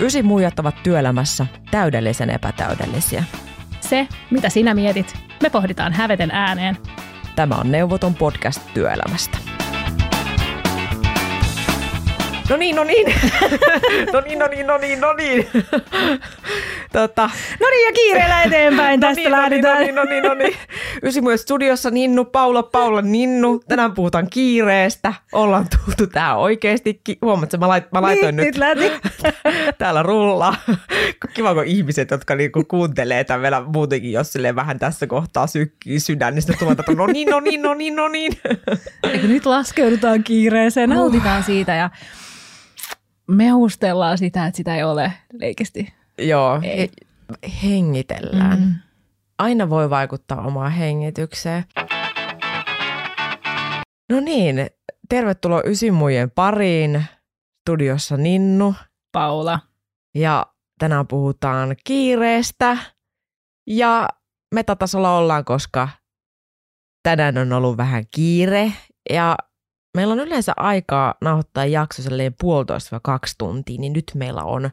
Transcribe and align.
Ysi 0.00 0.22
muijat 0.22 0.58
ovat 0.58 0.82
työelämässä 0.82 1.46
täydellisen 1.70 2.30
epätäydellisiä. 2.30 3.24
Se, 3.80 4.08
mitä 4.30 4.48
sinä 4.48 4.74
mietit, 4.74 5.14
me 5.42 5.50
pohditaan 5.50 5.92
häveten 5.92 6.30
ääneen. 6.30 6.76
Tämä 7.36 7.54
on 7.54 7.72
Neuvoton 7.72 8.14
podcast 8.14 8.62
työelämästä. 8.74 9.38
No 12.50 12.56
niin, 12.56 12.76
no 12.76 12.84
niin. 12.84 13.06
no 14.12 14.20
niin, 14.20 14.38
no 14.38 14.46
niin, 14.46 14.66
no 14.66 14.78
niin, 14.78 15.00
no 15.00 15.12
niin. 15.12 15.48
tota, 16.92 17.30
No 17.60 17.66
niin, 17.70 17.86
ja 17.86 17.92
kiireellä 17.92 18.42
eteenpäin 18.42 19.00
tästä 19.00 19.20
no 19.20 19.22
niin, 19.22 19.32
lähdetään. 19.32 19.78
No 19.78 19.84
niin, 19.84 19.94
no 19.94 20.04
niin, 20.04 20.22
no 20.22 20.34
niin. 20.34 20.56
Ysi 21.02 21.20
myös 21.20 21.42
studiossa 21.42 21.90
Ninnu, 21.90 22.24
Paula, 22.24 22.62
Paula, 22.62 23.02
Ninnu. 23.02 23.60
Tänään 23.68 23.92
puhutaan 23.92 24.26
kiireestä. 24.30 25.14
Ollaan 25.32 25.66
tultu 25.86 26.06
tähän 26.06 26.38
oikeasti. 26.38 27.00
Huomaatko, 27.22 27.56
mä, 27.56 27.68
lait, 27.68 27.92
mä 27.92 28.02
laitoin 28.02 28.36
niin, 28.36 28.46
nyt 28.46 28.48
nyt 28.48 28.56
lähti. 28.58 29.10
täällä 29.78 30.02
rullaa. 30.02 30.56
Kiva, 31.34 31.54
kun 31.54 31.64
ihmiset, 31.64 32.10
jotka 32.10 32.34
niinku 32.34 32.64
kuuntelee 32.68 33.24
tämän 33.24 33.42
vielä 33.42 33.60
muutenkin, 33.60 34.12
jos 34.12 34.32
silleen 34.32 34.56
vähän 34.56 34.78
tässä 34.78 35.06
kohtaa 35.06 35.46
sykkii 35.46 36.00
sydän, 36.00 36.34
niin 36.34 36.42
sitten 36.42 36.58
tulee, 36.58 36.96
no 36.96 37.06
niin, 37.06 37.28
no 37.28 37.40
niin, 37.40 37.62
no 37.62 37.74
niin, 37.74 37.96
no 37.96 38.08
niin. 38.08 38.32
Eikö 39.12 39.26
nyt 39.26 39.46
laskeudutaan 39.46 40.24
kiireeseen, 40.24 40.90
nautitaan 40.90 41.42
siitä 41.42 41.74
ja 41.74 41.90
mehustellaan 43.28 44.18
sitä, 44.18 44.46
että 44.46 44.56
sitä 44.56 44.76
ei 44.76 44.82
ole 44.82 45.12
leikesti. 45.32 45.94
Joo, 46.18 46.60
Ei. 46.62 46.78
he, 46.78 46.88
hengitellään. 47.62 48.58
Mm. 48.58 48.74
Aina 49.38 49.70
voi 49.70 49.90
vaikuttaa 49.90 50.46
omaan 50.46 50.72
hengitykseen. 50.72 51.64
No 54.10 54.20
niin, 54.20 54.66
tervetuloa 55.08 55.62
Ysimujen 55.64 56.30
pariin. 56.30 57.04
Studiossa 57.60 58.16
Ninnu. 58.16 58.74
Paula. 59.12 59.60
Ja 60.14 60.46
tänään 60.78 61.06
puhutaan 61.06 61.76
kiireestä. 61.84 62.78
Ja 63.66 64.08
metatasolla 64.54 65.16
ollaan, 65.16 65.44
koska 65.44 65.88
tänään 67.02 67.38
on 67.38 67.52
ollut 67.52 67.76
vähän 67.76 68.04
kiire. 68.14 68.72
Ja 69.10 69.36
meillä 69.98 70.12
on 70.12 70.20
yleensä 70.20 70.52
aikaa 70.56 71.14
nauhoittaa 71.20 71.64
jakso 71.64 72.02
silleen 72.02 72.34
puolitoista 72.40 72.90
vai 72.90 73.00
kaksi 73.02 73.34
tuntia, 73.38 73.80
niin 73.80 73.92
nyt 73.92 74.12
meillä 74.14 74.42
on 74.42 74.70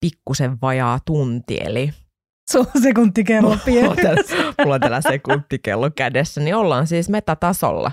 pikkusen 0.00 0.58
vajaa 0.62 0.98
tunti. 1.06 1.58
Eli 1.60 1.92
Sulla 2.50 2.70
on 2.76 2.82
sekuntikello 2.82 3.48
mulla 3.48 3.62
pieni. 3.64 3.88
on 3.88 3.96
tällä, 3.96 4.22
mulla 4.58 4.74
on 4.74 4.80
tällä 4.80 5.00
sekuntikello 5.00 5.90
kädessä, 5.90 6.40
niin 6.40 6.56
ollaan 6.56 6.86
siis 6.86 7.08
metatasolla. 7.08 7.92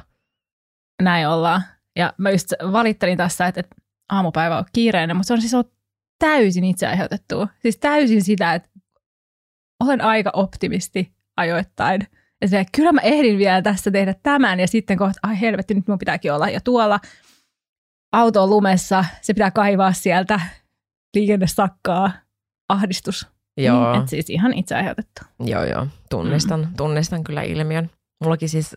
Näin 1.02 1.28
ollaan. 1.28 1.64
Ja 1.96 2.14
mä 2.18 2.32
just 2.32 2.54
valittelin 2.72 3.18
tässä, 3.18 3.48
että, 3.48 3.60
että 3.60 3.76
aamupäivä 4.10 4.58
on 4.58 4.66
kiireinen, 4.74 5.16
mutta 5.16 5.28
se 5.28 5.34
on 5.34 5.42
siis 5.42 5.54
ollut 5.54 5.74
täysin 6.20 6.64
itse 6.64 6.88
aiheutettua. 6.88 7.48
Siis 7.62 7.78
täysin 7.78 8.24
sitä, 8.24 8.54
että 8.54 8.70
olen 9.80 10.02
aika 10.02 10.30
optimisti 10.34 11.14
ajoittain. 11.38 12.08
Se, 12.46 12.66
kyllä 12.76 12.92
mä 12.92 13.02
ehdin 13.02 13.38
vielä 13.38 13.62
tässä 13.62 13.92
tehdä 13.92 14.16
tämän 14.24 14.60
ja 14.60 14.68
sitten 14.68 14.98
kohta, 14.98 15.20
ai 15.24 15.42
helvetti, 15.42 15.74
nyt 15.74 15.88
mun 15.88 16.00
pitääkin 16.00 16.34
olla 16.34 16.50
jo 16.50 16.60
tuolla. 16.64 17.00
Auto 18.12 18.44
on 18.44 18.50
lumessa, 18.50 19.06
se 19.22 19.34
pitää 19.34 19.52
kaivaa 19.52 19.94
sieltä, 19.94 20.40
liikenne 21.16 21.48
sakkaa, 21.48 22.12
ahdistus. 22.70 23.28
Joo. 23.58 23.92
Niin, 23.92 24.02
et 24.02 24.10
siis 24.10 24.30
ihan 24.30 24.54
itse 24.54 24.76
aiheutettu. 24.76 25.22
Joo, 25.40 25.64
joo. 25.64 25.88
Tunnistan, 26.10 26.60
mm. 26.60 26.76
tunnistan 26.78 27.24
kyllä 27.24 27.42
ilmiön. 27.42 27.90
Mullakin 28.24 28.50
siis, 28.50 28.76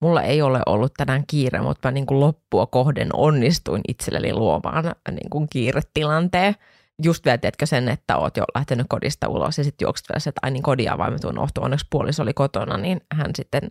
mulla 0.00 0.22
ei 0.22 0.42
ole 0.42 0.60
ollut 0.66 0.92
tänään 0.96 1.24
kiire, 1.26 1.60
mutta 1.60 1.88
mä 1.88 1.92
niin 1.92 2.06
kuin 2.06 2.20
loppua 2.20 2.66
kohden 2.66 3.08
onnistuin 3.12 3.80
itselleni 3.88 4.32
luomaan 4.34 4.84
niin 5.10 5.30
kuin 5.30 5.48
kiiretilanteen. 5.50 6.54
Just 7.02 7.24
vielä, 7.24 7.38
teetkö 7.38 7.66
sen, 7.66 7.88
että 7.88 8.16
oot 8.16 8.36
jo 8.36 8.44
lähtenyt 8.54 8.86
kodista 8.88 9.28
ulos 9.28 9.58
ja 9.58 9.64
sitten 9.64 9.86
juokset 9.86 10.08
vielä 10.08 10.20
se, 10.20 10.30
että 10.30 10.40
ai 10.42 10.50
niin 10.50 10.62
kodia 10.62 10.98
vai 10.98 11.10
mä 11.10 11.18
tuun 11.18 11.38
ohtua. 11.38 11.64
Onneksi 11.64 11.86
puoliso 11.90 12.22
oli 12.22 12.34
kotona, 12.34 12.76
niin 12.76 13.00
hän 13.14 13.30
sitten 13.36 13.70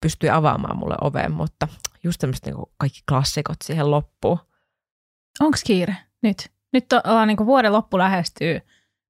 pystyi 0.00 0.30
avaamaan 0.30 0.76
mulle 0.76 0.94
oven, 1.00 1.32
mutta 1.32 1.68
just 2.04 2.20
semmoista 2.20 2.50
niin 2.50 2.66
kaikki 2.76 3.00
klassikot 3.08 3.56
siihen 3.64 3.90
loppuun. 3.90 4.38
Onko 5.40 5.58
kiire 5.66 5.96
nyt? 6.22 6.50
Nyt 6.72 6.92
on- 6.92 7.00
ollaan 7.04 7.28
niin 7.28 7.46
vuoden 7.46 7.72
loppu 7.72 7.98
lähestyy. 7.98 8.60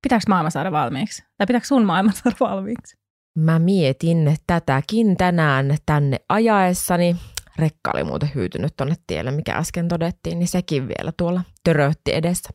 Pitääkö 0.02 0.24
maailma 0.28 0.50
saada 0.50 0.72
valmiiksi? 0.72 1.22
Tai 1.38 1.46
pitääkö 1.46 1.66
sun 1.66 1.84
maailma 1.84 2.12
saada 2.22 2.36
valmiiksi? 2.40 2.98
Mä 3.38 3.58
mietin 3.58 4.36
tätäkin 4.46 5.16
tänään 5.16 5.76
tänne 5.86 6.18
ajaessani. 6.28 7.16
Rekka 7.58 7.90
oli 7.94 8.04
muuten 8.04 8.30
hyytynyt 8.34 8.76
tonne 8.76 8.94
tielle, 9.06 9.30
mikä 9.30 9.56
äsken 9.56 9.88
todettiin, 9.88 10.38
niin 10.38 10.48
sekin 10.48 10.88
vielä 10.88 11.12
tuolla 11.16 11.42
törötti 11.64 12.14
edessä. 12.14 12.50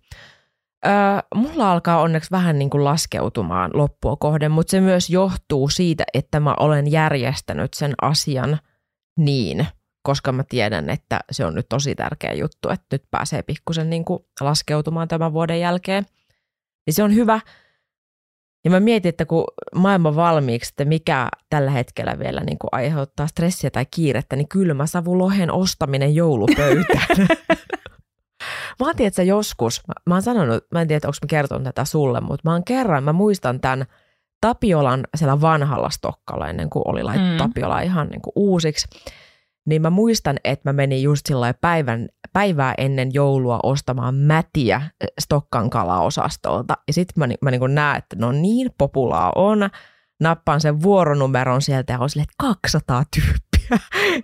Mulla 1.36 1.72
alkaa 1.72 2.02
onneksi 2.02 2.32
vähän 2.32 2.60
niin 2.60 2.70
kuin 2.70 2.84
laskeutumaan 2.84 3.72
loppua 3.74 4.16
kohden, 4.16 4.52
mutta 4.52 4.72
se 4.72 4.82
myös 4.82 5.10
johtuu 5.10 5.70
siitä, 5.70 6.04
että 6.14 6.40
mä 6.40 6.56
olen 6.60 6.92
järjestänyt 6.92 7.74
sen 7.74 7.94
asian 8.02 8.60
niin, 9.18 9.68
koska 10.04 10.32
mä 10.32 10.44
tiedän, 10.44 10.90
että 10.90 11.20
se 11.32 11.46
on 11.46 11.56
nyt 11.56 11.70
tosi 11.70 11.96
tärkeä 11.96 12.34
juttu, 12.34 12.70
että 12.70 12.86
nyt 12.92 13.04
pääsee 13.12 13.42
pikkusen 13.42 13.90
niin 13.90 14.06
kuin 14.06 14.20
laskeutumaan 14.42 15.08
tämän 15.08 15.34
vuoden 15.34 15.60
jälkeen. 15.60 16.06
Niin 16.86 16.94
se 16.94 17.04
on 17.04 17.16
hyvä, 17.16 17.40
ja 18.66 18.72
mä 18.72 18.80
mietin, 18.80 19.10
että 19.10 19.26
kun 19.26 19.44
maailma 19.76 20.16
valmiiksi, 20.16 20.72
että 20.72 20.86
mikä 20.86 21.28
tällä 21.50 21.72
hetkellä 21.72 22.20
vielä 22.20 22.42
niin 22.42 22.60
kuin 22.60 22.70
aiheuttaa 22.72 23.28
stressiä 23.28 23.70
tai 23.70 23.86
kiirettä, 23.92 24.36
niin 24.36 24.48
kylmä 24.48 24.86
savulohen 24.86 25.52
ostaminen 25.52 26.16
joulupöytään. 26.16 27.18
mä 28.80 28.86
oon 28.86 28.96
tiedä, 28.96 29.24
joskus, 29.24 29.82
mä, 29.88 29.94
mä 30.06 30.16
oon 30.16 30.22
sanonut, 30.22 30.66
mä 30.72 30.82
en 30.82 30.88
tiedä, 30.88 31.08
onko 31.08 31.18
mä 31.22 31.28
kertonut 31.28 31.64
tätä 31.64 31.86
sulle, 31.86 32.22
mutta 32.22 32.50
mä 32.50 32.54
oon 32.54 32.64
kerran, 32.64 33.04
mä 33.04 33.14
muistan 33.14 33.60
tämän 33.60 33.86
Tapiolan 34.44 35.08
siellä 35.16 35.42
vanhalla 35.42 35.90
Stokkalla 35.90 36.50
ennen 36.50 36.70
kuin 36.70 36.84
oli 36.86 37.04
laitettu 37.04 37.32
Mm. 37.32 37.38
Tapiola 37.38 37.82
ihan 37.82 38.08
niin 38.08 38.22
kuin 38.22 38.34
uusiksi. 38.36 38.88
Niin 39.66 39.82
mä 39.82 39.90
muistan, 39.90 40.38
että 40.44 40.70
mä 40.70 40.74
menin 40.74 41.04
just 41.04 41.26
sillä 41.26 41.54
päivän, 41.54 42.10
päivää 42.34 42.74
ennen 42.78 43.14
joulua 43.14 43.60
ostamaan 43.64 44.16
mätiä 44.16 44.82
eh, 45.02 45.08
Stokkan 45.20 45.70
kalaosastolta. 45.70 46.78
Ja 46.88 46.94
sitten 46.94 47.14
mä, 47.18 47.28
mä 47.42 47.52
niin 47.52 47.76
näen, 47.76 47.98
että 47.98 48.16
no 48.20 48.32
niin 48.32 48.70
populaa 48.78 49.32
on. 49.36 49.70
Nappaan 50.20 50.62
sen 50.62 50.82
vuoronumeron 50.82 51.62
sieltä 51.62 51.94
ja 51.94 52.00
on 52.00 52.10
silleen, 52.10 52.28
että 52.30 52.58
200 52.62 53.04
tyyppiä 53.16 53.80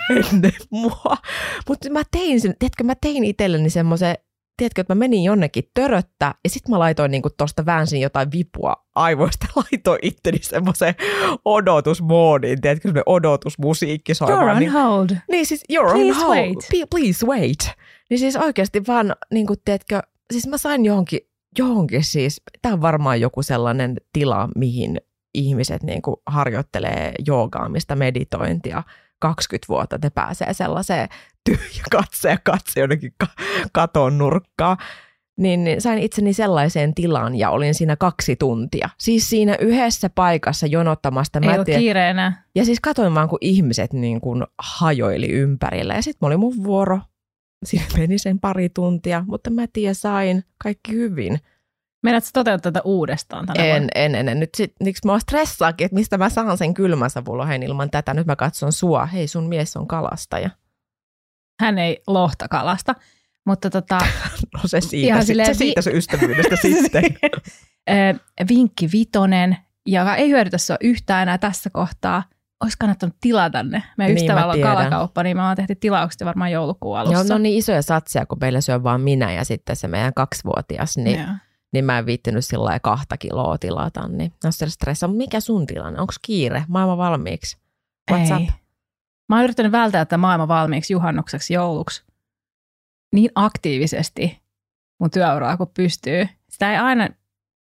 ennen 0.32 0.54
mua. 0.70 1.18
Mutta 1.70 1.90
mä 1.90 2.02
tein 2.12 2.42
sen, 2.42 2.56
tiedätkö, 2.60 2.84
mä 2.84 2.96
tein 3.02 3.24
itselleni 3.24 3.70
semmoisen, 3.70 4.16
tiedätkö, 4.60 4.82
että 4.82 4.96
mä 4.96 5.00
menin 5.00 5.24
jonnekin 5.24 5.64
töröttä 5.74 6.36
ja 6.44 6.50
sitten 6.50 6.72
mä 6.72 6.80
laitoin 6.80 7.12
niinku 7.12 7.30
tosta 7.38 7.66
väänsin 7.66 8.02
jotain 8.02 8.32
vipua 8.32 8.74
aivoista 8.96 9.48
ja 9.56 9.62
laitoin 9.62 10.00
itteni 10.02 10.38
semmoiseen 10.42 10.96
odotusmoodiin, 11.46 12.62
tiedätkö, 12.62 12.88
semmoinen 12.88 13.04
odotusmusiikki 13.06 14.14
soimaan. 14.14 14.58
You're 14.58 14.60
niin, 14.60 14.76
on 14.76 14.84
hold. 14.84 15.10
niin 15.32 15.46
siis 15.46 15.64
you're 15.74 15.92
Please 15.92 16.20
on 16.20 16.26
hold. 16.26 16.36
wait. 16.36 16.58
P- 16.58 16.90
please 16.90 17.26
wait. 17.26 17.72
Niin 18.10 18.20
siis 18.20 18.36
oikeasti 18.36 18.84
vaan, 18.88 19.16
niin 19.34 19.48
kuin 19.48 19.60
teetkö, 19.66 20.02
siis 20.34 20.48
mä 20.48 20.58
sain 20.58 20.86
johonkin, 20.86 21.20
johonkin 21.58 22.04
siis, 22.04 22.42
tämä 22.62 22.74
on 22.74 22.82
varmaan 22.82 23.22
joku 23.22 23.44
sellainen 23.44 23.96
tila, 24.14 24.50
mihin 24.56 25.02
ihmiset 25.34 25.84
niin 25.84 26.02
kuin 26.02 26.16
harjoittelee 26.26 27.14
joogaamista, 27.28 27.96
meditointia 27.96 28.84
20 29.20 29.66
vuotta, 29.70 29.96
että 29.96 30.12
pääsee 30.12 30.54
sellaiseen 30.54 31.10
tyhjä 31.46 31.84
katse 31.92 32.30
ja 32.30 32.38
katse 32.44 32.80
jonnekin 32.80 33.14
ka- 33.18 33.44
katon 33.72 34.18
nurkkaa. 34.18 34.78
Niin, 35.38 35.64
niin 35.64 35.82
sain 35.82 36.00
itseni 36.00 36.34
sellaiseen 36.34 36.96
tilaan 36.96 37.36
ja 37.36 37.50
olin 37.50 37.76
siinä 37.76 37.96
kaksi 37.96 38.36
tuntia. 38.36 38.90
Siis 38.98 39.30
siinä 39.30 39.56
yhdessä 39.60 40.10
paikassa 40.10 40.68
jonottamasta. 40.68 41.40
Ei 41.44 41.48
Mä 41.50 41.56
ole 41.56 41.66
tiedän- 41.66 41.82
kiire 41.82 42.10
enää. 42.10 42.44
ja 42.56 42.66
siis 42.66 42.80
katsoin 42.80 43.16
vaan, 43.16 43.30
kun 43.30 43.38
ihmiset 43.42 43.94
niin 43.94 44.22
kuin 44.22 44.44
hajoili 44.60 45.30
ympärillä. 45.30 45.94
Ja 45.94 46.02
sitten 46.02 46.28
oli 46.28 46.38
mun 46.38 46.64
vuoro. 46.64 47.00
Siinä 47.66 47.86
meni 47.98 48.18
sen 48.18 48.40
pari 48.40 48.70
tuntia, 48.70 49.24
mutta 49.28 49.50
mä 49.50 49.66
tiedän, 49.74 49.96
sain 49.96 50.44
kaikki 50.64 50.92
hyvin. 50.92 51.40
Meidät 52.04 52.24
sä 52.24 52.30
toteuttaa 52.34 52.72
tätä 52.72 52.82
uudestaan 52.86 53.46
tänä 53.46 53.64
En, 53.64 53.70
vuonna? 53.72 53.88
en, 53.96 54.16
en, 54.16 54.30
en. 54.30 54.40
Nyt 54.40 54.50
sit, 54.58 54.74
miksi 54.84 55.08
mä 55.08 55.20
stressaakin, 55.20 55.86
että 55.86 55.96
mistä 55.96 56.18
mä 56.18 56.30
saan 56.30 56.58
sen 56.58 56.74
kylmäsavulohen 56.74 57.64
ilman 57.64 57.90
tätä. 57.90 58.14
Nyt 58.14 58.28
mä 58.28 58.36
katson 58.36 58.72
sua. 58.74 59.06
Hei, 59.06 59.28
sun 59.28 59.48
mies 59.50 59.78
on 59.78 59.88
kalastaja. 59.88 60.50
Hän 61.62 61.78
ei 61.78 62.02
lohta 62.08 62.48
kalasta. 62.48 62.96
Mutta 63.46 63.70
tota, 63.70 63.98
No 64.54 64.60
se 64.66 64.82
siitä, 64.82 65.08
Ihan 65.08 65.22
se, 65.24 65.26
silleen 65.28 65.56
se 65.56 65.58
siitä 65.58 65.82
se 65.82 65.92
ystävyydestä 65.92 66.56
sitten. 66.62 67.04
ö, 67.90 67.94
vinkki 68.50 68.90
vitonen, 68.94 69.58
joka 69.86 70.16
ei 70.16 70.30
hyödytä 70.30 70.58
sua 70.58 70.78
yhtään 70.82 71.22
enää 71.22 71.38
tässä 71.38 71.70
kohtaa. 71.70 72.24
Olisi 72.64 72.78
kannattanut 72.80 73.16
tilata 73.22 73.64
ne. 73.64 73.84
Meidän 73.98 74.16
Niin, 74.16 74.24
ystävällä 74.26 74.54
on 74.54 74.60
kalakauppa, 74.62 75.24
niin 75.24 75.38
me 75.38 75.42
ollaan 75.42 75.56
tehty 75.56 75.76
tilaukset 75.76 76.26
varmaan 76.26 76.52
joulukuun 76.52 76.98
alussa. 76.98 77.14
Joo, 77.18 77.24
no 77.30 77.38
niin 77.38 77.58
isoja 77.58 77.82
satsia, 77.82 78.26
kun 78.26 78.38
meillä 78.42 78.62
syö 78.62 78.84
vaan 78.84 79.02
minä 79.02 79.32
ja 79.34 79.46
sitten 79.46 79.76
se 79.76 79.88
meidän 79.88 80.14
kaksivuotias, 80.14 80.98
niin, 80.98 81.20
Joo. 81.20 81.28
Niin 81.74 81.86
mä 81.86 81.98
en 81.98 82.06
viittinyt 82.06 82.46
sillä 82.46 82.80
kahta 82.80 83.18
kiloa 83.18 83.58
tilata. 83.58 84.08
Niin 84.08 84.34
se 84.50 84.70
stressa. 84.70 85.08
Mikä 85.08 85.40
sun 85.40 85.66
tilanne? 85.66 86.00
Onko 86.00 86.14
kiire? 86.22 86.64
Maailma 86.68 86.98
valmiiksi? 86.98 87.58
What's 88.12 88.40
Ei. 88.40 88.44
up? 88.44 88.50
Mä 89.30 89.36
oon 89.36 89.44
yrittänyt 89.44 89.72
välttää 89.72 90.06
tätä 90.06 90.18
maailman 90.18 90.48
valmiiksi 90.48 90.94
juhannukseksi 90.94 91.54
jouluksi 91.54 92.04
niin 93.14 93.32
aktiivisesti 93.36 94.42
mun 95.00 95.12
työuraa 95.12 95.58
kun 95.58 95.72
pystyy. 95.74 96.28
Sitä 96.50 96.72
ei 96.72 96.78
aina 96.78 97.10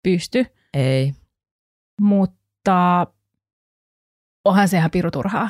pysty, 0.03 0.45
Ei. 0.73 1.13
mutta 2.01 3.07
onhan 4.45 4.67
se 4.67 4.77
ihan 4.77 4.91
piruturhaa. 4.91 5.49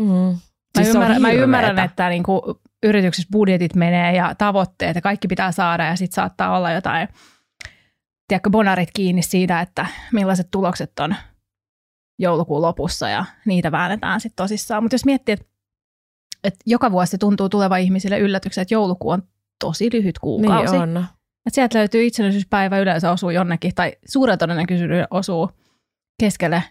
Mm. 0.00 0.06
Mä, 0.06 0.38
Siis 0.84 0.94
ymmärrän, 0.94 1.22
mä 1.22 1.32
ymmärrän, 1.32 1.78
että 1.78 2.08
niinku 2.08 2.60
yrityksessä 2.82 3.28
budjetit 3.32 3.74
menee 3.74 4.16
ja 4.16 4.34
tavoitteet 4.34 4.94
ja 4.94 5.02
kaikki 5.02 5.28
pitää 5.28 5.52
saada 5.52 5.84
ja 5.84 5.96
sitten 5.96 6.14
saattaa 6.14 6.56
olla 6.56 6.72
jotain, 6.72 7.08
tiedätkö, 8.28 8.50
bonarit 8.50 8.90
kiinni 8.94 9.22
siitä, 9.22 9.60
että 9.60 9.86
millaiset 10.12 10.48
tulokset 10.50 10.98
on 11.00 11.14
joulukuun 12.18 12.62
lopussa 12.62 13.08
ja 13.08 13.24
niitä 13.44 13.72
väännetään 13.72 14.20
sitten 14.20 14.36
tosissaan. 14.36 14.82
Mutta 14.82 14.94
jos 14.94 15.04
miettii, 15.04 15.32
että, 15.32 15.46
että 16.44 16.58
joka 16.66 16.92
vuosi 16.92 17.18
tuntuu 17.18 17.48
tuleva 17.48 17.76
ihmisille 17.76 18.18
yllätyksen, 18.18 18.62
että 18.62 18.74
joulukuu 18.74 19.10
on 19.10 19.22
tosi 19.64 19.88
lyhyt 19.92 20.18
kuukausi. 20.18 20.72
Niin 20.72 20.96
on. 20.96 21.06
Et 21.46 21.54
sieltä 21.54 21.78
löytyy 21.78 22.06
itsenäisyyspäivä 22.06 22.78
yleensä 22.78 23.12
osuu 23.12 23.30
jonnekin, 23.30 23.74
tai 23.74 23.92
suuren 24.08 24.38
todennäköisyydellä 24.38 25.06
osuu 25.10 25.50
keskelle 26.20 26.62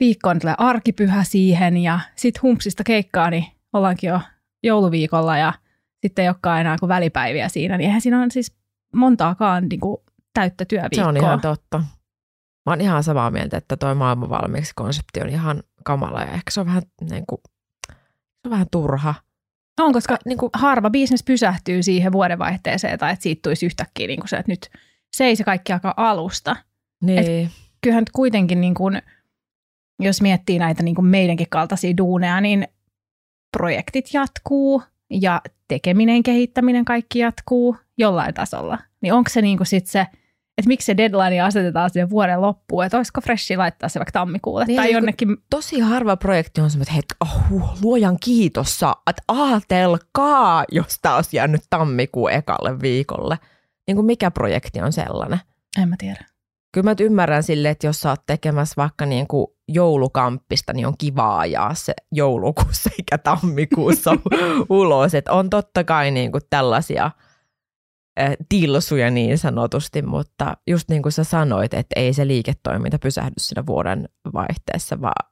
viikkoon 0.00 0.38
tulee 0.38 0.54
arkipyhä 0.58 1.24
siihen, 1.24 1.76
ja 1.76 2.00
sitten 2.16 2.42
humpsista 2.42 2.84
keikkaa, 2.84 3.30
niin 3.30 3.44
ollaankin 3.72 4.08
jo 4.08 4.20
jouluviikolla, 4.62 5.38
ja 5.38 5.52
sitten 6.02 6.22
ei 6.22 6.28
olekaan 6.28 6.60
enää 6.60 6.76
kuin 6.80 6.88
välipäiviä 6.88 7.48
siinä, 7.48 7.76
niin 7.76 7.86
eihän 7.86 8.00
siinä 8.00 8.22
on 8.22 8.30
siis 8.30 8.56
montaakaan 8.94 9.68
niin 9.68 9.80
kuin 9.80 9.96
täyttä 10.40 10.64
Se 10.64 10.68
työviikkoa. 10.68 11.08
on 11.08 11.16
ihan 11.16 11.40
totta. 11.40 11.78
Mä 12.66 12.72
oon 12.72 12.80
ihan 12.80 13.02
samaa 13.04 13.30
mieltä, 13.30 13.56
että 13.56 13.76
toi 13.76 13.94
maailman 13.94 14.30
valmiiksi 14.30 14.72
konsepti 14.76 15.20
on 15.20 15.28
ihan 15.28 15.62
kamala 15.84 16.20
ja 16.20 16.26
ehkä 16.32 16.50
se 16.50 16.60
on 16.60 16.66
vähän, 16.66 16.82
niin 17.10 17.24
kuin, 17.26 17.40
se 18.12 18.44
on 18.44 18.50
vähän 18.50 18.66
turha. 18.70 19.14
on, 19.80 19.92
koska 19.92 20.16
Niin 20.24 20.38
kuin, 20.38 20.50
harva 20.54 20.90
bisnes 20.90 21.22
pysähtyy 21.24 21.82
siihen 21.82 22.12
vuodenvaihteeseen, 22.12 22.98
tai 22.98 23.12
että 23.12 23.22
siitä 23.22 23.40
tulisi 23.42 23.66
yhtäkkiä 23.66 24.06
niin 24.06 24.20
kuin 24.20 24.28
se, 24.28 24.36
että 24.36 24.52
nyt 24.52 24.70
se 25.16 25.24
ei 25.24 25.36
se 25.36 25.44
kaikki 25.44 25.72
alkaa 25.72 25.94
alusta. 25.96 26.56
niin. 27.02 27.50
kyllähän 27.80 28.02
nyt 28.02 28.10
kuitenkin, 28.10 28.60
niin 28.60 28.74
kuin, 28.74 29.02
jos 30.00 30.20
miettii 30.22 30.58
näitä 30.58 30.82
niin 30.82 30.94
kuin 30.94 31.06
meidänkin 31.06 31.46
kaltaisia 31.50 31.96
duuneja, 31.96 32.40
niin 32.40 32.68
projektit 33.56 34.14
jatkuu 34.14 34.82
ja 35.10 35.40
tekeminen, 35.68 36.22
kehittäminen, 36.22 36.84
kaikki 36.84 37.18
jatkuu 37.18 37.76
jollain 37.98 38.34
tasolla. 38.34 38.78
Niin 39.00 39.12
onko 39.12 39.30
se 39.30 39.42
niin 39.42 39.56
kuin 39.56 39.66
sit 39.66 39.86
se, 39.86 40.06
että 40.58 40.68
miksi 40.68 40.86
se 40.86 40.96
deadline 40.96 41.40
asetetaan 41.40 41.90
siihen 41.90 42.10
vuoden 42.10 42.40
loppuun, 42.40 42.84
että 42.84 42.96
olisiko 42.96 43.20
freshi 43.20 43.56
laittaa 43.56 43.88
se 43.88 43.98
vaikka 43.98 44.12
tammikuulle 44.12 44.64
Niin, 44.64 44.76
tai 44.76 44.92
jonnekin. 44.92 45.36
tosi 45.50 45.80
harva 45.80 46.16
projekti 46.16 46.60
on 46.60 46.70
semmoinen, 46.70 46.98
että 46.98 47.14
oh, 47.20 47.42
luojan 47.82 48.16
kiitos, 48.20 48.78
saa, 48.78 49.02
että 49.10 49.22
ajatelkaa, 49.28 50.64
jos 50.72 50.98
tämä 51.02 51.16
olisi 51.16 51.36
jäänyt 51.36 51.60
tammikuun 51.70 52.32
ekalle 52.32 52.80
viikolle. 52.80 53.38
Niin 53.86 53.96
kuin 53.96 54.06
mikä 54.06 54.30
projekti 54.30 54.80
on 54.80 54.92
sellainen? 54.92 55.38
En 55.82 55.88
mä 55.88 55.94
tiedä. 55.98 56.24
Kyllä 56.72 56.84
mä 56.90 56.94
ymmärrän 57.00 57.42
sille, 57.42 57.70
että 57.70 57.86
jos 57.86 58.00
sä 58.00 58.10
oot 58.10 58.26
tekemässä 58.26 58.74
vaikka 58.76 59.06
niin 59.06 59.26
kuin 59.26 59.46
joulukamppista, 59.68 60.72
niin 60.72 60.86
on 60.86 60.94
kiva 60.98 61.38
ajaa 61.38 61.74
se 61.74 61.94
joulukuussa 62.12 62.90
eikä 62.98 63.18
tammikuussa 63.18 64.10
ulos. 64.68 65.14
Että 65.14 65.32
on 65.32 65.50
totta 65.50 65.84
kai 65.84 66.10
niin 66.10 66.32
kuin 66.32 66.42
tällaisia 66.50 67.10
tilsuja 68.48 69.10
niin 69.10 69.38
sanotusti, 69.38 70.02
mutta 70.02 70.56
just 70.66 70.88
niin 70.90 71.02
kuin 71.02 71.12
sä 71.12 71.24
sanoit, 71.24 71.74
että 71.74 72.00
ei 72.00 72.12
se 72.12 72.26
liiketoiminta 72.26 72.98
pysähdy 72.98 73.34
siinä 73.38 73.66
vuoden 73.66 74.08
vaihteessa, 74.34 75.00
vaan 75.00 75.30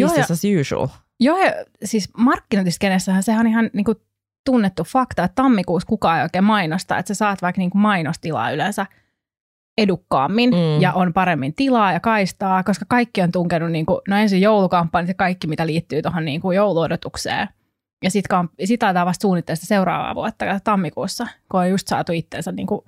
business 0.00 0.30
as 0.30 0.42
usual. 0.60 0.88
Joo, 1.20 1.38
ja 1.38 1.52
siis 1.84 2.08
markkinointiskenessähän 2.16 3.22
sehän 3.22 3.40
on 3.40 3.46
ihan 3.46 3.70
niin 3.72 3.84
kuin 3.84 3.98
tunnettu 4.46 4.84
fakta, 4.84 5.24
että 5.24 5.34
tammikuussa 5.34 5.86
kukaan 5.86 6.18
ei 6.18 6.22
oikein 6.22 6.44
mainosta, 6.44 6.98
että 6.98 7.14
sä 7.14 7.18
saat 7.18 7.42
vaikka 7.42 7.60
niin 7.60 7.70
kuin 7.70 7.82
mainostilaa 7.82 8.50
yleensä 8.50 8.86
edukkaammin 9.78 10.50
Mm. 10.50 10.80
ja 10.80 10.92
on 10.92 11.12
paremmin 11.12 11.54
tilaa 11.54 11.92
ja 11.92 12.00
kaistaa, 12.00 12.62
koska 12.62 12.84
kaikki 12.88 13.22
on 13.22 13.32
tunkenut, 13.32 13.70
niin 13.70 13.86
kuin, 13.86 14.00
no 14.08 14.16
ensin 14.16 14.40
joulukampanja, 14.40 15.06
se 15.06 15.14
kaikki 15.14 15.46
mitä 15.46 15.66
liittyy 15.66 16.02
tuohon 16.02 16.24
niin 16.24 16.40
kuin 16.40 16.56
jouluodotukseen. 16.56 17.48
Ja 18.04 18.10
sitten 18.10 18.48
sit 18.64 18.82
aletaan 18.82 19.06
vasta 19.06 19.22
suunnittelemaan 19.22 19.56
sitä 19.56 19.66
seuraavaa 19.66 20.14
vuotta 20.14 20.60
tammikuussa, 20.64 21.26
kun 21.50 21.60
on 21.60 21.70
just 21.70 21.88
saatu 21.88 22.12
itsensä 22.12 22.52
niin 22.52 22.66
kuin 22.66 22.80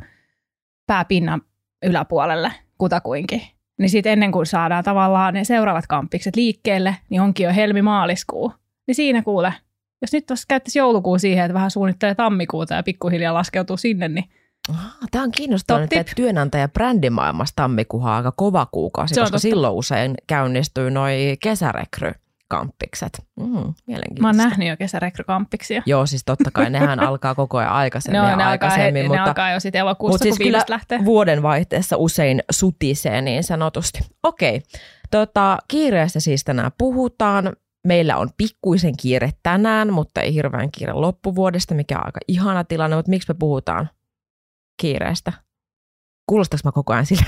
pääpinnan 0.86 1.42
yläpuolelle 1.82 2.52
kutakuinkin. 2.78 3.42
Niin 3.78 3.90
sitten 3.90 4.12
ennen 4.12 4.32
kuin 4.32 4.46
saadaan 4.46 4.84
tavallaan 4.84 5.34
ne 5.34 5.44
seuraavat 5.44 5.86
kamppikset 5.86 6.36
liikkeelle, 6.36 6.96
niin 7.10 7.20
onkin 7.20 7.44
jo 7.44 7.52
helmi-maaliskuu. 7.54 8.52
Niin 8.86 8.94
siinä 8.94 9.22
kuule, 9.22 9.54
jos 10.02 10.12
nyt 10.12 10.26
tuossa 10.26 10.46
käyttäisi 10.48 10.78
joulukuun 10.78 11.20
siihen, 11.20 11.44
että 11.44 11.54
vähän 11.54 11.70
suunnittelee 11.70 12.14
tammikuuta 12.14 12.74
ja 12.74 12.82
pikkuhiljaa 12.82 13.34
laskeutuu 13.34 13.76
sinne, 13.76 14.08
niin 14.08 14.24
Tämä 15.10 15.24
on 15.24 15.30
kiinnostavaa, 15.30 15.82
että 15.82 16.12
työnantaja 16.16 16.68
brändimaailmassa 16.68 17.56
tammikuuhan 17.56 18.10
on 18.10 18.16
aika 18.16 18.32
kova 18.36 18.66
kuukausi, 18.72 19.14
koska 19.14 19.24
totta. 19.24 19.38
silloin 19.38 19.74
usein 19.74 20.14
käynnistyy 20.26 20.90
noi 20.90 21.36
kesärekrykamppikset. 22.52 23.26
Mm, 23.40 23.52
mä 23.52 23.58
oon 23.58 23.74
mielenkiintoista. 23.86 24.42
nähnyt 24.42 24.68
jo 24.68 24.76
kesärekrykamppiksia. 24.76 25.82
Joo, 25.86 26.06
siis 26.06 26.22
totta 26.24 26.50
kai 26.50 26.70
nehän 26.70 27.00
alkaa 27.08 27.34
koko 27.34 27.58
ajan 27.58 27.72
aikaisemmin 27.72 28.20
No, 28.22 28.28
ja 28.28 28.36
ne 28.36 28.44
alkaa, 28.44 28.46
he, 28.46 28.74
aikaisemmin, 28.74 29.02
ne 29.02 29.08
mutta, 29.08 29.24
alkaa 29.24 29.50
jo 29.50 29.60
sitten 29.60 29.78
elokuussa, 29.78 30.14
mutta 30.14 30.22
siis 30.22 30.38
kun 30.38 30.44
kyllä 30.44 30.64
lähtee. 30.68 31.04
vuoden 31.04 31.42
vaihteessa 31.42 31.96
usein 31.96 32.42
sutisee 32.50 33.22
niin 33.22 33.44
sanotusti. 33.44 33.98
Okei, 34.22 34.62
tota, 35.10 35.58
kiireestä 35.68 36.20
siis 36.20 36.44
tänään 36.44 36.70
puhutaan. 36.78 37.52
Meillä 37.86 38.16
on 38.16 38.30
pikkuisen 38.36 38.96
kiire 38.96 39.30
tänään, 39.42 39.92
mutta 39.92 40.20
ei 40.20 40.34
hirveän 40.34 40.70
kiire 40.70 40.92
loppuvuodesta, 40.92 41.74
mikä 41.74 41.98
on 41.98 42.06
aika 42.06 42.20
ihana 42.28 42.64
tilanne, 42.64 42.96
mutta 42.96 43.10
miksi 43.10 43.32
me 43.32 43.36
puhutaan 43.38 43.90
kiireestä? 44.80 45.32
Kuulostaako 46.26 46.60
mä 46.64 46.72
koko 46.72 46.92
ajan 46.92 47.06
sillä, 47.06 47.24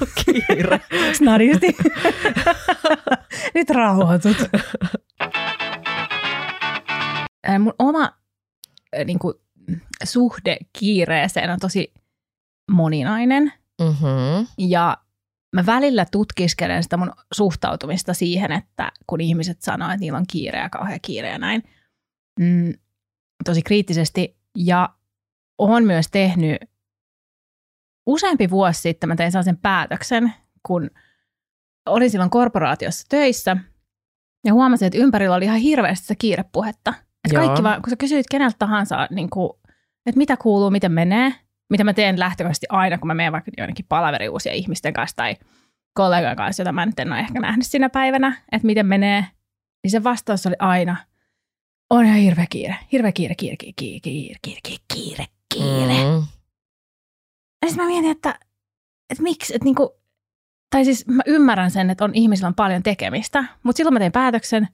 on 0.00 0.08
kiire? 0.24 0.80
Snadisti. 1.12 1.76
Nyt 3.54 3.70
rauhoitut. 3.70 4.36
Mun 7.58 7.74
oma 7.78 8.10
niin 9.04 9.18
kuin, 9.18 9.34
suhde 10.04 10.56
kiireeseen 10.78 11.50
on 11.50 11.58
tosi 11.58 11.94
moninainen. 12.70 13.52
Mm-hmm. 13.80 14.46
Ja 14.58 14.96
mä 15.54 15.66
välillä 15.66 16.06
tutkiskelen 16.12 16.82
sitä 16.82 16.96
mun 16.96 17.12
suhtautumista 17.34 18.14
siihen, 18.14 18.52
että 18.52 18.92
kun 19.06 19.20
ihmiset 19.20 19.62
sanoo, 19.62 19.88
että 19.88 20.00
niillä 20.00 20.18
on 20.18 20.26
kiire 20.32 20.58
ja 20.58 20.70
kauhean 20.70 20.98
kiire 21.02 21.28
ja 21.28 21.38
näin, 21.38 21.62
mm, 22.40 22.74
tosi 23.44 23.62
kriittisesti. 23.62 24.36
Ja 24.58 24.88
olen 25.58 25.84
myös 25.84 26.06
tehnyt 26.10 26.58
useampi 28.06 28.50
vuosi 28.50 28.80
sitten 28.80 29.08
mä 29.08 29.16
tein 29.16 29.32
sellaisen 29.32 29.56
päätöksen, 29.56 30.32
kun 30.66 30.90
olin 31.86 32.10
silloin 32.10 32.30
korporaatiossa 32.30 33.06
töissä 33.08 33.56
ja 34.44 34.52
huomasin, 34.52 34.86
että 34.86 34.98
ympärillä 34.98 35.36
oli 35.36 35.44
ihan 35.44 35.58
hirveästi 35.58 36.06
se 36.06 36.14
kiirepuhetta. 36.14 36.94
Että 37.24 37.38
kaikki 37.38 37.62
vaan, 37.62 37.82
kun 37.82 37.90
sä 37.90 37.96
kysyit 37.96 38.26
keneltä 38.30 38.56
tahansa, 38.58 39.08
niin 39.10 39.30
kuin, 39.30 39.50
että 40.06 40.18
mitä 40.18 40.36
kuuluu, 40.36 40.70
miten 40.70 40.92
menee, 40.92 41.34
mitä 41.70 41.84
mä 41.84 41.92
teen 41.92 42.18
lähtökohtaisesti 42.18 42.66
aina, 42.68 42.98
kun 42.98 43.06
mä 43.06 43.14
menen 43.14 43.32
vaikka 43.32 43.50
jonnekin 43.58 43.86
palaveri 43.88 44.28
uusia 44.28 44.52
ihmisten 44.52 44.92
kanssa 44.92 45.16
tai 45.16 45.36
kollegan 45.94 46.36
kanssa, 46.36 46.60
jota 46.60 46.72
mä 46.72 46.86
nyt 46.86 47.00
en 47.00 47.12
ole 47.12 47.20
ehkä 47.20 47.40
nähnyt 47.40 47.66
sinä 47.66 47.88
päivänä, 47.90 48.42
että 48.52 48.66
miten 48.66 48.86
menee, 48.86 49.26
niin 49.84 49.90
se 49.90 50.04
vastaus 50.04 50.46
oli 50.46 50.56
aina, 50.58 50.96
on 51.90 52.04
ihan 52.04 52.18
hirveä 52.18 52.46
kiire, 52.50 52.76
hirveä 52.92 53.12
kiire, 53.12 53.34
kiire, 53.34 53.56
kiire, 53.56 53.74
kiire, 53.76 54.00
kiire, 54.00 54.38
kiire, 54.42 54.76
kiire, 54.94 55.26
kiire. 55.54 56.04
Mm. 56.04 56.22
Ja 57.64 57.68
sitten 57.70 57.84
mä 57.84 57.90
mietin, 57.90 58.10
että, 58.10 58.38
että 59.10 59.22
miksi, 59.22 59.54
että 59.54 59.64
niinku, 59.64 60.00
tai 60.70 60.84
siis 60.84 61.06
mä 61.06 61.22
ymmärrän 61.26 61.70
sen, 61.70 61.90
että 61.90 62.04
on 62.04 62.14
ihmisillä 62.14 62.48
on 62.48 62.54
paljon 62.54 62.82
tekemistä, 62.82 63.44
mutta 63.62 63.76
silloin 63.76 63.94
mä 63.94 63.98
tein 63.98 64.12
päätöksen, 64.12 64.68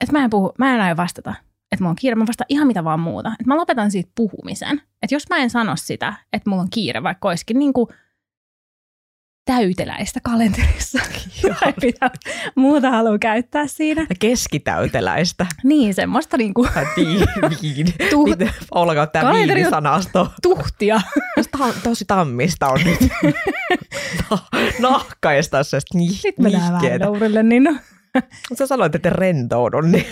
että 0.00 0.12
mä 0.12 0.24
en 0.24 0.30
puhu, 0.30 0.52
mä 0.58 0.74
en 0.74 0.80
aio 0.80 0.96
vastata, 0.96 1.34
että 1.72 1.82
mulla 1.82 1.90
on 1.90 1.96
kiire, 1.96 2.14
mä 2.14 2.26
vastaan 2.26 2.46
ihan 2.48 2.66
mitä 2.66 2.84
vaan 2.84 3.00
muuta. 3.00 3.28
Että 3.28 3.44
mä 3.46 3.56
lopetan 3.56 3.90
siitä 3.90 4.10
puhumisen. 4.14 4.82
Että 5.02 5.14
jos 5.14 5.28
mä 5.30 5.36
en 5.36 5.50
sano 5.50 5.76
sitä, 5.76 6.14
että 6.32 6.50
mulla 6.50 6.62
on 6.62 6.70
kiire, 6.70 7.02
vaikka 7.02 7.28
olisikin 7.28 7.58
niinku 7.58 7.88
täyteläistä 9.48 10.20
kalenterissa, 10.22 10.98
tai 11.60 11.72
mitä 11.82 12.10
muuta 12.54 12.90
haluaa 12.90 13.18
käyttää 13.18 13.66
siinä. 13.66 14.06
Keskitäyteläistä. 14.20 15.46
Niin, 15.64 15.94
semmoista 15.94 16.36
niinku 16.36 16.66
Tai 16.74 16.86
tiiviin. 16.94 17.86
Tuh- 18.12 18.28
Miten 18.30 18.50
olkaa 18.70 19.06
tämä 19.06 19.32
viinisanasto? 19.32 20.32
tuhtia. 20.42 21.00
Ta- 21.58 21.72
tosi 21.82 22.04
tammista 22.04 22.68
on 22.68 22.78
nyt. 22.84 22.98
Nahkaista 24.78 25.62
se 25.64 25.78
niin 25.94 26.12
Sitten 26.12 26.42
mennään 26.42 26.62
vähän 26.72 26.82
nihkeetä. 26.82 27.04
dourille, 27.04 27.42
niin 27.42 27.64
no, 27.64 27.74
Sä 28.58 28.66
sanoit, 28.66 28.94
että 28.94 29.10
rentoudun, 29.10 29.92
niin 29.92 30.06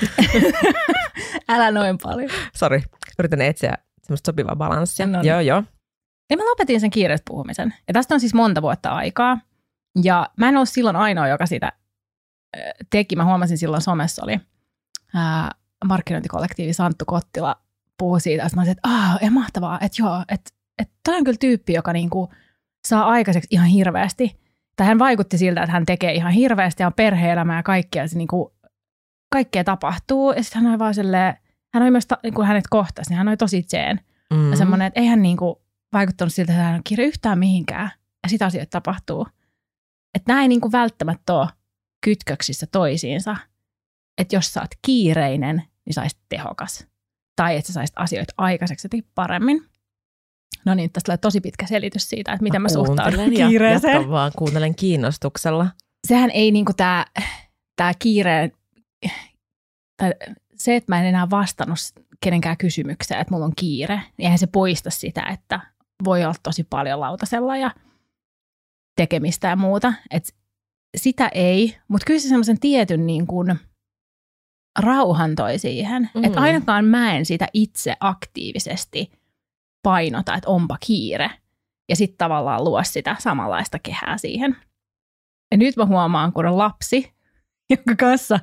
älä 1.49 1.71
noin 1.71 1.99
paljon. 2.03 2.31
sori. 2.57 2.83
Yritän 3.19 3.41
etsiä 3.41 3.75
semmoista 4.03 4.29
sopivaa 4.29 4.57
balanssia. 4.57 5.07
No 5.07 5.23
niin. 5.23 5.29
Joo, 5.31 5.41
joo. 5.41 5.63
Ja 6.31 6.37
mä 6.37 6.45
lopetin 6.45 6.81
sen 6.81 6.91
kiireistä 6.91 7.25
puhumisen. 7.29 7.75
Ja 7.89 7.95
tästä 7.95 8.15
on 8.15 8.21
siis 8.21 8.35
monta 8.35 8.63
vuotta 8.63 8.91
aikaa. 8.91 9.39
Ja 10.03 10.31
mä 10.37 10.49
en 10.49 10.57
ollut 10.57 10.69
silloin 10.69 10.97
ainoa, 10.97 11.29
joka 11.29 11.47
sitä 11.47 11.73
teki. 12.91 13.17
Mä 13.17 13.25
huomasin 13.25 13.59
silloin 13.59 13.83
somessa 13.83 14.25
oli 14.25 14.41
ää, 15.15 15.51
markkinointikollektiivi 15.85 16.73
Santtu 16.73 17.05
Kottila 17.05 17.57
puhui 17.99 18.21
siitä. 18.21 18.43
Ja 18.43 18.49
mä 18.55 18.61
olisin, 18.61 18.73
että 18.73 18.89
aah, 18.89 19.19
ja 19.23 19.31
mahtavaa, 19.31 19.79
että 19.81 20.03
joo, 20.03 20.25
että 20.29 20.57
että 20.79 20.95
toi 21.05 21.17
on 21.17 21.25
kyllä 21.25 21.37
tyyppi, 21.41 21.73
joka 21.73 21.93
niinku 21.93 22.33
saa 22.87 23.07
aikaiseksi 23.07 23.49
ihan 23.51 23.67
hirveästi. 23.67 24.41
Tai 24.77 24.87
hän 24.87 24.99
vaikutti 24.99 25.39
siltä, 25.39 25.63
että 25.63 25.73
hän 25.73 25.87
tekee 25.87 26.13
ihan 26.13 26.33
hirveästi 26.33 26.83
ja 26.83 26.87
on 26.87 26.93
perhe-elämää 26.93 27.57
ja 27.57 27.63
kaikkea, 27.63 28.09
se 28.09 28.19
niinku, 28.19 28.55
kaikkea 29.33 29.65
tapahtuu. 29.65 30.33
Ja 30.33 30.43
sitten 30.43 30.63
hän 30.63 30.71
oli 30.71 30.79
vaan 30.79 30.95
silleen, 30.95 31.35
hän 31.75 31.83
oli 31.83 31.91
myös, 31.91 32.07
ta, 32.07 32.19
kun 32.35 32.47
hänet 32.47 32.65
kohtasi, 32.71 33.11
niin 33.11 33.19
hän 33.19 33.29
oli 33.29 33.37
tosi 33.37 33.63
tseen. 33.63 34.01
Mm-hmm. 34.31 34.51
Ja 34.51 34.57
semmoinen, 34.57 34.87
että 34.87 35.01
eihän 35.01 35.23
niinku 35.23 35.63
vaikuttanut 35.93 36.35
siltä, 36.35 36.53
että 36.53 36.63
hän 36.63 36.75
on 36.75 36.81
kirja 36.85 37.07
yhtään 37.07 37.39
mihinkään. 37.39 37.91
Ja 38.23 38.29
sitä 38.29 38.47
asioita 38.47 38.71
tapahtuu. 38.71 39.27
Että 40.15 40.33
nämä 40.33 40.43
ei 40.43 40.49
niinku 40.49 40.73
välttämättä 40.73 41.35
ole 41.35 41.49
kytköksissä 42.05 42.67
toisiinsa. 42.73 43.37
Että 44.19 44.37
jos 44.37 44.53
sä 44.53 44.61
oot 44.61 44.71
kiireinen, 44.87 45.57
niin 45.57 45.95
sä 45.95 46.07
tehokas. 46.29 46.87
Tai 47.37 47.57
että 47.57 47.67
sä 47.67 47.73
saisit 47.73 47.97
asioita 47.99 48.35
aikaiseksi 48.39 48.89
paremmin. 49.15 49.65
No 50.65 50.75
niin, 50.75 50.93
tästä 50.93 51.05
tulee 51.07 51.17
tosi 51.17 51.41
pitkä 51.41 51.67
selitys 51.67 52.09
siitä, 52.09 52.33
että 52.33 52.43
miten 52.43 52.63
mä, 52.63 52.69
mä 52.69 52.73
suhtaudun 52.73 53.31
kiireeseen. 53.31 54.03
Ja 54.03 54.09
vaan, 54.09 54.33
kuuntelen 54.39 54.75
kiinnostuksella. 54.75 55.67
Sehän 56.07 56.31
ei 56.31 56.51
niinku 56.51 56.73
tää, 56.73 57.05
tää 57.77 57.93
kiire, 57.99 58.51
tai 59.97 60.15
se, 60.55 60.77
että 60.77 60.93
mä 60.93 61.01
en 61.01 61.07
enää 61.07 61.31
vastannut 61.31 61.79
kenenkään 62.21 62.57
kysymykseen, 62.57 63.21
että 63.21 63.35
mulla 63.35 63.47
on 63.47 63.53
kiire, 63.57 63.95
niin 63.97 64.25
eihän 64.25 64.39
se 64.39 64.47
poista 64.47 64.91
sitä, 64.91 65.23
että 65.23 65.61
voi 66.05 66.25
olla 66.25 66.35
tosi 66.43 66.65
paljon 66.65 67.01
lautasella 67.01 67.57
ja 67.57 67.71
tekemistä 68.97 69.49
ja 69.49 69.57
muuta. 69.57 69.93
Et 70.11 70.35
sitä 70.97 71.29
ei, 71.35 71.77
mutta 71.89 72.05
kyllä 72.07 72.21
se 72.21 72.29
semmoisen 72.29 72.61
tietyn 72.61 73.07
niin 73.07 73.27
kuin 73.27 73.59
rauhan 74.79 75.35
toi 75.35 75.59
siihen. 75.59 76.11
Mm. 76.15 76.25
Että 76.25 76.41
ainakaan 76.41 76.85
mä 76.85 77.17
en 77.17 77.27
sitä 77.27 77.49
itse 77.53 77.97
aktiivisesti 78.01 79.13
painota, 79.83 80.35
että 80.35 80.51
onpa 80.51 80.77
kiire. 80.87 81.31
Ja 81.89 81.97
sitten 81.97 82.19
tavallaan 82.19 82.65
luo 82.65 82.85
sitä 82.85 83.17
samanlaista 83.19 83.79
kehää 83.79 84.19
siihen. 84.19 84.57
Ja 85.51 85.57
nyt 85.57 85.77
mä 85.77 85.87
huomaan, 85.87 86.33
kun 86.33 86.47
on 86.47 86.59
lapsi, 86.59 87.15
jonka 87.71 87.95
kanssa 87.97 88.41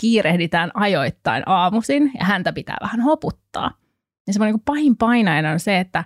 kiirehditään 0.00 0.70
ajoittain 0.74 1.42
aamuisin 1.46 2.10
ja 2.18 2.24
häntä 2.24 2.52
pitää 2.52 2.76
vähän 2.80 3.00
hoputtaa. 3.00 3.70
Ja 4.26 4.32
semmoinen 4.32 4.54
niin 4.54 4.64
pahin 4.64 4.96
painainen 4.96 5.52
on 5.52 5.60
se, 5.60 5.80
että, 5.80 6.04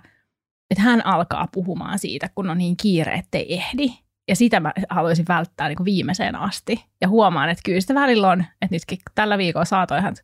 että 0.71 0.81
hän 0.81 1.05
alkaa 1.05 1.47
puhumaan 1.51 1.99
siitä, 1.99 2.29
kun 2.35 2.49
on 2.49 2.57
niin 2.57 2.77
kiire, 2.77 3.13
ettei 3.13 3.53
ehdi. 3.53 3.93
Ja 4.27 4.35
sitä 4.35 4.59
mä 4.59 4.73
haluaisin 4.89 5.25
välttää 5.27 5.67
niin 5.67 5.77
kuin 5.77 5.85
viimeiseen 5.85 6.35
asti. 6.35 6.85
Ja 7.01 7.07
huomaan, 7.07 7.49
että 7.49 7.61
kyllä 7.65 7.81
sitä 7.81 7.95
välillä 7.95 8.29
on, 8.29 8.41
että 8.41 8.75
nytkin 8.75 8.97
tällä 9.15 9.37
viikolla 9.37 9.65
saatoin 9.65 10.03
hän 10.03 10.15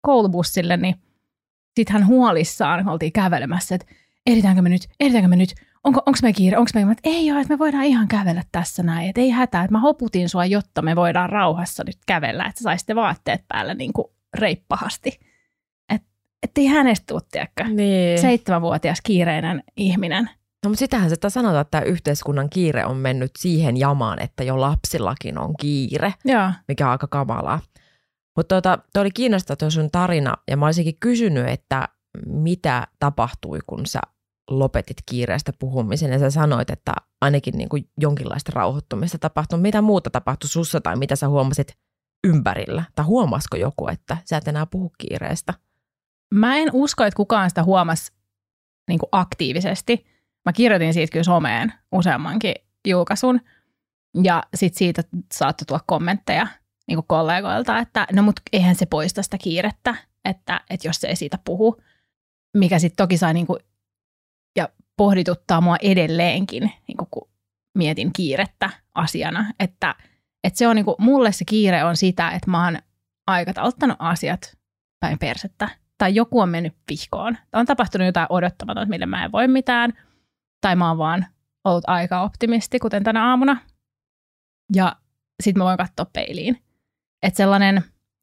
koulubussille, 0.00 0.76
niin 0.76 0.94
sitten 1.76 1.92
hän 1.92 2.06
huolissaan, 2.06 2.88
oltiin 2.88 3.12
kävelemässä, 3.12 3.74
että 3.74 3.86
ehditäänkö 4.26 4.62
me 4.62 4.68
nyt, 4.68 4.88
ehditäänkö 5.00 5.28
me 5.28 5.36
nyt, 5.36 5.54
onko, 5.84 6.02
onko 6.06 6.18
me 6.22 6.32
kiire, 6.32 6.58
onko 6.58 6.70
me, 6.74 6.80
että 6.80 7.02
ei 7.04 7.32
ole, 7.32 7.40
että 7.40 7.54
me 7.54 7.58
voidaan 7.58 7.84
ihan 7.84 8.08
kävellä 8.08 8.42
tässä 8.52 8.82
näin, 8.82 9.08
että 9.08 9.20
ei 9.20 9.30
hätää, 9.30 9.64
että 9.64 9.72
mä 9.72 9.80
hoputin 9.80 10.28
sua, 10.28 10.44
jotta 10.44 10.82
me 10.82 10.96
voidaan 10.96 11.30
rauhassa 11.30 11.84
nyt 11.86 11.98
kävellä, 12.06 12.44
että 12.44 12.62
saisitte 12.62 12.94
vaatteet 12.94 13.44
päällä 13.48 13.74
niin 13.74 13.92
kuin 13.92 14.06
reippahasti. 14.34 15.20
Että 16.44 16.60
ei 16.60 16.66
hänestä 16.66 17.04
tule, 17.06 17.48
niin. 17.68 18.20
seitsemänvuotias 18.20 19.00
kiireinen 19.00 19.62
ihminen. 19.76 20.30
No 20.64 20.68
mutta 20.68 20.78
sitähän 20.78 21.10
se 21.10 21.16
sanotaan, 21.28 21.60
että 21.60 21.70
tämä 21.70 21.90
yhteiskunnan 21.90 22.50
kiire 22.50 22.86
on 22.86 22.96
mennyt 22.96 23.30
siihen 23.38 23.76
jamaan, 23.76 24.22
että 24.22 24.44
jo 24.44 24.60
lapsillakin 24.60 25.38
on 25.38 25.54
kiire, 25.60 26.14
Joo. 26.24 26.50
mikä 26.68 26.86
on 26.86 26.90
aika 26.90 27.06
kamalaa. 27.06 27.60
Mutta 28.36 28.54
tota, 28.54 28.78
toi 28.92 29.00
oli 29.00 29.10
kiinnostava 29.10 29.56
tuo 29.56 29.70
sun 29.70 29.90
tarina, 29.90 30.34
ja 30.50 30.56
mä 30.56 30.66
olisinkin 30.66 30.96
kysynyt, 31.00 31.48
että 31.48 31.88
mitä 32.26 32.86
tapahtui, 32.98 33.58
kun 33.66 33.86
sä 33.86 34.00
lopetit 34.50 34.96
kiireestä 35.06 35.52
puhumisen, 35.58 36.12
ja 36.12 36.18
sä 36.18 36.30
sanoit, 36.30 36.70
että 36.70 36.92
ainakin 37.20 37.58
niin 37.58 37.68
kuin 37.68 37.88
jonkinlaista 38.00 38.52
rauhoittumista 38.54 39.18
tapahtui. 39.18 39.58
Mitä 39.58 39.82
muuta 39.82 40.10
tapahtui 40.10 40.48
sussa, 40.48 40.80
tai 40.80 40.96
mitä 40.96 41.16
sä 41.16 41.28
huomasit 41.28 41.76
ympärillä? 42.24 42.84
Tai 42.94 43.04
huomasiko 43.04 43.56
joku, 43.56 43.88
että 43.88 44.16
sä 44.24 44.36
et 44.36 44.48
enää 44.48 44.66
puhu 44.66 44.92
kiireestä? 44.98 45.54
Mä 46.34 46.56
en 46.56 46.68
usko, 46.72 47.04
että 47.04 47.16
kukaan 47.16 47.50
sitä 47.50 47.62
huomasi 47.64 48.12
niin 48.88 48.98
kuin 48.98 49.08
aktiivisesti. 49.12 50.06
Mä 50.44 50.52
kirjoitin 50.52 50.94
siitä 50.94 51.12
kyllä 51.12 51.24
someen 51.24 51.72
useammankin 51.92 52.54
julkaisun, 52.88 53.40
ja 54.22 54.42
sitten 54.54 54.78
siitä 54.78 55.02
saattoi 55.34 55.66
tulla 55.66 55.80
kommentteja 55.86 56.46
niin 56.88 56.96
kuin 56.96 57.06
kollegoilta, 57.06 57.78
että 57.78 58.06
no 58.12 58.22
mut 58.22 58.40
eihän 58.52 58.74
se 58.74 58.86
poista 58.86 59.22
sitä 59.22 59.38
kiirettä, 59.38 59.94
että, 60.24 60.60
että 60.70 60.88
jos 60.88 60.96
se 60.96 61.08
ei 61.08 61.16
siitä 61.16 61.38
puhu, 61.44 61.82
mikä 62.56 62.78
sitten 62.78 63.04
toki 63.04 63.16
sai 63.16 63.34
niin 63.34 63.46
kuin, 63.46 63.58
ja 64.56 64.68
pohdituttaa 64.96 65.60
mua 65.60 65.76
edelleenkin, 65.82 66.72
niin 66.88 66.96
kuin, 66.96 67.08
kun 67.10 67.30
mietin 67.78 68.12
kiirettä 68.12 68.70
asiana, 68.94 69.52
että, 69.60 69.94
että 70.44 70.58
se 70.58 70.68
on 70.68 70.76
niin 70.76 70.84
kuin, 70.84 70.96
mulle 70.98 71.32
se 71.32 71.44
kiire 71.44 71.84
on 71.84 71.96
sitä, 71.96 72.30
että 72.30 72.50
mä 72.50 72.64
oon 72.64 72.78
aikatauluttanut 73.26 73.96
asiat 73.98 74.56
päin 75.00 75.18
persettä, 75.18 75.83
tai 76.04 76.14
joku 76.14 76.40
on 76.40 76.48
mennyt 76.48 76.74
vihkoon, 76.90 77.38
on 77.52 77.66
tapahtunut 77.66 78.06
jotain 78.06 78.26
odottamatonta, 78.30 78.88
mille 78.88 79.06
mä 79.06 79.24
en 79.24 79.32
voi 79.32 79.48
mitään, 79.48 79.92
tai 80.60 80.76
mä 80.76 80.88
oon 80.88 80.98
vaan 80.98 81.26
ollut 81.64 81.84
aika 81.86 82.22
optimisti, 82.22 82.78
kuten 82.78 83.04
tänä 83.04 83.28
aamuna, 83.28 83.56
ja 84.74 84.96
sitten 85.42 85.58
mä 85.58 85.64
voin 85.64 85.76
katsoa 85.76 86.06
peiliin. 86.12 86.62
Että 87.22 87.36
sellainen 87.36 87.74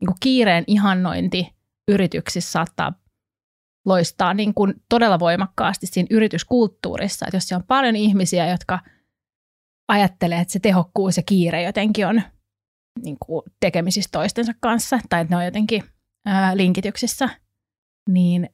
niin 0.01 0.15
kiireen 0.19 0.63
ihannointi 0.67 1.55
yrityksissä 1.91 2.51
saattaa 2.51 2.93
loistaa 3.85 4.33
niin 4.33 4.53
kuin 4.53 4.73
todella 4.89 5.19
voimakkaasti 5.19 5.85
siinä 5.85 6.07
yrityskulttuurissa. 6.11 7.25
Että 7.25 7.37
jos 7.37 7.47
siellä 7.47 7.61
on 7.61 7.67
paljon 7.67 7.95
ihmisiä, 7.95 8.47
jotka 8.47 8.79
ajattelee, 9.87 10.39
että 10.39 10.51
se 10.51 10.59
tehokkuus 10.59 11.17
ja 11.17 11.23
kiire 11.23 11.63
jotenkin 11.63 12.07
on 12.07 12.21
niin 13.03 13.17
kuin 13.25 13.43
tekemisissä 13.59 14.09
toistensa 14.11 14.53
kanssa, 14.59 14.99
tai 15.09 15.21
että 15.21 15.33
ne 15.33 15.37
on 15.37 15.45
jotenkin 15.45 15.83
ää, 16.25 16.57
linkityksissä, 16.57 17.29
niin 18.09 18.49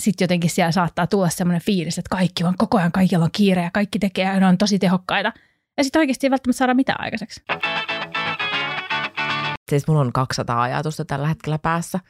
sitten 0.00 0.24
jotenkin 0.24 0.50
siellä 0.50 0.72
saattaa 0.72 1.06
tulla 1.06 1.28
sellainen 1.28 1.62
fiilis, 1.62 1.98
että 1.98 2.16
kaikki 2.16 2.44
on 2.44 2.54
koko 2.58 2.78
ajan, 2.78 2.92
kaikilla 2.92 3.24
on 3.24 3.30
kiire 3.32 3.62
ja 3.62 3.70
kaikki 3.70 3.98
tekee 3.98 4.24
ja 4.24 4.40
ne 4.40 4.46
on 4.46 4.58
tosi 4.58 4.78
tehokkaita. 4.78 5.32
Ja 5.76 5.84
sitten 5.84 6.00
oikeasti 6.00 6.26
ei 6.26 6.30
välttämättä 6.30 6.58
saada 6.58 6.74
mitään 6.74 7.00
aikaiseksi. 7.00 7.42
Siis 9.70 9.88
mulla 9.88 10.00
on 10.00 10.12
200 10.12 10.62
ajatusta 10.62 11.04
tällä 11.04 11.28
hetkellä 11.28 11.58
päässä. 11.58 12.00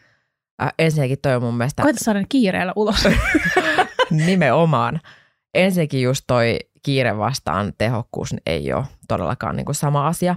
Äh, 0.62 0.72
ensinnäkin 0.78 1.18
toi 1.22 1.34
on 1.34 1.42
mun 1.42 1.54
mielestä... 1.54 1.82
Koita 1.82 2.04
saada 2.04 2.24
kiireellä 2.28 2.72
ulos. 2.76 3.08
Nimenomaan. 4.26 5.00
Ensinnäkin 5.54 6.02
just 6.02 6.24
toi 6.26 6.58
kiire 6.82 7.18
vastaan 7.18 7.72
tehokkuus 7.78 8.34
ei 8.46 8.72
ole 8.72 8.84
todellakaan 9.08 9.56
niin 9.56 9.64
kuin 9.64 9.74
sama 9.74 10.06
asia. 10.06 10.36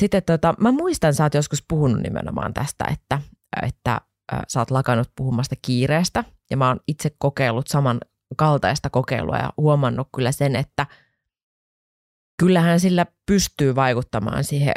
Sitten 0.00 0.22
tota, 0.22 0.54
mä 0.58 0.72
muistan, 0.72 1.14
sä 1.14 1.22
oot 1.24 1.34
joskus 1.34 1.64
puhunut 1.68 2.02
nimenomaan 2.02 2.54
tästä, 2.54 2.84
että, 2.92 3.20
että 3.62 4.00
sä 4.48 4.60
oot 4.60 4.70
lakannut 4.70 5.10
puhumasta 5.16 5.56
kiireestä. 5.62 6.24
Ja 6.50 6.56
mä 6.56 6.68
oon 6.68 6.80
itse 6.88 7.10
kokeillut 7.18 7.66
saman 7.66 8.00
kaltaista 8.36 8.90
kokeilua 8.90 9.36
ja 9.36 9.52
huomannut 9.56 10.08
kyllä 10.14 10.32
sen, 10.32 10.56
että 10.56 10.86
kyllähän 12.38 12.80
sillä 12.80 13.06
pystyy 13.26 13.74
vaikuttamaan 13.74 14.44
siihen 14.44 14.74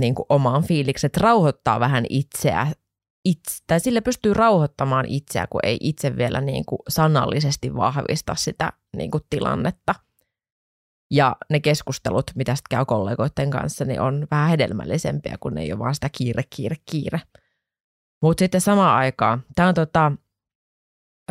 niin 0.00 0.14
kuin 0.14 0.26
omaan 0.28 0.62
fiiliksen, 0.64 1.08
että 1.08 1.20
rauhoittaa 1.20 1.80
vähän 1.80 2.04
itseä, 2.08 2.66
itse, 3.24 3.56
tai 3.66 3.80
sillä 3.80 4.02
pystyy 4.02 4.34
rauhoittamaan 4.34 5.06
itseä, 5.08 5.46
kun 5.46 5.60
ei 5.62 5.76
itse 5.80 6.16
vielä 6.16 6.40
niin 6.40 6.64
kuin 6.64 6.78
sanallisesti 6.88 7.74
vahvista 7.74 8.34
sitä 8.34 8.72
niin 8.96 9.10
kuin 9.10 9.22
tilannetta. 9.30 9.94
Ja 11.10 11.36
ne 11.50 11.60
keskustelut, 11.60 12.30
mitä 12.34 12.54
sitten 12.54 12.76
käy 12.76 12.84
kollegoiden 12.84 13.50
kanssa, 13.50 13.84
niin 13.84 14.00
on 14.00 14.26
vähän 14.30 14.48
hedelmällisempiä, 14.50 15.36
kun 15.40 15.58
ei 15.58 15.72
ole 15.72 15.78
vaan 15.78 15.94
sitä 15.94 16.08
kiire, 16.12 16.42
kiire, 16.56 16.76
kiire. 16.90 17.20
Mutta 18.22 18.40
sitten 18.40 18.60
samaan 18.60 18.96
aikaan, 18.96 19.42
tämä 19.54 19.68
on 19.68 19.74
tota, 19.74 20.12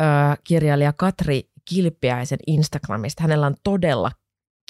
ö, 0.00 0.04
kirjailija 0.44 0.92
Katri 0.92 1.42
Kilpiäisen 1.68 2.38
Instagramista. 2.46 3.22
Hänellä 3.22 3.46
on 3.46 3.54
todella 3.64 4.10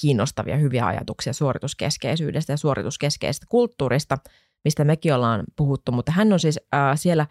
kiinnostavia 0.01 0.57
hyviä 0.57 0.87
ajatuksia 0.87 1.33
suorituskeskeisyydestä 1.33 2.53
ja 2.53 2.57
suorituskeskeisestä 2.57 3.47
kulttuurista, 3.49 4.19
mistä 4.65 4.85
mekin 4.85 5.15
ollaan 5.15 5.45
puhuttu, 5.57 5.93
mutta 5.93 6.13
hän 6.13 6.33
on 6.33 6.41
siis 6.41 6.61
äh, 6.75 6.99
siellä 6.99 7.27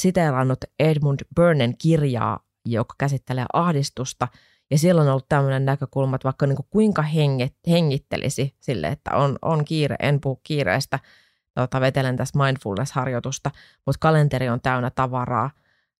siteerannut 0.00 0.58
Edmund 0.78 1.20
Burnen 1.36 1.78
kirjaa, 1.78 2.40
joka 2.66 2.94
käsittelee 2.98 3.46
ahdistusta, 3.52 4.28
ja 4.70 4.78
siellä 4.78 5.02
on 5.02 5.08
ollut 5.08 5.28
tämmöinen 5.28 5.64
näkökulma, 5.64 6.16
että 6.16 6.24
vaikka 6.24 6.46
niin 6.46 6.56
kuin 6.56 6.66
kuinka 6.70 7.02
henget, 7.02 7.54
hengittelisi 7.68 8.56
sille, 8.60 8.88
että 8.88 9.10
on, 9.16 9.38
on 9.42 9.64
kiire, 9.64 9.96
en 10.00 10.20
puhu 10.20 10.40
kiireestä, 10.42 10.98
tota, 11.54 11.80
vetelen 11.80 12.16
tässä 12.16 12.38
mindfulness-harjoitusta, 12.38 13.50
mutta 13.86 13.98
kalenteri 14.00 14.48
on 14.48 14.60
täynnä 14.60 14.90
tavaraa, 14.90 15.50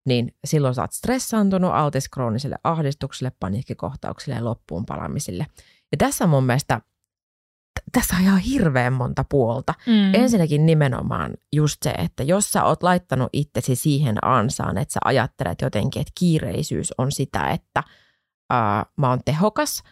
niin 0.06 0.34
silloin 0.44 0.74
sä 0.74 0.82
oot 0.82 0.92
stressaantunut, 0.92 1.70
altis 1.74 2.08
krooniselle 2.08 2.56
ahdistukselle, 2.64 3.32
paniikkikohtauksille 3.40 4.36
ja 4.36 4.44
loppuun 4.44 4.86
palamisille. 4.86 5.46
Ja 5.92 5.98
tässä 5.98 6.26
mun 6.26 6.44
mielestä, 6.44 6.80
tässä 7.92 8.16
on 8.16 8.22
ihan 8.22 8.38
hirveän 8.38 8.92
monta 8.92 9.24
puolta. 9.30 9.74
Mm. 9.86 10.14
Ensinnäkin 10.14 10.66
nimenomaan 10.66 11.34
just 11.52 11.82
se, 11.82 11.90
että 11.90 12.22
jos 12.22 12.52
sä 12.52 12.64
oot 12.64 12.82
laittanut 12.82 13.28
itsesi 13.32 13.76
siihen 13.76 14.16
ansaan, 14.22 14.78
että 14.78 14.92
sä 14.92 15.00
ajattelet 15.04 15.60
jotenkin, 15.60 16.00
että 16.00 16.12
kiireisyys 16.18 16.94
on 16.98 17.12
sitä, 17.12 17.50
että 17.50 17.82
ää, 18.50 18.86
mä 18.96 19.08
oon 19.10 19.20
tehokas 19.24 19.82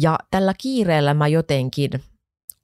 ja 0.00 0.18
tällä 0.30 0.54
kiireellä 0.58 1.14
mä 1.14 1.28
jotenkin 1.28 1.90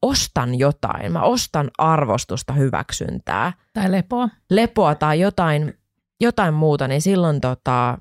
ostan 0.02 0.54
jotain. 0.54 1.12
Mä 1.12 1.22
ostan 1.22 1.70
arvostusta, 1.78 2.52
hyväksyntää. 2.52 3.52
Tai 3.72 3.92
lepoa. 3.92 4.28
Lepoa 4.50 4.94
tai 4.94 5.20
jotain, 5.20 5.74
jotain 6.20 6.54
muuta, 6.54 6.88
niin 6.88 7.02
silloin, 7.02 7.40
tota, 7.40 7.98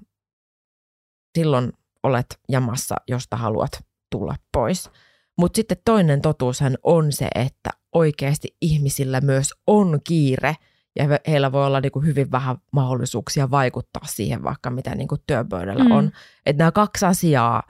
silloin 1.37 1.73
olet 2.03 2.39
jamassa, 2.49 2.95
josta 3.07 3.37
haluat 3.37 3.85
tulla 4.11 4.35
pois. 4.53 4.89
Mutta 5.37 5.55
sitten 5.55 5.77
toinen 5.85 6.21
totuushan 6.21 6.77
on 6.83 7.11
se, 7.11 7.27
että 7.35 7.69
oikeasti 7.95 8.55
ihmisillä 8.61 9.21
myös 9.21 9.53
on 9.67 9.99
kiire 10.03 10.55
ja 10.95 11.05
heillä 11.27 11.51
voi 11.51 11.65
olla 11.65 11.81
niinku 11.81 12.01
hyvin 12.01 12.31
vähän 12.31 12.57
mahdollisuuksia 12.71 13.51
vaikuttaa 13.51 14.05
siihen 14.05 14.43
vaikka 14.43 14.69
mitä 14.69 14.95
niinku 14.95 15.17
työpöydällä 15.27 15.83
mm. 15.83 15.91
on. 15.91 16.11
Että 16.45 16.57
nämä 16.57 16.71
kaksi 16.71 17.05
asiaa 17.05 17.63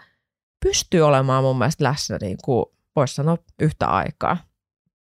pystyy 0.66 1.02
olemaan 1.02 1.44
mun 1.44 1.58
mielestä 1.58 1.84
läsnä, 1.84 2.18
niinku, 2.22 2.74
voisi 2.96 3.16
sanoa, 3.16 3.38
yhtä 3.62 3.88
aikaa. 3.88 4.38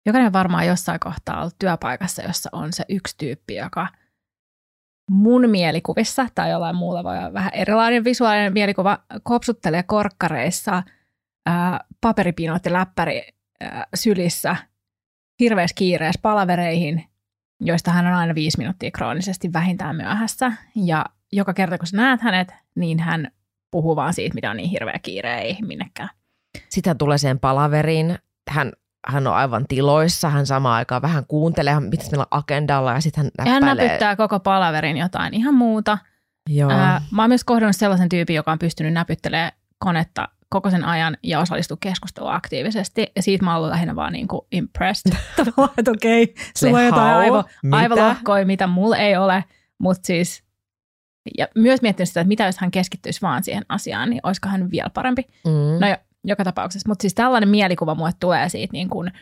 Jokainen 0.07 0.33
varmaan 0.33 0.67
jossain 0.67 1.00
kohtaa 1.00 1.41
ollut 1.41 1.59
työpaikassa, 1.59 2.23
jossa 2.23 2.50
on 2.52 2.73
se 2.73 2.85
yksi 2.88 3.14
tyyppi, 3.19 3.55
joka 3.55 3.88
mun 5.11 5.50
mielikuvissa 5.50 6.26
tai 6.35 6.50
jollain 6.50 6.76
muulla 6.76 7.05
voi 7.05 7.19
olla 7.19 7.33
vähän 7.33 7.55
erilainen 7.55 8.05
visuaalinen 8.05 8.52
mielikuva, 8.52 8.99
kopsuttelee 9.23 9.83
korkkareissa, 9.83 10.83
ää, 11.47 11.85
paperipinot 12.00 12.64
ja 12.64 12.73
läppäri 12.73 13.23
ää, 13.61 13.87
sylissä, 13.95 14.57
hirveässä 15.41 15.75
kiireessä 15.75 16.21
palavereihin, 16.23 17.05
joista 17.61 17.91
hän 17.91 18.07
on 18.07 18.14
aina 18.14 18.35
viisi 18.35 18.59
minuuttia 18.59 18.91
kroonisesti 18.91 19.52
vähintään 19.52 19.97
myöhässä. 19.97 20.52
Ja 20.76 21.05
joka 21.33 21.55
kerta, 21.55 21.79
kun 21.79 21.87
sä 21.87 21.97
näet 21.97 22.21
hänet, 22.21 22.55
niin 22.75 22.99
hän 22.99 23.31
puhuu 23.71 23.97
vaan 23.97 24.14
siitä, 24.14 24.35
mitä 24.35 24.50
on 24.50 24.57
niin 24.57 24.71
hirveä 24.71 24.99
kiire, 25.02 25.41
ei 25.41 25.57
minnekään. 25.62 26.09
Sitten 26.69 26.99
tulee 26.99 27.19
siihen 27.19 27.39
palaveriin. 27.39 28.19
Hän 28.51 28.73
hän 29.07 29.27
on 29.27 29.35
aivan 29.35 29.65
tiloissa, 29.69 30.31
hän 30.31 30.47
samaan 30.47 30.77
aikaan 30.77 31.03
vähän 31.03 31.25
kuuntelee, 31.29 31.81
mitä 31.81 32.05
meillä 32.11 32.27
on 32.31 32.39
agendalla 32.39 32.93
ja 32.93 33.01
sitten 33.01 33.25
hän 33.25 33.31
näppäilee. 33.39 33.69
Hän 33.69 33.77
näpyttää 33.77 34.17
koko 34.17 34.41
palaverin 34.41 34.97
jotain 34.97 35.35
ihan 35.35 35.55
muuta. 35.55 35.99
Joo. 36.51 36.71
Ää, 36.71 37.03
mä 37.11 37.23
oon 37.23 37.31
myös 37.31 37.45
kohdannut 37.45 37.77
sellaisen 37.77 38.09
tyypin, 38.09 38.37
joka 38.37 38.53
on 38.53 38.59
pystynyt 38.59 38.93
näpyttelemään 38.93 39.53
konetta 39.79 40.29
koko 40.49 40.71
sen 40.71 40.85
ajan 40.85 41.17
ja 41.23 41.41
osallistuu 41.41 41.77
keskusteluun 41.81 42.35
aktiivisesti. 42.35 43.13
Ja 43.17 43.23
siitä 43.23 43.45
mä 43.45 43.51
oon 43.51 43.57
ollut 43.57 43.71
lähinnä 43.71 43.97
vaan 43.97 44.13
niin 44.13 44.29
kuin 44.29 44.41
impressed. 44.53 45.13
Tavallaan, 45.37 45.75
että 45.79 45.91
okei, 45.91 46.23
okay, 46.23 46.45
sulla 46.57 46.79
on 46.79 46.85
jotain 46.85 47.17
aivo, 47.17 47.45
aivolohkoja, 47.73 48.47
mitä 48.47 48.67
mulla 48.67 48.97
ei 48.97 49.17
ole. 49.17 49.45
Mutta 49.79 50.07
siis, 50.07 50.45
ja 51.39 51.49
myös 51.55 51.83
miettinyt 51.83 52.09
sitä, 52.09 52.21
että 52.21 52.29
mitä 52.29 52.47
jos 52.47 52.59
hän 52.59 52.71
keskittyisi 52.71 53.23
vaan 53.23 53.45
siihen 53.45 53.65
asiaan, 53.69 54.11
niin 54.11 54.21
olisiko 54.23 54.49
hän 54.49 54.71
vielä 54.71 54.91
parempi. 54.95 55.23
Mm. 55.45 55.81
No 55.81 55.97
joka 56.25 56.45
tapauksessa. 56.45 56.88
Mutta 56.88 57.02
siis 57.02 57.14
tällainen 57.14 57.49
mielikuva 57.49 57.95
mulle 57.95 58.12
tulee 58.21 58.49
siitä 58.49 58.73
niin 58.73 58.91
kuin 58.91 59.12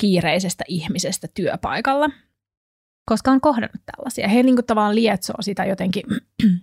kiireisestä 0.00 0.64
ihmisestä 0.68 1.28
työpaikalla, 1.34 2.10
koska 3.10 3.30
on 3.30 3.40
kohdannut 3.40 3.82
tällaisia. 3.96 4.28
He 4.28 4.42
niin 4.42 4.56
kuin 4.56 4.66
tavallaan 4.66 4.94
lietsoo 4.94 5.36
sitä 5.40 5.64
jotenkin, 5.64 6.02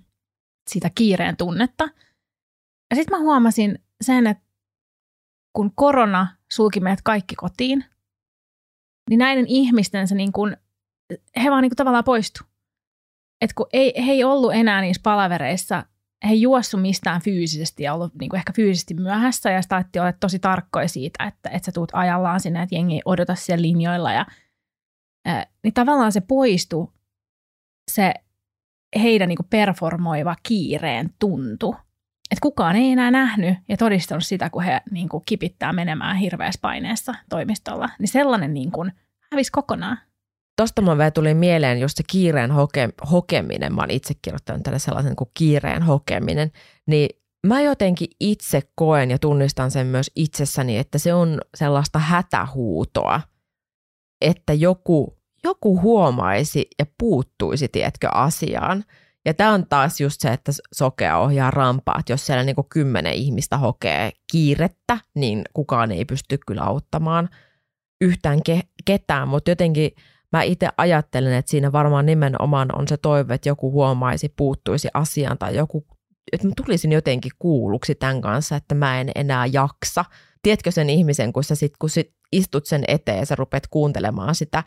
sitä 0.72 0.89
kiireen 0.96 1.38
tunnetta. 1.38 1.84
Ja 2.89 2.96
sitten 2.96 3.17
mä 3.17 3.24
huomasin 3.24 3.79
sen, 4.01 4.27
että 4.27 4.43
kun 5.53 5.72
korona 5.75 6.27
sulki 6.51 6.79
meidät 6.79 7.01
kaikki 7.03 7.36
kotiin, 7.36 7.86
niin 9.10 9.17
näiden 9.17 9.46
ihmisten 9.48 10.08
se 10.08 10.15
niin 10.15 10.31
kuin, 10.31 10.58
he 11.43 11.51
vaan 11.51 11.62
niin 11.62 11.69
kuin 11.69 11.77
tavallaan 11.77 12.03
poistu. 12.03 12.43
Et 13.41 13.53
kun 13.53 13.67
ei, 13.74 14.05
he 14.05 14.12
ei 14.12 14.24
ollut 14.24 14.53
enää 14.53 14.81
niissä 14.81 15.01
palavereissa 15.03 15.86
he 16.24 16.30
ei 16.30 16.42
juossu 16.42 16.78
mistään 16.78 17.22
fyysisesti 17.22 17.84
ja 17.84 17.94
ollut 17.94 18.16
niin 18.20 18.30
kuin 18.30 18.38
ehkä 18.38 18.53
fyysisesti 18.53 18.94
myöhässä 18.94 19.51
ja 19.51 19.62
sitä 19.62 19.86
olla 19.96 20.14
tosi 20.14 20.40
tarkkoja 20.40 20.88
siitä, 20.88 21.24
että, 21.24 21.50
että 21.50 21.66
sä 21.66 21.72
tuut 21.72 21.92
ajallaan 21.94 22.40
sinne, 22.40 22.62
että 22.62 22.75
jengi 22.75 22.96
ei 22.96 23.01
odota 23.05 23.36
siellä 23.36 23.62
linjoilla. 23.62 24.12
Ja, 24.12 24.25
ää, 25.25 25.46
niin 25.64 25.74
tavallaan 25.74 26.12
se 26.12 26.22
poistuu 26.22 26.94
se 27.92 28.14
heidän 29.01 29.29
niin 29.29 29.38
kuin 29.38 29.48
performoiva 29.50 30.36
kiireen 30.44 31.10
tuntu. 31.20 31.75
Että 32.32 32.42
kukaan 32.42 32.75
ei 32.75 32.92
enää 32.92 33.12
nähnyt 33.12 33.58
ja 33.68 33.77
todistanut 33.77 34.25
sitä, 34.25 34.50
kun 34.50 34.64
he 34.64 34.82
niin 34.92 35.10
kuin 35.10 35.24
kipittää 35.25 35.74
menemään 35.74 36.16
hirveässä 36.16 36.60
paineessa 36.62 37.16
toimistolla. 37.29 37.90
Niin 38.00 38.08
sellainen 38.08 38.53
niin 38.53 38.72
kuin 38.72 38.92
hävisi 39.32 39.51
kokonaan. 39.51 39.98
Tuosta 40.59 40.81
mulle 40.81 40.98
vielä 40.98 41.11
tuli 41.11 41.33
mieleen 41.33 41.79
just 41.79 41.98
se 41.98 42.03
kiireen 42.07 42.51
hoke, 42.51 42.89
hokeminen. 43.11 43.75
Mä 43.75 43.81
oon 43.81 43.91
itse 43.91 44.13
kirjoittanut 44.22 44.63
tälle 44.63 44.79
sellaisen 44.79 45.15
kuin 45.15 45.29
kiireen 45.33 45.83
hokeminen. 45.83 46.51
Niin 46.87 47.09
mä 47.48 47.61
jotenkin 47.61 48.07
itse 48.19 48.61
koen 48.75 49.11
ja 49.11 49.19
tunnistan 49.19 49.72
sen 49.72 49.87
myös 49.87 50.11
itsessäni, 50.15 50.77
että 50.77 50.98
se 50.98 51.13
on 51.13 51.41
sellaista 51.55 52.00
hätähuutoa, 52.00 53.22
että 54.22 54.53
joku, 54.53 55.17
joku 55.43 55.81
huomaisi 55.81 56.67
ja 56.79 56.85
puuttuisi, 56.98 57.67
tiedätkö, 57.67 58.09
asiaan. 58.09 58.85
Ja 59.25 59.33
tämä 59.33 59.53
on 59.53 59.65
taas 59.69 60.01
just 60.01 60.22
se, 60.22 60.29
että 60.29 60.51
sokea 60.75 61.17
ohjaa 61.17 61.51
rampaa, 61.51 62.00
että 62.00 62.13
jos 62.13 62.25
siellä 62.25 62.43
niinku 62.43 62.63
kymmenen 62.63 63.13
ihmistä 63.13 63.57
hokee 63.57 64.11
kiirettä, 64.31 64.98
niin 65.15 65.41
kukaan 65.53 65.91
ei 65.91 66.05
pysty 66.05 66.37
kyllä 66.48 66.63
auttamaan 66.63 67.29
yhtään 68.01 68.39
ke- 68.50 68.67
ketään, 68.85 69.27
mutta 69.27 69.51
jotenkin– 69.51 69.91
mä 70.31 70.44
itse 70.44 70.70
ajattelen, 70.77 71.33
että 71.33 71.51
siinä 71.51 71.72
varmaan 71.72 72.05
nimenomaan 72.05 72.79
on 72.79 72.87
se 72.87 72.98
toive, 72.98 73.33
että 73.33 73.50
joku 73.50 73.72
huomaisi, 73.72 74.33
puuttuisi 74.35 74.87
asiaan 74.94 75.37
tai 75.37 75.55
joku, 75.55 75.87
että 76.31 76.48
mä 76.48 76.53
tulisin 76.57 76.92
jotenkin 76.92 77.31
kuulluksi 77.39 77.96
tämän 77.96 78.22
kanssa, 78.22 78.55
että 78.55 78.75
mä 78.75 79.01
en 79.01 79.11
enää 79.15 79.46
jaksa. 79.46 80.05
Tiedätkö 80.42 80.72
sen 80.72 80.89
ihmisen, 80.89 81.33
kun 81.33 81.44
sä 81.44 81.55
sit, 81.55 81.74
kun 81.79 81.89
sit 81.89 82.13
istut 82.31 82.65
sen 82.65 82.83
eteen 82.87 83.18
ja 83.18 83.25
sä 83.25 83.35
rupeat 83.35 83.68
kuuntelemaan 83.68 84.35
sitä, 84.35 84.63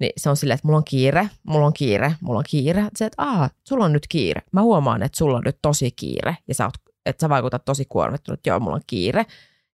niin 0.00 0.12
se 0.16 0.30
on 0.30 0.36
silleen, 0.36 0.54
että 0.54 0.68
mulla 0.68 0.78
on 0.78 0.84
kiire, 0.84 1.30
mulla 1.42 1.66
on 1.66 1.72
kiire, 1.72 2.12
mulla 2.20 2.38
on 2.38 2.44
kiire. 2.48 2.84
Se, 2.96 3.04
että 3.04 3.22
aah, 3.22 3.50
sulla 3.68 3.84
on 3.84 3.92
nyt 3.92 4.06
kiire. 4.08 4.42
Mä 4.52 4.62
huomaan, 4.62 5.02
että 5.02 5.18
sulla 5.18 5.36
on 5.36 5.42
nyt 5.44 5.58
tosi 5.62 5.90
kiire 5.90 6.36
ja 6.48 6.54
sä 6.54 6.64
oot, 6.64 6.74
että 7.06 7.20
sä 7.20 7.28
vaikutat 7.28 7.64
tosi 7.64 7.84
kuormittunut, 7.88 8.40
joo, 8.46 8.60
mulla 8.60 8.76
on 8.76 8.82
kiire 8.86 9.26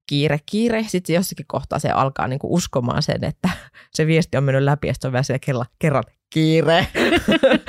kiire, 0.07 0.39
kiire. 0.45 0.85
Sitten 0.87 1.13
jossakin 1.13 1.45
kohtaa 1.47 1.79
se 1.79 1.89
alkaa 1.89 2.27
niinku 2.27 2.53
uskomaan 2.53 3.03
sen, 3.03 3.23
että 3.23 3.49
se 3.95 4.07
viesti 4.07 4.37
on 4.37 4.43
mennyt 4.43 4.63
läpi 4.63 4.87
ja 4.87 4.93
sitten 4.93 5.09
on 5.09 5.13
vielä 5.13 5.39
kerran, 5.39 5.65
kerran 5.79 6.03
kiire. 6.33 6.87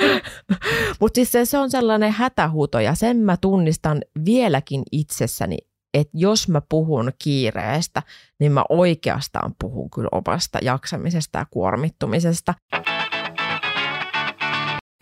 Mutta 0.99 1.15
siis 1.15 1.31
se, 1.31 1.45
se 1.45 1.57
on 1.57 1.71
sellainen 1.71 2.11
hätähuuto 2.11 2.79
ja 2.79 2.95
sen 2.95 3.17
mä 3.17 3.37
tunnistan 3.37 4.01
vieläkin 4.25 4.83
itsessäni, 4.91 5.57
että 5.93 6.17
jos 6.17 6.49
mä 6.49 6.61
puhun 6.69 7.11
kiireestä, 7.23 8.03
niin 8.39 8.51
mä 8.51 8.63
oikeastaan 8.69 9.55
puhun 9.61 9.89
kyllä 9.89 10.09
omasta 10.11 10.59
jaksamisesta 10.61 11.39
ja 11.39 11.45
kuormittumisesta. 11.51 12.53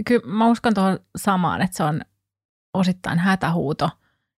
Kyllä 0.06 0.26
mä 0.26 0.48
uskon 0.48 0.74
tuohon 0.74 1.00
samaan, 1.18 1.62
että 1.62 1.78
se 1.78 1.84
on 1.84 2.02
osittain 2.74 3.20
hätähuuto 3.20 3.90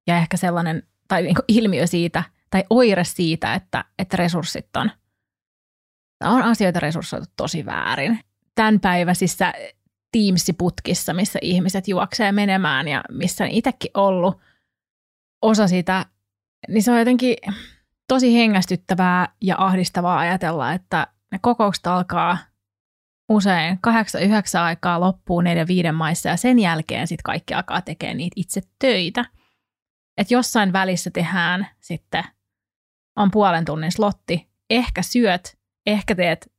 ja 0.07 0.17
ehkä 0.17 0.37
sellainen, 0.37 0.83
tai 1.07 1.21
niin 1.21 1.35
ilmiö 1.47 1.87
siitä– 1.87 2.23
tai 2.49 2.63
oire 2.69 3.03
siitä, 3.03 3.53
että, 3.53 3.85
että 3.99 4.17
resurssit 4.17 4.77
on, 4.77 4.91
on 6.23 6.41
asioita 6.41 6.79
resurssoitu 6.79 7.25
tosi 7.37 7.65
väärin. 7.65 8.19
Tämän 8.55 8.79
päiväisissä 8.79 9.53
Teams-putkissa, 10.11 11.13
missä 11.13 11.39
ihmiset 11.41 11.87
juoksee 11.87 12.31
menemään 12.31 12.87
ja 12.87 13.03
missä 13.11 13.43
on 13.43 13.49
itsekin 13.49 13.91
ollut 13.93 14.41
osa 15.41 15.67
sitä, 15.67 16.05
niin 16.67 16.83
se 16.83 16.91
on 16.91 16.99
jotenkin 16.99 17.35
tosi 18.07 18.35
hengästyttävää 18.35 19.29
ja 19.41 19.55
ahdistavaa 19.57 20.19
ajatella, 20.19 20.73
että 20.73 21.07
ne 21.31 21.39
kokoukset 21.41 21.87
alkaa 21.87 22.37
usein 23.29 23.79
8-9 24.57 24.59
aikaa 24.59 24.99
loppuun 24.99 25.43
neljän 25.43 25.67
viiden 25.67 25.95
maissa 25.95 26.29
ja 26.29 26.37
sen 26.37 26.59
jälkeen 26.59 27.07
sitten 27.07 27.23
kaikki 27.23 27.53
alkaa 27.53 27.81
tekemään 27.81 28.17
niitä 28.17 28.33
itse 28.35 28.61
töitä. 28.79 29.25
Että 30.17 30.33
jossain 30.33 30.73
välissä 30.73 31.11
tehdään 31.11 31.67
sitten 31.79 32.23
on 33.15 33.31
puolen 33.31 33.65
tunnin 33.65 33.91
slotti, 33.91 34.47
ehkä 34.69 35.01
syöt, 35.01 35.57
ehkä 35.85 36.15
teet 36.15 36.51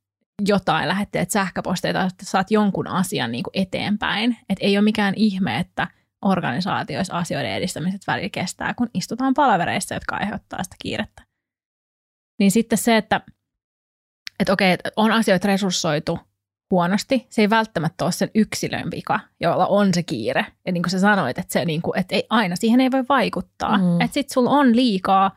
jotain, 0.47 0.87
lähetteet 0.87 1.31
sähköposteita, 1.31 2.03
että 2.03 2.25
saat 2.25 2.51
jonkun 2.51 2.87
asian 2.87 3.31
niin 3.31 3.43
kuin 3.43 3.51
eteenpäin. 3.53 4.37
Et 4.49 4.57
ei 4.61 4.77
ole 4.77 4.83
mikään 4.83 5.13
ihme, 5.17 5.59
että 5.59 5.87
organisaatioissa 6.25 7.17
asioiden 7.17 7.51
edistämiset 7.51 8.01
välillä 8.07 8.29
kestää, 8.29 8.73
kun 8.73 8.89
istutaan 8.93 9.33
palavereissa, 9.33 9.95
jotka 9.95 10.15
aiheuttaa 10.15 10.63
sitä 10.63 10.75
kiirettä. 10.81 11.23
Niin 12.39 12.51
sitten 12.51 12.77
se, 12.77 12.97
että, 12.97 13.21
että 14.39 14.53
okei, 14.53 14.71
että 14.71 14.89
on 14.95 15.11
asioita 15.11 15.47
resurssoitu 15.47 16.19
huonosti, 16.71 17.27
se 17.29 17.41
ei 17.41 17.49
välttämättä 17.49 18.03
ole 18.03 18.11
sen 18.11 18.31
yksilön 18.35 18.91
vika, 18.91 19.19
jolla 19.39 19.67
on 19.67 19.93
se 19.93 20.03
kiire. 20.03 20.45
Ja 20.65 20.71
niin 20.71 20.83
kuin 20.83 20.91
sä 20.91 20.99
sanoit, 20.99 21.39
että, 21.39 21.53
se 21.53 21.65
niin 21.65 21.81
kuin, 21.81 21.99
että 21.99 22.15
ei, 22.15 22.23
aina 22.29 22.55
siihen 22.55 22.81
ei 22.81 22.91
voi 22.91 23.05
vaikuttaa. 23.09 23.77
Mm. 23.77 24.01
Että 24.01 24.13
sit 24.13 24.29
sulla 24.29 24.49
on 24.49 24.75
liikaa 24.75 25.35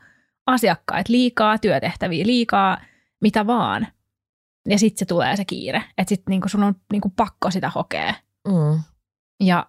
asiakkaita, 0.51 1.11
liikaa 1.11 1.57
työtehtäviä, 1.57 2.25
liikaa 2.25 2.77
mitä 3.21 3.47
vaan. 3.47 3.87
Ja 4.67 4.79
sitten 4.79 4.99
se 4.99 5.05
tulee 5.05 5.35
se 5.35 5.45
kiire, 5.45 5.83
että 5.97 6.09
sitten 6.09 6.31
niinku 6.31 6.49
sun 6.49 6.63
on 6.63 6.75
niinku 6.91 7.09
pakko 7.15 7.51
sitä 7.51 7.69
hokea. 7.69 8.13
Mm. 8.47 8.83
Ja 9.43 9.67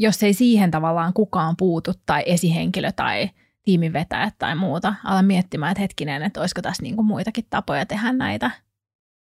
jos 0.00 0.22
ei 0.22 0.34
siihen 0.34 0.70
tavallaan 0.70 1.12
kukaan 1.12 1.56
puutu 1.56 1.92
tai 2.06 2.22
esihenkilö 2.26 2.92
tai 2.92 3.30
tiimin 3.62 3.92
vetäjät 3.92 4.34
tai 4.38 4.54
muuta, 4.54 4.94
ala 5.04 5.22
miettimään, 5.22 5.72
että 5.72 5.80
hetkinen, 5.80 6.22
että 6.22 6.40
olisiko 6.40 6.62
tässä 6.62 6.82
niin 6.82 6.96
kuin 6.96 7.06
muitakin 7.06 7.46
tapoja 7.50 7.86
tehdä 7.86 8.12
näitä, 8.12 8.50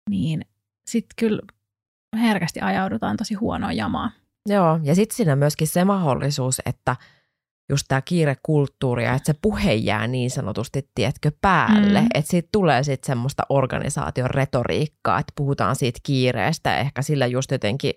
niin 0.10 0.46
sitten 0.88 1.16
kyllä 1.20 1.42
herkästi 2.14 2.62
ajaudutaan 2.62 3.18
tosi 3.18 3.34
huonoa 3.34 3.72
jamaa. 3.72 4.12
Joo, 4.50 4.80
ja 4.84 4.96
sitten 4.96 5.16
siinä 5.16 5.36
myöskin 5.36 5.68
se 5.68 5.86
mahdollisuus, 5.86 6.62
että 6.66 6.96
just 7.72 7.86
tämä 7.88 8.02
kiirekulttuuri 8.02 9.04
ja 9.04 9.14
että 9.14 9.26
se 9.26 9.40
puhe 9.42 9.74
jää 9.74 10.08
niin 10.08 10.32
sanotusti, 10.32 10.90
tietkö, 10.96 11.32
päälle. 11.42 12.02
Mm. 12.02 12.08
Että 12.14 12.32
siitä 12.32 12.50
tulee 12.52 12.84
sitten 12.84 13.08
semmoista 13.08 13.44
organisaation 13.50 14.30
retoriikkaa, 14.30 15.20
että 15.20 15.34
puhutaan 15.36 15.76
siitä 15.76 16.00
kiireestä 16.04 16.78
ehkä 16.78 17.02
sillä 17.02 17.28
just 17.28 17.52
jotenkin 17.52 17.94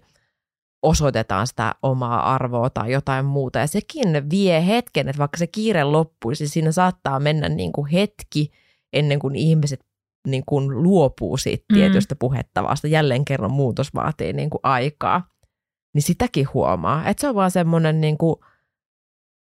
osoitetaan 0.83 1.47
sitä 1.47 1.75
omaa 1.83 2.35
arvoa 2.35 2.71
tai 2.71 2.93
jotain 2.93 3.25
muuta. 3.25 3.59
Ja 3.59 3.67
sekin 3.67 4.31
vie 4.31 4.67
hetken, 4.67 5.09
että 5.09 5.19
vaikka 5.19 5.39
se 5.39 5.47
kiire 5.47 5.85
loppuisi, 5.85 6.49
siinä 6.49 6.73
saattaa 6.73 7.21
mennä 7.21 7.49
niin 7.49 7.73
kuin 7.73 7.87
hetki 7.87 8.51
ennen 8.93 9.19
kuin 9.19 9.37
ihmiset 9.37 9.81
niin 10.29 10.43
kuin 10.47 10.83
luopuu 10.83 11.37
siitä 11.37 11.65
mm. 11.73 11.75
tietystä 11.75 12.17
puhettavasta. 12.17 12.89
Jälleen 12.89 13.25
kerran 13.25 13.53
muutos 13.53 13.95
vaatii 13.95 14.33
niin 14.33 14.51
kuin 14.51 14.61
aikaa. 14.63 15.29
Niin 15.95 16.03
sitäkin 16.03 16.49
huomaa, 16.55 17.09
että 17.09 17.21
se 17.21 17.29
on 17.29 17.35
vaan 17.35 17.51
semmoinen 17.51 18.01
niin 18.01 18.19
kuin 18.19 18.37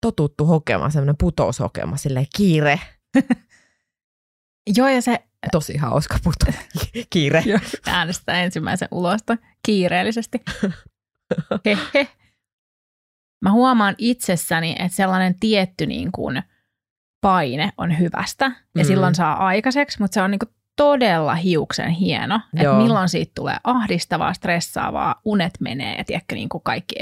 totuttu 0.04 0.46
hokema, 0.46 0.90
semmoinen 0.90 1.18
putoushokema, 1.18 1.98
silleen 1.98 2.28
kiire. 2.36 2.80
Joo, 4.78 4.88
ja 4.88 5.02
se... 5.02 5.20
Tosi 5.52 5.78
hauska 5.78 6.18
puto. 6.24 6.46
kiire. 7.14 7.44
Joo, 7.46 7.60
äänestää 7.88 8.44
ensimmäisen 8.44 8.88
ulosta 8.92 9.38
kiireellisesti. 9.66 10.42
Hehe. 11.66 12.08
Mä 13.42 13.52
huomaan 13.52 13.96
itsessäni, 13.98 14.76
että 14.80 14.96
sellainen 14.96 15.40
tietty 15.40 15.86
niin 15.86 16.12
kuin 16.12 16.44
paine 17.22 17.70
on 17.78 18.00
hyvästä 18.00 18.46
ja 18.76 18.84
mm. 18.84 18.88
silloin 18.88 19.16
saa 19.16 19.46
aikaiseksi, 19.48 20.02
mutta 20.02 20.14
se 20.14 20.22
on 20.22 20.32
niin 20.32 20.40
kuin 20.40 20.56
todella 20.76 21.36
hiuksen 21.36 21.90
hieno, 21.90 22.40
että 22.54 22.64
Joo. 22.64 22.84
milloin 22.84 23.10
siitä 23.10 23.32
tulee 23.36 23.58
ahdistavaa, 23.64 24.34
stressaavaa, 24.34 25.22
unet 25.26 25.54
menee 25.60 25.98
ja 25.98 26.04
tiedätkö, 26.04 26.36
niin 26.36 26.50
kuin 26.50 26.64
kaikki, 26.64 26.96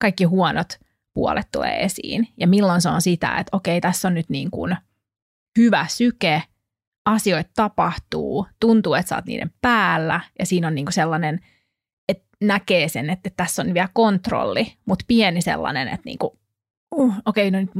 kaikki 0.00 0.24
huonot 0.24 0.78
puolet 1.14 1.48
tulee 1.52 1.84
esiin. 1.84 2.28
Ja 2.36 2.46
milloin 2.46 2.80
se 2.80 2.88
on 2.88 3.02
sitä, 3.02 3.36
että 3.36 3.56
okei, 3.56 3.80
tässä 3.80 4.08
on 4.08 4.14
nyt 4.14 4.28
niin 4.28 4.50
kuin 4.50 4.76
hyvä 5.58 5.86
syke, 5.88 6.42
asioita 7.04 7.50
tapahtuu, 7.54 8.46
tuntuu, 8.60 8.94
että 8.94 9.08
sä 9.08 9.16
oot 9.16 9.26
niiden 9.26 9.52
päällä 9.60 10.20
ja 10.38 10.46
siinä 10.46 10.66
on 10.66 10.74
niin 10.74 10.84
kuin 10.84 10.92
sellainen, 10.92 11.40
että 12.08 12.24
näkee 12.40 12.88
sen, 12.88 13.10
että 13.10 13.30
tässä 13.36 13.62
on 13.62 13.74
vielä 13.74 13.88
kontrolli, 13.92 14.76
mutta 14.84 15.04
pieni 15.08 15.42
sellainen, 15.42 15.88
että 15.88 16.04
niin 16.04 16.18
kuin, 16.18 16.30
uh, 16.94 17.14
okei, 17.26 17.50
no 17.50 17.60
nyt 17.60 17.70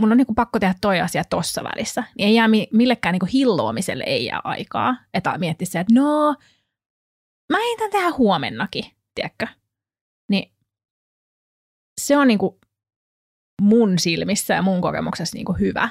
mun 0.00 0.12
on 0.12 0.16
niin 0.16 0.26
kuin 0.26 0.34
pakko 0.34 0.58
tehdä 0.58 0.74
toi 0.80 1.00
asia 1.00 1.24
tuossa 1.24 1.64
välissä. 1.64 2.04
Niin 2.18 2.28
ei 2.28 2.34
jää 2.34 2.48
millekään 2.72 3.12
niin 3.12 3.20
kuin 3.20 3.30
hilloamiselle 3.30 4.04
ei 4.06 4.24
jää 4.24 4.40
aikaa. 4.44 4.96
Että 5.14 5.38
miettii 5.38 5.66
se, 5.66 5.80
että 5.80 5.94
no, 5.94 6.34
mä 7.52 7.58
ehditän 7.58 7.90
tehdä 7.90 8.10
huomennakin, 8.18 8.84
tiedätkö? 9.14 9.46
Se 12.00 12.16
on 12.16 12.28
niin 12.28 12.38
kuin 12.38 12.54
mun 13.62 13.98
silmissä 13.98 14.54
ja 14.54 14.62
mun 14.62 14.80
kokemuksessa 14.80 15.36
niin 15.36 15.44
kuin 15.44 15.60
hyvä. 15.60 15.88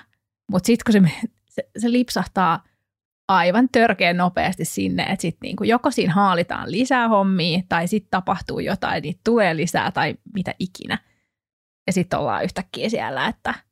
Mutta 0.51 0.67
sitten 0.67 1.01
kun 1.01 1.09
se, 1.11 1.29
se, 1.49 1.69
se 1.77 1.91
lipsahtaa 1.91 2.63
aivan 3.27 3.69
törkeän 3.71 4.17
nopeasti 4.17 4.65
sinne, 4.65 5.03
että 5.03 5.21
sitten 5.21 5.47
niin 5.47 5.55
kuin 5.55 5.69
joko 5.69 5.91
siinä 5.91 6.13
haalitaan 6.13 6.71
lisää 6.71 7.07
hommia 7.07 7.61
tai 7.69 7.87
sitten 7.87 8.11
tapahtuu 8.11 8.59
jotain, 8.59 9.01
niin 9.01 9.19
tulee 9.23 9.55
lisää 9.55 9.91
tai 9.91 10.15
mitä 10.33 10.53
ikinä. 10.59 10.97
Ja 11.87 11.93
sitten 11.93 12.19
ollaan 12.19 12.43
yhtäkkiä 12.43 12.89
siellä, 12.89 13.27
että– 13.27 13.53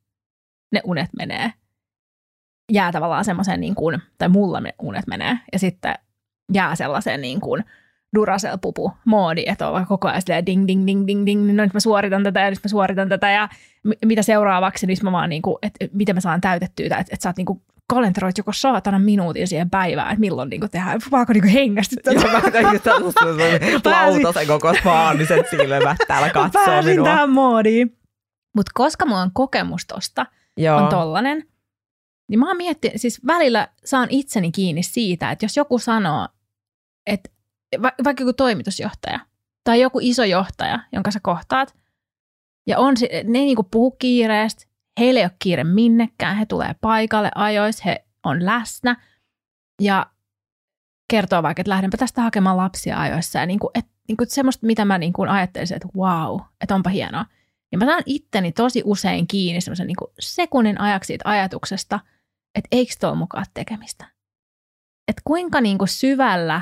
ne 0.72 0.82
unet 0.84 1.10
menee. 1.18 1.54
Jää 2.72 2.92
tavallaan 2.92 3.26
semmoisen, 3.26 3.62
niin 3.62 3.76
tai 4.18 4.30
mulla 4.30 4.60
ne 4.60 4.76
unet 4.82 5.08
menee, 5.08 5.38
ja 5.54 5.60
sitten 5.60 5.96
jää 6.54 6.76
sellaiseen 6.76 7.22
niin 7.22 7.42
kuin 7.42 7.64
Duracell-pupu 8.16 8.92
moodi, 9.06 9.44
että 9.48 9.70
on 9.70 9.86
koko 9.86 10.08
ajan 10.08 10.22
silleen 10.22 10.46
ding, 10.46 10.68
ding, 10.68 10.88
ding, 10.88 11.08
ding, 11.08 11.26
ding, 11.26 11.52
no 11.54 11.64
nyt 11.64 11.74
mä 11.74 11.80
suoritan 11.80 12.24
tätä 12.24 12.40
ja 12.40 12.50
nyt 12.50 12.60
mä 12.64 12.70
suoritan 12.70 13.10
tätä 13.10 13.32
ja 13.32 13.50
mitä 14.06 14.22
seuraavaksi, 14.22 14.88
niin 14.88 14.98
mä 15.04 15.12
vaan 15.12 15.30
niin 15.30 15.42
kuin, 15.42 15.56
että 15.62 15.88
miten 15.94 16.16
mä 16.16 16.20
saan 16.22 16.42
täytettyä, 16.42 16.86
että, 16.86 17.00
että 17.00 17.18
sä 17.24 17.30
oot 17.30 17.38
niin 17.38 17.46
kuin 17.46 17.62
kalenteroit 17.88 18.38
joko 18.38 18.54
saatana 18.54 19.00
minuutin 19.00 19.48
siihen 19.48 19.70
päivään, 19.70 20.08
että 20.12 20.20
milloin 20.20 20.50
niin 20.50 20.60
kuin 20.60 20.72
tehdään, 20.72 21.00
vaako 21.12 21.34
niin 21.34 21.48
hengästyttää. 21.48 22.14
Joo, 22.14 22.32
mä 22.32 22.42
tein 22.52 23.82
lautasen 23.86 24.48
koko 24.48 24.74
spaaniset 24.74 25.50
silmät 25.50 25.98
täällä 26.08 26.30
katsoo 26.30 26.66
Pääsin 26.66 26.92
minua. 26.92 27.06
tähän 27.06 27.30
moodiin. 27.30 27.98
Mutta 28.56 28.72
koska 28.76 29.06
mulla 29.06 29.22
on 29.22 29.32
kokemus 29.34 29.86
tosta, 29.86 30.26
Joo. 30.58 30.78
on 30.78 30.90
tollanen. 30.90 31.44
Niin 32.30 32.40
mä 32.40 32.48
oon 32.48 32.58
miettinyt, 32.58 33.02
siis 33.02 33.28
välillä 33.28 33.68
saan 33.86 34.08
itseni 34.12 34.52
kiinni 34.52 34.84
siitä, 34.84 35.32
että 35.32 35.46
jos 35.46 35.58
joku 35.58 35.80
sanoo, 35.80 36.28
että 37.08 37.30
va- 37.82 38.04
vaikka 38.04 38.24
joku 38.24 38.34
toimitusjohtaja 38.34 39.20
tai 39.64 39.82
joku 39.82 40.00
iso 40.02 40.24
johtaja, 40.24 40.80
jonka 40.92 41.12
sä 41.12 41.20
kohtaat, 41.24 41.76
ja 42.68 42.80
on, 42.80 42.96
ne 43.24 43.40
niinku 43.40 43.64
puhu 43.64 43.92
kiireestä, 43.92 44.66
heille 45.00 45.20
ei 45.20 45.26
ole 45.26 45.32
kiire 45.40 45.64
minnekään, 45.64 46.38
he 46.38 46.46
tulee 46.46 46.76
paikalle 46.82 47.32
ajoissa, 47.36 47.84
he 47.86 48.06
on 48.24 48.46
läsnä 48.46 48.96
ja 49.82 50.06
kertoo 51.12 51.44
vaikka, 51.44 51.62
että 51.62 51.70
lähdenpä 51.70 51.98
tästä 51.98 52.22
hakemaan 52.22 52.58
lapsia 52.58 53.00
ajoissa. 53.00 53.40
Ja 53.40 53.46
niinku, 53.46 53.72
et, 53.76 53.86
niinku 54.08 54.24
semmoista, 54.28 54.66
mitä 54.66 54.86
mä 54.86 54.98
niinku 54.98 55.22
ajattelisin, 55.22 55.76
että 55.76 55.88
wow, 55.98 56.40
että 56.62 56.76
onpa 56.76 56.90
hienoa. 56.90 57.26
Ja 57.72 57.78
mä 57.78 57.86
saan 57.86 58.04
itteni 58.06 58.52
tosi 58.52 58.82
usein 58.86 59.28
kiinni 59.28 59.62
semmoisen 59.62 59.88
niin 59.88 59.96
sekunnin 60.20 60.82
ajaksi 60.82 61.08
siitä 61.08 61.30
ajatuksesta, 61.30 62.00
että 62.56 62.68
eikö 62.72 62.94
tuo 63.00 63.16
mukaan 63.16 63.46
tekemistä. 63.54 64.06
Että 65.08 65.22
kuinka 65.26 65.62
niin 65.62 65.78
kuin 65.78 65.88
syvällä 65.88 66.62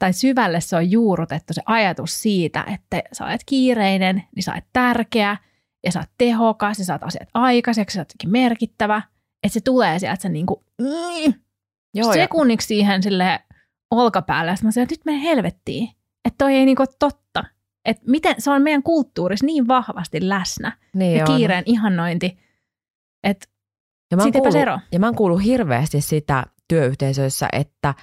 tai 0.00 0.12
syvälle 0.12 0.60
se 0.60 0.76
on 0.76 0.90
juurutettu 0.90 1.52
se 1.52 1.62
ajatus 1.66 2.22
siitä, 2.22 2.64
että 2.74 3.02
sä 3.12 3.24
olet 3.24 3.40
kiireinen, 3.46 4.22
niin 4.36 4.42
sä 4.42 4.52
olet 4.52 4.64
tärkeä 4.72 5.36
ja 5.84 5.92
sä 5.92 5.98
oot 5.98 6.10
tehokas 6.18 6.78
ja 6.78 6.84
sä 6.84 6.92
oot 6.92 7.02
asiat 7.02 7.28
aikaiseksi, 7.34 7.94
sä 7.94 8.00
oot 8.00 8.12
merkittävä. 8.26 9.02
Että 9.42 9.54
se 9.54 9.60
tulee 9.60 9.98
sieltä 9.98 10.28
niin 10.28 10.46
kuin, 10.46 10.60
mm, 10.80 11.34
Joo, 11.94 12.12
sekunniksi 12.12 12.66
siihen 12.66 13.02
sille 13.02 13.40
olkapäälle. 13.90 14.50
Ja 14.50 14.56
mä 14.62 14.70
sanoin, 14.70 14.82
että 14.82 14.92
nyt 14.92 15.04
menee 15.04 15.22
helvettiin. 15.22 15.88
Että 16.24 16.44
toi 16.44 16.54
ei 16.54 16.64
niin 16.64 16.76
kuin 16.76 16.88
totta. 16.98 17.44
Että 17.84 18.02
miten 18.06 18.34
se 18.38 18.50
on 18.50 18.62
meidän 18.62 18.82
kulttuurissa 18.82 19.46
niin 19.46 19.68
vahvasti 19.68 20.28
läsnä. 20.28 20.76
Niin 20.94 21.18
ja 21.18 21.24
on. 21.28 21.36
kiireen 21.36 21.64
ihannointi. 21.66 22.38
Että 23.24 23.46
ja 24.10 24.16
mä, 24.16 24.22
kuullut, 24.32 24.54
ero. 24.54 24.78
ja 24.92 24.98
mä 24.98 25.06
oon 25.06 25.14
kuullut 25.14 25.44
hirveästi 25.44 26.00
sitä 26.00 26.44
työyhteisöissä, 26.68 27.48
että 27.52 27.94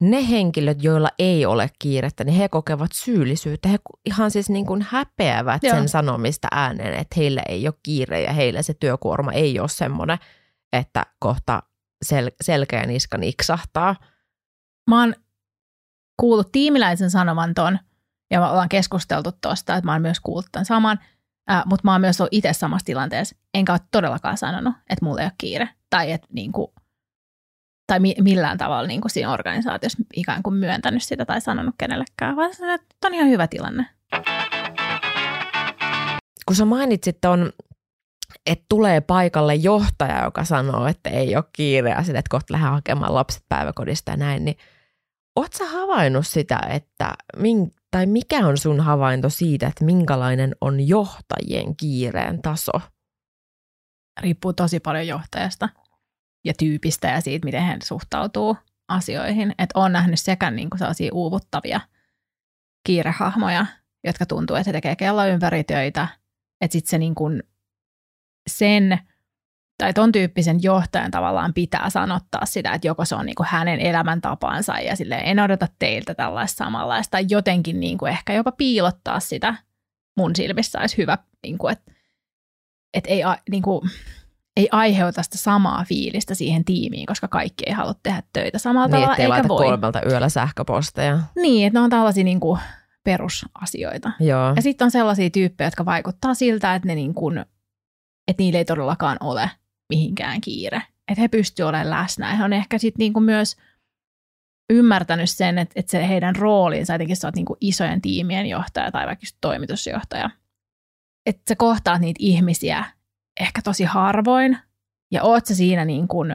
ne 0.00 0.28
henkilöt, 0.30 0.82
joilla 0.82 1.08
ei 1.18 1.46
ole 1.46 1.70
kiirettä, 1.78 2.24
niin 2.24 2.36
he 2.36 2.48
kokevat 2.48 2.90
syyllisyyttä. 2.94 3.68
He 3.68 3.78
ihan 4.06 4.30
siis 4.30 4.50
niin 4.50 4.66
kuin 4.66 4.86
häpeävät 4.90 5.62
Joo. 5.62 5.74
sen 5.76 5.88
sanomista 5.88 6.48
ääneen, 6.52 6.94
että 6.94 7.14
heillä 7.16 7.42
ei 7.48 7.68
ole 7.68 7.74
kiire 7.82 8.22
ja 8.22 8.32
heillä 8.32 8.62
se 8.62 8.74
työkuorma 8.74 9.32
ei 9.32 9.60
ole 9.60 9.68
semmoinen, 9.68 10.18
että 10.72 11.06
kohta 11.18 11.62
sel- 12.04 12.36
selkeä 12.40 12.86
niska 12.86 13.18
niksahtaa. 13.18 13.96
Mä 14.90 15.00
oon 15.00 15.14
kuullut 16.20 16.52
tiimiläisen 16.52 17.10
sanoman 17.10 17.54
ton, 17.54 17.78
ja 18.30 18.40
me 18.40 18.46
ollaan 18.46 18.68
keskusteltu 18.68 19.30
tuosta, 19.42 19.76
että 19.76 19.86
mä 19.86 19.92
oon 19.92 20.02
myös 20.02 20.20
kuullut 20.20 20.46
tämän 20.52 20.64
saman, 20.64 20.98
ää, 21.48 21.62
mutta 21.66 21.84
mä 21.84 21.92
oon 21.92 22.00
myös 22.00 22.20
ollut 22.20 22.34
itse 22.34 22.52
samassa 22.52 22.84
tilanteessa. 22.84 23.36
Enkä 23.54 23.72
ole 23.72 23.80
todellakaan 23.90 24.38
sanonut, 24.38 24.74
että 24.90 25.04
mulla 25.04 25.20
ei 25.20 25.26
ole 25.26 25.32
kiire. 25.38 25.68
Tai, 25.90 26.12
että 26.12 26.28
niin 26.32 26.52
kuin, 26.52 26.72
tai 27.86 28.00
mi- 28.00 28.16
millään 28.20 28.58
tavalla 28.58 28.88
niin 28.88 29.00
kuin 29.00 29.10
siinä 29.10 29.32
organisaatiossa 29.32 29.98
ikään 30.16 30.42
kuin 30.42 30.56
myöntänyt 30.56 31.02
sitä 31.02 31.24
tai 31.24 31.40
sanonut 31.40 31.74
kenellekään, 31.78 32.36
vaan 32.36 32.54
sanon, 32.54 32.74
että 32.74 33.06
on 33.06 33.14
ihan 33.14 33.28
hyvä 33.28 33.46
tilanne. 33.46 33.86
Kun 36.46 36.56
sä 36.56 36.64
mainitsit 36.64 37.18
ton, 37.20 37.52
että 38.46 38.64
tulee 38.68 39.00
paikalle 39.00 39.54
johtaja, 39.54 40.24
joka 40.24 40.44
sanoo, 40.44 40.86
että 40.86 41.10
ei 41.10 41.36
ole 41.36 41.44
kiire 41.52 41.90
ja 41.90 41.98
että 41.98 42.22
kohta 42.28 42.52
lähde 42.52 42.66
hakemaan 42.66 43.14
lapset 43.14 43.42
päiväkodista 43.48 44.10
ja 44.10 44.16
näin, 44.16 44.44
niin 44.44 44.56
Oletko 45.36 45.64
havainnut 45.64 46.26
sitä, 46.26 46.60
että 46.70 47.14
min, 47.36 47.74
tai 47.90 48.06
mikä 48.06 48.46
on 48.46 48.58
sun 48.58 48.80
havainto 48.80 49.30
siitä, 49.30 49.66
että 49.66 49.84
minkälainen 49.84 50.56
on 50.60 50.88
johtajien 50.88 51.76
kiireen 51.76 52.42
taso? 52.42 52.72
Riippuu 54.20 54.52
tosi 54.52 54.80
paljon 54.80 55.06
johtajasta 55.06 55.68
ja 56.46 56.54
tyypistä 56.58 57.08
ja 57.08 57.20
siitä, 57.20 57.44
miten 57.44 57.62
hän 57.62 57.82
suhtautuu 57.82 58.56
asioihin. 58.88 59.54
Että 59.58 59.78
on 59.80 59.92
nähnyt 59.92 60.20
sekä 60.20 60.50
niin 60.50 60.70
kuin 60.70 60.78
sellaisia 60.78 61.10
uuvuttavia 61.14 61.80
kiirehahmoja, 62.86 63.66
jotka 64.04 64.26
tuntuu, 64.26 64.56
että 64.56 64.68
he 64.68 64.72
tekee 64.72 64.96
kello 64.96 65.26
ympäri 65.26 65.64
töitä. 65.64 66.08
Että 66.60 66.72
sitten 66.72 66.90
se 66.90 66.98
niin 66.98 67.14
kuin 67.14 67.42
sen 68.50 68.98
tai 69.78 69.92
ton 69.94 70.12
tyyppisen 70.12 70.62
johtajan 70.62 71.10
tavallaan 71.10 71.54
pitää 71.54 71.90
sanottaa 71.90 72.46
sitä, 72.46 72.72
että 72.72 72.86
joko 72.86 73.04
se 73.04 73.14
on 73.14 73.26
niin 73.26 73.34
kuin 73.34 73.46
hänen 73.50 73.80
elämäntapansa 73.80 74.80
ja 74.80 74.96
sille 74.96 75.14
en 75.24 75.40
odota 75.40 75.68
teiltä 75.78 76.14
tällaista 76.14 76.64
samanlaista, 76.64 77.20
jotenkin 77.20 77.80
niin 77.80 77.98
kuin 77.98 78.12
ehkä 78.12 78.32
jopa 78.32 78.52
piilottaa 78.52 79.20
sitä 79.20 79.54
mun 80.16 80.36
silmissä 80.36 80.80
olisi 80.80 80.96
hyvä, 80.96 81.18
niin 81.42 81.58
kuin, 81.58 81.72
että 81.72 81.92
että 82.94 83.10
ei, 83.10 83.22
niin 83.50 83.62
kuin, 83.62 83.90
ei 84.56 84.68
aiheuta 84.72 85.22
sitä 85.22 85.38
samaa 85.38 85.84
fiilistä 85.88 86.34
siihen 86.34 86.64
tiimiin, 86.64 87.06
koska 87.06 87.28
kaikki 87.28 87.64
ei 87.66 87.72
halua 87.72 87.94
tehdä 88.02 88.22
töitä 88.32 88.58
samalla 88.58 88.86
Niin, 88.86 88.92
tavalla, 88.92 89.12
ettei 89.12 89.36
eikä 89.36 89.48
voi. 89.48 89.66
kolmelta 89.66 90.00
yöllä 90.10 90.28
sähköposteja. 90.28 91.18
Niin, 91.36 91.66
että 91.66 91.78
ne 91.78 91.84
on 91.84 91.90
tällaisia 91.90 92.24
niin 92.24 92.40
kuin 92.40 92.60
perusasioita. 93.04 94.12
Joo. 94.20 94.52
Ja 94.56 94.62
sitten 94.62 94.84
on 94.84 94.90
sellaisia 94.90 95.30
tyyppejä, 95.30 95.66
jotka 95.66 95.84
vaikuttaa 95.84 96.34
siltä, 96.34 96.74
että, 96.74 96.88
ne 96.88 96.94
niin 96.94 97.14
kuin, 97.14 97.38
että 98.28 98.42
niillä 98.42 98.58
ei 98.58 98.64
todellakaan 98.64 99.16
ole 99.20 99.50
mihinkään 99.88 100.40
kiire. 100.40 100.82
Että 101.08 101.20
he 101.20 101.28
pystyvät 101.28 101.68
olemaan 101.68 101.90
läsnä. 101.90 102.28
Ja 102.30 102.36
he 102.36 102.44
on 102.44 102.52
ehkä 102.52 102.78
sitten 102.78 102.98
niin 102.98 103.12
kuin 103.12 103.24
myös 103.24 103.56
ymmärtänyt 104.70 105.30
sen, 105.30 105.58
että, 105.58 105.72
että 105.76 105.90
se 105.90 106.08
heidän 106.08 106.36
roolinsa, 106.36 106.94
etenkin 106.94 107.16
sä 107.16 107.28
oot 107.28 107.34
niin 107.34 107.46
kuin 107.46 107.56
isojen 107.60 108.02
tiimien 108.02 108.46
johtaja 108.46 108.92
tai 108.92 109.06
vaikka 109.06 109.26
toimitusjohtaja, 109.40 110.30
että 111.26 111.42
sä 111.48 111.56
kohtaat 111.56 112.00
niitä 112.00 112.18
ihmisiä 112.20 112.84
ehkä 113.40 113.62
tosi 113.62 113.84
harvoin 113.84 114.58
ja 115.12 115.22
oot 115.22 115.46
sä 115.46 115.54
siinä 115.54 115.84
niin 115.84 116.08
kuin, 116.08 116.30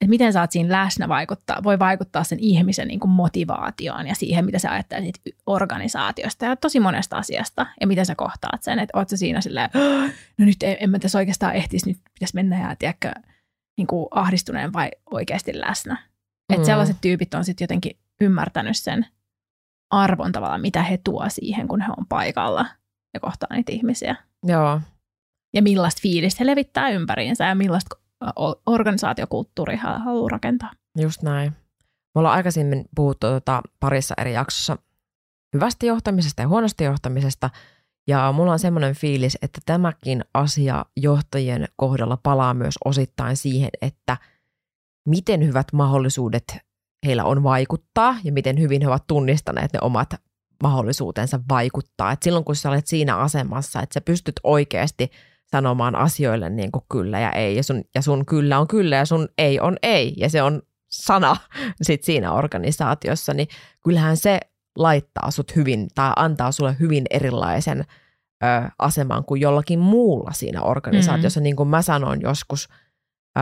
että 0.00 0.10
miten 0.10 0.32
sä 0.32 0.40
oot 0.40 0.52
siinä 0.52 0.72
läsnä 0.72 1.08
vaikuttaa, 1.08 1.62
voi 1.62 1.78
vaikuttaa 1.78 2.24
sen 2.24 2.38
ihmisen 2.40 2.88
niin 2.88 3.00
kuin 3.00 3.10
motivaatioon 3.10 4.06
ja 4.06 4.14
siihen, 4.14 4.44
mitä 4.44 4.58
sä 4.58 4.70
ajattelet 4.70 5.04
siitä 5.04 5.42
organisaatiosta 5.46 6.44
ja 6.44 6.56
tosi 6.56 6.80
monesta 6.80 7.16
asiasta 7.16 7.66
ja 7.80 7.86
miten 7.86 8.06
sä 8.06 8.14
kohtaat 8.14 8.62
sen, 8.62 8.78
että 8.78 8.98
oot 8.98 9.08
sä 9.08 9.16
siinä 9.16 9.40
silleen, 9.40 9.70
no 10.38 10.44
nyt 10.44 10.62
en, 10.62 10.76
en 10.80 10.90
mä 10.90 10.98
tässä 10.98 11.18
oikeastaan 11.18 11.54
ehtisi, 11.54 11.88
nyt 11.90 11.98
pitäisi 12.14 12.34
mennä 12.34 12.68
ja 12.68 12.76
tiedätkö, 12.76 13.12
niin 13.78 13.86
kuin 13.86 14.06
ahdistuneen 14.10 14.72
vai 14.72 14.90
oikeasti 15.10 15.60
läsnä. 15.60 15.94
Mm. 15.94 16.54
Että 16.54 16.66
sellaiset 16.66 16.96
tyypit 17.00 17.34
on 17.34 17.44
sitten 17.44 17.64
jotenkin 17.64 17.98
ymmärtänyt 18.20 18.76
sen 18.76 19.06
arvon 19.90 20.32
tavallaan, 20.32 20.60
mitä 20.60 20.82
he 20.82 20.98
tuo 21.04 21.24
siihen, 21.28 21.68
kun 21.68 21.80
he 21.80 21.92
on 21.96 22.06
paikalla 22.08 22.66
ja 23.14 23.20
kohtaa 23.20 23.48
niitä 23.52 23.72
ihmisiä. 23.72 24.16
Joo. 24.46 24.80
Ja 25.54 25.62
millaista 25.62 26.00
fiilistä 26.02 26.38
he 26.40 26.46
levittää 26.46 26.88
ympäriinsä 26.88 27.46
ja 27.46 27.54
millaista 27.54 27.96
organisaatiokulttuuria 28.66 29.78
haluaa 29.78 30.28
rakentaa. 30.28 30.70
Just 30.98 31.22
näin. 31.22 31.52
Me 32.14 32.18
ollaan 32.18 32.36
aikaisemmin 32.36 32.84
puhuttu 32.96 33.26
tota 33.26 33.60
parissa 33.80 34.14
eri 34.18 34.32
jaksossa 34.32 34.76
hyvästä 35.54 35.86
johtamisesta 35.86 36.42
ja 36.42 36.48
huonosta 36.48 36.84
johtamisesta. 36.84 37.50
Ja 38.08 38.32
mulla 38.32 38.52
on 38.52 38.58
semmoinen 38.58 38.94
fiilis, 38.94 39.38
että 39.42 39.60
tämäkin 39.66 40.24
asia 40.34 40.84
johtajien 40.96 41.68
kohdalla 41.76 42.18
palaa 42.22 42.54
myös 42.54 42.74
osittain 42.84 43.36
siihen, 43.36 43.70
että 43.82 44.16
miten 45.08 45.46
hyvät 45.46 45.66
mahdollisuudet 45.72 46.56
heillä 47.06 47.24
on 47.24 47.42
vaikuttaa 47.42 48.16
ja 48.24 48.32
miten 48.32 48.60
hyvin 48.60 48.82
he 48.82 48.88
ovat 48.88 49.06
tunnistaneet 49.06 49.72
ne 49.72 49.78
omat 49.82 50.14
mahdollisuutensa 50.62 51.40
vaikuttaa. 51.48 52.12
Et 52.12 52.22
silloin 52.22 52.44
kun 52.44 52.56
sä 52.56 52.68
olet 52.68 52.86
siinä 52.86 53.16
asemassa, 53.16 53.82
että 53.82 53.94
sä 53.94 54.00
pystyt 54.00 54.40
oikeasti 54.44 55.10
sanomaan 55.52 55.96
asioille 55.96 56.50
niin 56.50 56.72
kuin 56.72 56.84
kyllä 56.92 57.20
ja 57.20 57.32
ei, 57.32 57.56
ja 57.56 57.62
sun, 57.62 57.84
ja 57.94 58.02
sun 58.02 58.26
kyllä 58.26 58.58
on 58.58 58.68
kyllä 58.68 58.96
ja 58.96 59.06
sun 59.06 59.28
ei 59.38 59.60
on 59.60 59.76
ei, 59.82 60.14
ja 60.16 60.30
se 60.30 60.42
on 60.42 60.62
sana 60.90 61.36
sit 61.82 62.04
siinä 62.04 62.32
organisaatiossa, 62.32 63.34
niin 63.34 63.48
kyllähän 63.84 64.16
se 64.16 64.40
laittaa 64.78 65.30
sut 65.30 65.56
hyvin 65.56 65.88
tai 65.94 66.12
antaa 66.16 66.52
sulle 66.52 66.76
hyvin 66.80 67.04
erilaisen 67.10 67.84
ö, 68.42 68.70
aseman 68.78 69.24
kuin 69.24 69.40
jollakin 69.40 69.78
muulla 69.78 70.32
siinä 70.32 70.62
organisaatiossa. 70.62 71.40
Mm. 71.40 71.44
Niin 71.44 71.56
kuin 71.56 71.68
mä 71.68 71.82
sanoin 71.82 72.20
joskus 72.20 72.68
ö, 73.38 73.40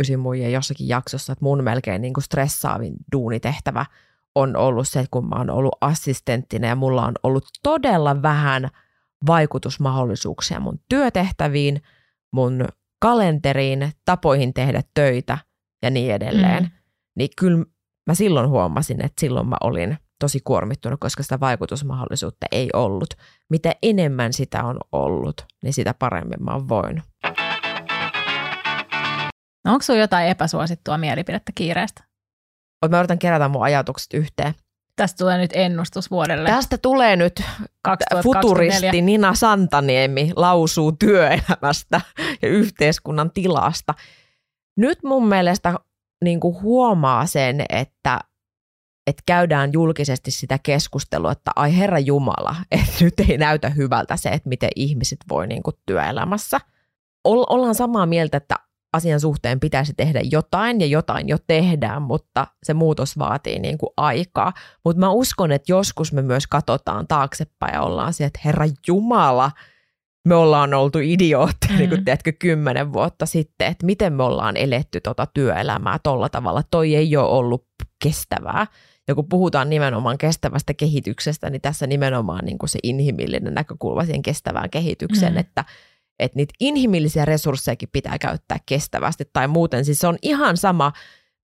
ysimuijien 0.00 0.52
jossakin 0.52 0.88
jaksossa, 0.88 1.32
että 1.32 1.44
mun 1.44 1.64
melkein 1.64 2.02
niin 2.02 2.14
kuin 2.14 2.24
stressaavin 2.24 2.94
duunitehtävä 3.12 3.86
on 4.34 4.56
ollut 4.56 4.88
se, 4.88 5.00
että 5.00 5.10
kun 5.10 5.28
mä 5.28 5.34
oon 5.36 5.50
ollut 5.50 5.76
assistenttina 5.80 6.68
ja 6.68 6.76
mulla 6.76 7.06
on 7.06 7.14
ollut 7.22 7.44
todella 7.62 8.22
vähän 8.22 8.68
vaikutusmahdollisuuksia 9.26 10.60
mun 10.60 10.80
työtehtäviin, 10.88 11.82
mun 12.32 12.68
kalenteriin, 13.02 13.92
tapoihin 14.04 14.54
tehdä 14.54 14.82
töitä 14.94 15.38
ja 15.82 15.90
niin 15.90 16.14
edelleen. 16.14 16.62
Mm. 16.62 16.70
Niin 17.16 17.30
kyllä 17.38 17.64
mä 18.06 18.14
silloin 18.14 18.48
huomasin, 18.48 19.04
että 19.04 19.20
silloin 19.20 19.48
mä 19.48 19.56
olin 19.60 19.98
tosi 20.20 20.40
kuormittunut, 20.44 21.00
koska 21.00 21.22
sitä 21.22 21.40
vaikutusmahdollisuutta 21.40 22.46
ei 22.52 22.68
ollut. 22.72 23.14
Mitä 23.50 23.74
enemmän 23.82 24.32
sitä 24.32 24.64
on 24.64 24.78
ollut, 24.92 25.46
niin 25.62 25.72
sitä 25.72 25.94
paremmin 25.94 26.44
mä 26.44 26.52
oon 26.52 26.68
voinut. 26.68 27.04
No 29.64 29.72
onko 29.72 29.82
sulla 29.82 30.00
jotain 30.00 30.28
epäsuosittua 30.28 30.98
mielipidettä 30.98 31.52
kiireestä? 31.54 32.04
Mä 32.90 32.98
yritän 32.98 33.18
kerätä 33.18 33.48
mun 33.48 33.62
ajatukset 33.62 34.14
yhteen. 34.14 34.54
Tästä 34.98 35.18
tulee 35.18 35.38
nyt 35.38 35.50
ennustus 35.54 36.10
vuodelle 36.10 36.48
Tästä 36.48 36.78
tulee 36.78 37.16
nyt 37.16 37.42
2024. 37.82 38.22
futuristi 38.22 39.02
Nina 39.02 39.34
Santaniemi 39.34 40.32
lausuu 40.36 40.92
työelämästä 40.92 42.00
ja 42.42 42.48
yhteiskunnan 42.48 43.30
tilasta. 43.30 43.94
Nyt 44.76 44.98
mun 45.04 45.28
mielestä 45.28 45.74
niin 46.24 46.40
kuin 46.40 46.62
huomaa 46.62 47.26
sen, 47.26 47.64
että, 47.68 48.20
että 49.06 49.22
käydään 49.26 49.72
julkisesti 49.72 50.30
sitä 50.30 50.58
keskustelua, 50.62 51.32
että 51.32 51.50
ai 51.56 51.78
herra 51.78 51.98
Jumala, 51.98 52.56
että 52.72 53.04
nyt 53.04 53.14
ei 53.28 53.38
näytä 53.38 53.68
hyvältä 53.68 54.16
se, 54.16 54.28
että 54.28 54.48
miten 54.48 54.70
ihmiset 54.76 55.18
voi 55.28 55.46
niin 55.46 55.62
kuin 55.62 55.76
työelämässä. 55.86 56.60
Ollaan 57.24 57.74
samaa 57.74 58.06
mieltä, 58.06 58.36
että 58.36 58.54
asian 58.92 59.20
suhteen 59.20 59.60
pitäisi 59.60 59.94
tehdä 59.96 60.20
jotain 60.30 60.80
ja 60.80 60.86
jotain 60.86 61.28
jo 61.28 61.36
tehdään, 61.46 62.02
mutta 62.02 62.46
se 62.62 62.74
muutos 62.74 63.18
vaatii 63.18 63.58
niin 63.58 63.78
kuin 63.78 63.90
aikaa. 63.96 64.52
Mutta 64.84 65.00
mä 65.00 65.10
uskon, 65.10 65.52
että 65.52 65.72
joskus 65.72 66.12
me 66.12 66.22
myös 66.22 66.46
katsotaan 66.46 67.08
taaksepäin 67.08 67.74
ja 67.74 67.82
ollaan 67.82 68.12
se, 68.12 68.24
että 68.24 68.40
herra 68.44 68.66
Jumala, 68.86 69.50
me 70.24 70.34
ollaan 70.34 70.74
oltu 70.74 70.98
idiootteja, 70.98 71.72
mm. 71.72 71.78
niin 71.78 71.88
kuin 71.88 72.04
teetkö, 72.04 72.32
kymmenen 72.32 72.92
vuotta 72.92 73.26
sitten, 73.26 73.68
että 73.68 73.86
miten 73.86 74.12
me 74.12 74.22
ollaan 74.22 74.56
eletty 74.56 75.00
tota 75.00 75.26
työelämää 75.34 75.98
tolla 76.02 76.28
tavalla. 76.28 76.62
Toi 76.70 76.94
ei 76.94 77.16
ole 77.16 77.28
ollut 77.28 77.66
kestävää. 78.02 78.66
Ja 79.08 79.14
kun 79.14 79.28
puhutaan 79.28 79.70
nimenomaan 79.70 80.18
kestävästä 80.18 80.74
kehityksestä, 80.74 81.50
niin 81.50 81.60
tässä 81.60 81.86
nimenomaan 81.86 82.44
niin 82.44 82.58
kuin 82.58 82.70
se 82.70 82.78
inhimillinen 82.82 83.54
näkökulma 83.54 84.04
siihen 84.04 84.22
kestävään 84.22 84.70
kehitykseen, 84.70 85.32
mm. 85.32 85.38
että 85.38 85.64
että 86.18 86.36
niitä 86.36 86.54
inhimillisiä 86.60 87.24
resurssejakin 87.24 87.88
pitää 87.92 88.18
käyttää 88.18 88.58
kestävästi 88.66 89.24
tai 89.32 89.48
muuten. 89.48 89.84
Siis 89.84 89.98
se 89.98 90.06
on 90.06 90.18
ihan 90.22 90.56
sama, 90.56 90.92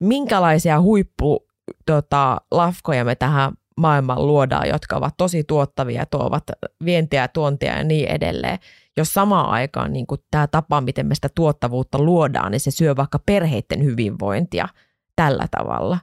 minkälaisia 0.01 0.81
huippu 0.81 1.47
tota, 1.87 2.41
lafkoja 2.51 3.05
me 3.05 3.15
tähän 3.15 3.53
maailmaan 3.77 4.27
luodaan, 4.27 4.69
jotka 4.69 4.97
ovat 4.97 5.15
tosi 5.17 5.45
tuottavia, 5.45 6.07
tuovat 6.07 6.45
vientiä 6.85 7.21
ja 7.21 7.29
tuontia 7.29 7.77
ja 7.77 7.85
niin 7.85 8.09
edelleen. 8.09 8.59
Jos 8.97 9.13
samaan 9.15 9.51
aikaan 9.51 9.93
niin 9.93 10.07
tämä 10.31 10.47
tapa, 10.47 10.81
miten 10.81 11.07
me 11.07 11.15
sitä 11.15 11.29
tuottavuutta 11.35 11.99
luodaan, 11.99 12.53
niin 12.53 12.61
se 12.61 12.71
syö 12.71 12.97
vaikka 12.97 13.19
perheiden 13.19 13.85
hyvinvointia 13.85 14.69
tällä 15.17 15.47
tavalla, 15.51 15.99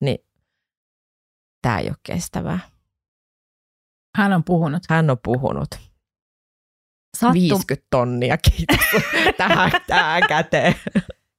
niin 0.00 0.18
tämä 1.62 1.78
ei 1.78 1.88
ole 1.88 1.96
kestävää. 2.02 2.58
Hän 4.16 4.32
on 4.32 4.44
puhunut. 4.44 4.82
Hän 4.88 5.10
on 5.10 5.18
puhunut. 5.22 5.68
Sattu... 7.14 7.32
50 7.32 7.86
tonnia, 7.90 8.36
kiitos. 8.38 9.02
tähän, 9.38 9.70
tähän 9.86 10.22
käteen. 10.28 10.74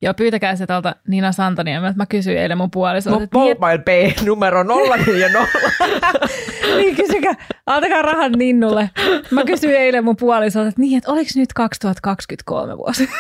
Joo, 0.05 0.13
pyytäkää 0.13 0.55
se 0.55 0.67
tuolta 0.67 0.95
Nina 1.07 1.31
Santaniemeltä. 1.31 1.97
Mä 1.97 2.05
kysyin 2.05 2.37
eilen 2.37 2.57
mun 2.57 2.71
puolisolta. 2.71 3.19
Mun 3.19 3.29
mobile 3.33 3.77
pay 3.77 4.25
numero 4.25 4.63
040. 4.63 5.47
niin, 6.77 6.95
kysykää. 6.95 7.33
Antakaa 7.65 8.01
rahan 8.01 8.31
Ninnulle. 8.31 8.89
Mä 9.31 9.43
kysyin 9.43 9.75
eilen 9.75 10.03
mun 10.03 10.15
puolisolta, 10.15 10.67
että 10.67 10.81
niin, 10.81 10.97
että 10.97 11.11
oliko 11.11 11.29
nyt 11.35 11.53
2023 11.53 12.77
vuosi? 12.77 13.09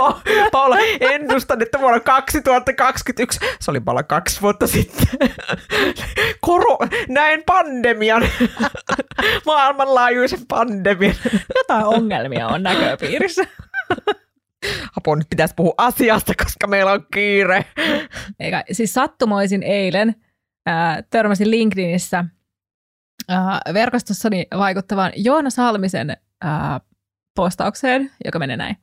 pa- 0.00 0.20
Paula, 0.52 0.76
ennustan, 1.00 1.62
että 1.62 1.80
vuonna 1.80 2.00
2021, 2.00 3.40
se 3.60 3.70
oli 3.70 3.80
Paula 3.80 4.02
kaksi 4.02 4.40
vuotta 4.40 4.66
sitten, 4.66 5.08
Koro, 6.40 6.78
näin 7.08 7.42
pandemian, 7.46 8.22
maailmanlaajuisen 9.46 10.46
pandemian. 10.48 11.14
Jotain 11.56 11.84
ongelmia 11.84 12.48
on 12.48 12.62
näköpiirissä. 12.62 13.44
Apo, 14.96 15.14
nyt 15.14 15.30
pitäisi 15.30 15.54
puhua 15.54 15.74
asiasta, 15.78 16.32
koska 16.44 16.66
meillä 16.66 16.92
on 16.92 17.06
kiire. 17.14 17.64
Eikä, 18.40 18.64
siis 18.72 18.92
sattumoisin 18.92 19.62
eilen 19.62 20.14
ää, 20.66 21.02
törmäsin 21.10 21.50
LinkedInissä 21.50 22.24
ää, 23.28 23.60
verkostossani 23.74 24.46
vaikuttavan 24.58 25.12
Joona 25.16 25.50
Salmisen 25.50 26.16
ää, 26.40 26.80
postaukseen, 27.36 28.10
joka 28.24 28.38
menee 28.38 28.56
näin. 28.56 28.76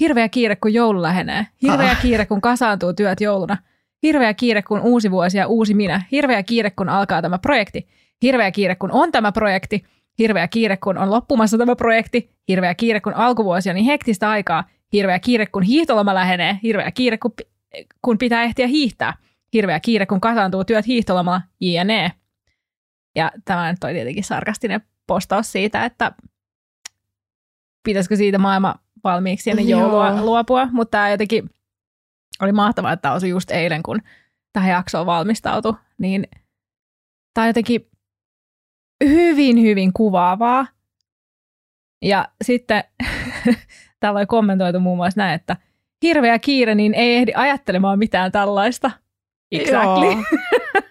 Hirveä 0.00 0.28
kiire, 0.28 0.56
kun 0.56 0.74
joulu 0.74 1.02
lähenee. 1.02 1.46
Hirveä 1.62 1.90
ah. 1.90 2.02
kiire, 2.02 2.26
kun 2.26 2.40
kasaantuu 2.40 2.92
työt 2.92 3.20
jouluna. 3.20 3.56
Hirveä 4.02 4.34
kiire, 4.34 4.62
kun 4.62 4.80
uusi 4.80 5.10
vuosi 5.10 5.38
ja 5.38 5.46
uusi 5.46 5.74
minä. 5.74 6.02
Hirveä 6.12 6.42
kiire, 6.42 6.70
kun 6.70 6.88
alkaa 6.88 7.22
tämä 7.22 7.38
projekti. 7.38 7.88
Hirveä 8.22 8.50
kiire, 8.50 8.74
kun 8.74 8.90
on 8.92 9.12
tämä 9.12 9.32
projekti. 9.32 9.84
Hirveä 10.18 10.48
kiire, 10.48 10.76
kun 10.76 10.98
on 10.98 11.10
loppumassa 11.10 11.58
tämä 11.58 11.76
projekti. 11.76 12.30
Hirveä 12.48 12.74
kiire, 12.74 13.00
kun 13.00 13.14
alkuvuosi 13.14 13.70
on 13.70 13.74
niin 13.74 13.86
hektistä 13.86 14.30
aikaa. 14.30 14.64
Hirveä 14.94 15.18
kiire, 15.18 15.46
kun 15.46 15.62
hiihtoloma 15.62 16.14
lähenee. 16.14 16.58
Hirveä 16.62 16.90
kiire, 16.90 17.18
kun, 17.18 17.32
kun 18.02 18.18
pitää 18.18 18.42
ehtiä 18.42 18.66
hiihtää. 18.66 19.14
Hirveä 19.52 19.80
kiire, 19.80 20.06
kun 20.06 20.20
kasaantuu 20.20 20.64
työt 20.64 20.86
hiihtolomalla. 20.86 21.42
JNE. 21.60 22.12
Ja 23.16 23.32
tämä 23.44 23.72
nyt 23.72 23.84
oli 23.84 23.92
tietenkin 23.92 24.24
sarkastinen 24.24 24.80
postaus 25.06 25.52
siitä, 25.52 25.84
että 25.84 26.12
pitäisikö 27.82 28.16
siitä 28.16 28.38
maailma 28.38 28.74
valmiiksi 29.04 29.50
ennen 29.50 29.68
joulua 29.68 30.08
Joo. 30.08 30.24
luopua, 30.24 30.68
mutta 30.72 30.90
tämä 30.90 31.10
jotenkin 31.10 31.50
oli 32.42 32.52
mahtavaa, 32.52 32.92
että 32.92 33.02
tämä 33.02 33.14
osui 33.14 33.28
just 33.28 33.50
eilen, 33.50 33.82
kun 33.82 34.02
tähän 34.52 34.70
jaksoon 34.70 35.06
valmistautui, 35.06 35.74
niin 35.98 36.26
tämä 37.34 37.42
on 37.42 37.48
jotenkin 37.48 37.90
hyvin, 39.04 39.62
hyvin 39.62 39.92
kuvaavaa. 39.92 40.66
Ja 42.02 42.28
sitten 42.44 42.84
täällä 44.00 44.18
oli 44.18 44.26
kommentoitu 44.26 44.80
muun 44.80 44.96
muassa 44.96 45.20
näin, 45.20 45.34
että 45.34 45.56
hirveä 46.02 46.38
kiire, 46.38 46.74
niin 46.74 46.94
ei 46.94 47.14
ehdi 47.14 47.32
ajattelemaan 47.34 47.98
mitään 47.98 48.32
tällaista. 48.32 48.90
Exactly. 49.52 50.06
Joo. 50.06 50.24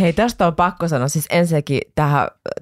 Hei, 0.00 0.12
tästä 0.12 0.46
on 0.46 0.54
pakko 0.54 0.88
sanoa, 0.88 1.08
siis 1.08 1.26
ensinnäkin 1.30 1.80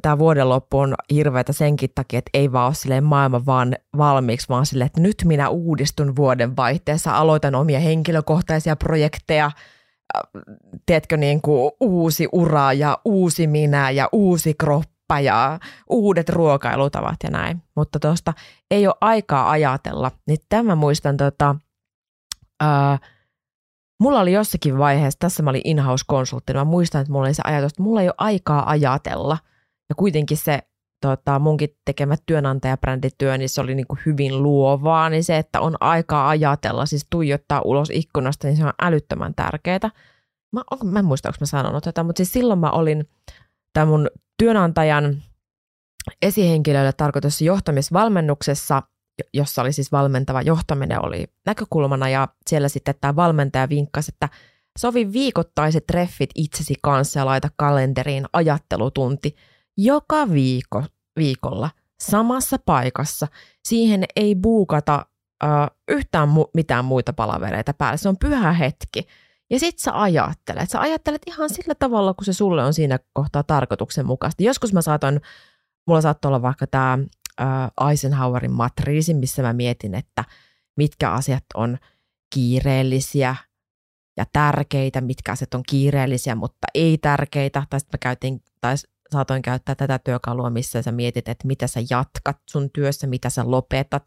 tämä 0.02 0.18
vuoden 0.18 0.48
loppu 0.48 0.78
on 0.78 0.94
hirveätä 1.14 1.52
senkin 1.52 1.90
takia, 1.94 2.18
että 2.18 2.30
ei 2.34 2.52
vaan 2.52 2.66
ole 2.66 2.74
silleen 2.74 3.04
maailma 3.04 3.46
vaan 3.46 3.76
valmiiksi, 3.98 4.48
vaan 4.48 4.66
silleen, 4.66 4.86
että 4.86 5.00
nyt 5.00 5.16
minä 5.24 5.48
uudistun 5.48 6.16
vuoden 6.16 6.56
vaihteessa, 6.56 7.16
aloitan 7.16 7.54
omia 7.54 7.80
henkilökohtaisia 7.80 8.76
projekteja, 8.76 9.46
äh, 9.46 10.22
teetkö 10.86 11.16
niin 11.16 11.42
kuin 11.42 11.72
uusi 11.80 12.28
ura 12.32 12.72
ja 12.72 12.98
uusi 13.04 13.46
minä 13.46 13.90
ja 13.90 14.08
uusi 14.12 14.54
kroppa 14.54 14.91
ja 15.20 15.58
uudet 15.90 16.28
ruokailutavat 16.28 17.16
ja 17.24 17.30
näin. 17.30 17.62
Mutta 17.76 18.00
tuosta 18.00 18.32
ei 18.70 18.86
ole 18.86 18.94
aikaa 19.00 19.50
ajatella, 19.50 20.10
niin 20.26 20.38
tämän 20.48 20.78
muistan 20.78 21.16
tota, 21.16 21.56
ää, 22.60 22.98
Mulla 24.02 24.20
oli 24.20 24.32
jossakin 24.32 24.78
vaiheessa, 24.78 25.18
tässä 25.18 25.42
mä 25.42 25.50
olin 25.50 25.60
in-house-konsultti, 25.64 26.54
mä 26.54 26.64
muistan, 26.64 27.00
että 27.00 27.12
mulla 27.12 27.26
oli 27.26 27.34
se 27.34 27.42
ajatus, 27.44 27.72
että 27.72 27.82
mulla 27.82 28.02
ei 28.02 28.08
ole 28.08 28.14
aikaa 28.18 28.70
ajatella. 28.70 29.38
Ja 29.88 29.94
kuitenkin 29.94 30.36
se 30.36 30.58
tota, 31.02 31.38
munkin 31.38 31.68
tekemä 31.84 32.16
työnantajabrändityö, 32.26 33.38
niin 33.38 33.48
se 33.48 33.60
oli 33.60 33.74
niin 33.74 33.86
kuin 33.86 34.00
hyvin 34.06 34.42
luovaa, 34.42 35.10
niin 35.10 35.24
se, 35.24 35.38
että 35.38 35.60
on 35.60 35.76
aikaa 35.80 36.28
ajatella, 36.28 36.86
siis 36.86 37.06
tuijottaa 37.10 37.62
ulos 37.64 37.90
ikkunasta, 37.92 38.46
niin 38.46 38.56
se 38.56 38.64
on 38.64 38.72
älyttömän 38.82 39.34
tärkeää. 39.34 39.90
Mä, 40.52 40.62
mä 40.84 40.98
en 40.98 41.04
muista, 41.04 41.28
onko 41.28 41.36
mä 41.40 41.46
sanonut 41.46 41.84
tätä, 41.84 42.02
mutta 42.02 42.18
siis 42.18 42.32
silloin 42.32 42.58
mä 42.58 42.70
olin 42.70 43.08
tämän 43.72 43.88
mun 43.88 44.10
työnantajan 44.38 45.22
esihenkilöille 46.22 46.92
tarkoitus 46.92 47.40
johtamisvalmennuksessa, 47.40 48.82
jossa 49.34 49.62
oli 49.62 49.72
siis 49.72 49.92
valmentava 49.92 50.42
johtaminen 50.42 51.04
oli 51.04 51.24
näkökulmana 51.46 52.08
ja 52.08 52.28
siellä 52.46 52.68
sitten 52.68 52.94
tämä 53.00 53.16
valmentaja 53.16 53.68
vinkkasi, 53.68 54.12
että 54.14 54.28
sovi 54.78 55.12
viikoittaiset 55.12 55.86
treffit 55.86 56.30
itsesi 56.34 56.74
kanssa 56.82 57.20
ja 57.20 57.26
laita 57.26 57.48
kalenteriin 57.56 58.24
ajattelutunti 58.32 59.36
joka 59.76 60.30
viikko, 60.32 60.84
viikolla 61.16 61.70
samassa 62.02 62.56
paikassa. 62.66 63.26
Siihen 63.64 64.04
ei 64.16 64.34
buukata 64.34 65.06
äh, 65.44 65.50
yhtään 65.88 66.28
mu- 66.28 66.50
mitään 66.54 66.84
muita 66.84 67.12
palavereita 67.12 67.74
päälle. 67.74 67.96
Se 67.96 68.08
on 68.08 68.16
pyhä 68.18 68.52
hetki. 68.52 69.06
Ja 69.52 69.58
sit 69.58 69.78
sä 69.78 70.00
ajattelet. 70.00 70.70
Sä 70.70 70.80
ajattelet 70.80 71.22
ihan 71.26 71.50
sillä 71.50 71.74
tavalla, 71.74 72.14
kun 72.14 72.24
se 72.24 72.32
sulle 72.32 72.64
on 72.64 72.74
siinä 72.74 72.98
kohtaa 73.12 73.42
tarkoituksenmukaista. 73.42 74.42
Joskus 74.42 74.72
mä 74.72 74.82
saatoin, 74.82 75.20
mulla 75.86 76.00
saattoi 76.00 76.28
olla 76.28 76.42
vaikka 76.42 76.66
tämä 76.66 76.98
Eisenhowerin 77.90 78.52
matriisi, 78.52 79.14
missä 79.14 79.42
mä 79.42 79.52
mietin, 79.52 79.94
että 79.94 80.24
mitkä 80.76 81.10
asiat 81.10 81.44
on 81.54 81.78
kiireellisiä 82.34 83.36
ja 84.16 84.24
tärkeitä, 84.32 85.00
mitkä 85.00 85.32
asiat 85.32 85.54
on 85.54 85.62
kiireellisiä, 85.68 86.34
mutta 86.34 86.66
ei 86.74 86.98
tärkeitä. 86.98 87.62
Tai 87.70 87.80
sitten 87.80 87.98
mä 87.98 88.02
käytin, 88.02 88.42
tai 88.60 88.74
saatoin 89.10 89.42
käyttää 89.42 89.74
tätä 89.74 89.98
työkalua, 89.98 90.50
missä 90.50 90.82
sä 90.82 90.92
mietit, 90.92 91.28
että 91.28 91.46
mitä 91.46 91.66
sä 91.66 91.80
jatkat 91.90 92.36
sun 92.50 92.70
työssä, 92.70 93.06
mitä 93.06 93.30
sä 93.30 93.50
lopetat, 93.50 94.06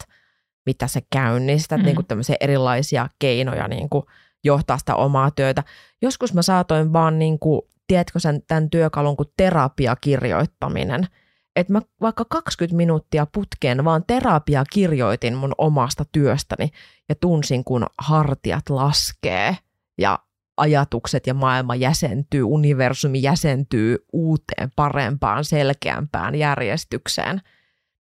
mitä 0.65 0.87
sä 0.87 1.01
käynnistät, 1.09 1.79
Mm. 1.79 1.85
niin 1.85 1.95
kuin 1.95 2.05
tämmöisiä 2.05 2.35
erilaisia 2.39 3.09
keinoja 3.19 3.67
niin 3.67 3.89
kuin 3.89 4.05
johtaa 4.45 4.77
sitä 4.77 4.95
omaa 4.95 5.31
työtä. 5.31 5.63
Joskus 6.01 6.33
mä 6.33 6.41
saatoin 6.41 6.93
vaan, 6.93 7.19
niin 7.19 7.39
kuin, 7.39 7.61
tiedätkö 7.87 8.19
sen 8.19 8.41
tämän 8.47 8.69
työkalun 8.69 9.17
kuin 9.17 9.29
terapiakirjoittaminen, 9.37 11.07
että 11.55 11.73
mä 11.73 11.81
vaikka 12.01 12.25
20 12.25 12.77
minuuttia 12.77 13.27
putkeen 13.33 13.85
vaan 13.85 14.03
terapia 14.07 14.63
kirjoitin 14.73 15.35
mun 15.35 15.53
omasta 15.57 16.03
työstäni 16.11 16.69
ja 17.09 17.15
tunsin, 17.15 17.63
kun 17.63 17.85
hartiat 17.97 18.69
laskee 18.69 19.57
ja 19.97 20.19
ajatukset 20.57 21.27
ja 21.27 21.33
maailma 21.33 21.75
jäsentyy, 21.75 22.43
universumi 22.43 23.21
jäsentyy 23.21 23.97
uuteen, 24.13 24.71
parempaan, 24.75 25.45
selkeämpään 25.45 26.35
järjestykseen. 26.35 27.41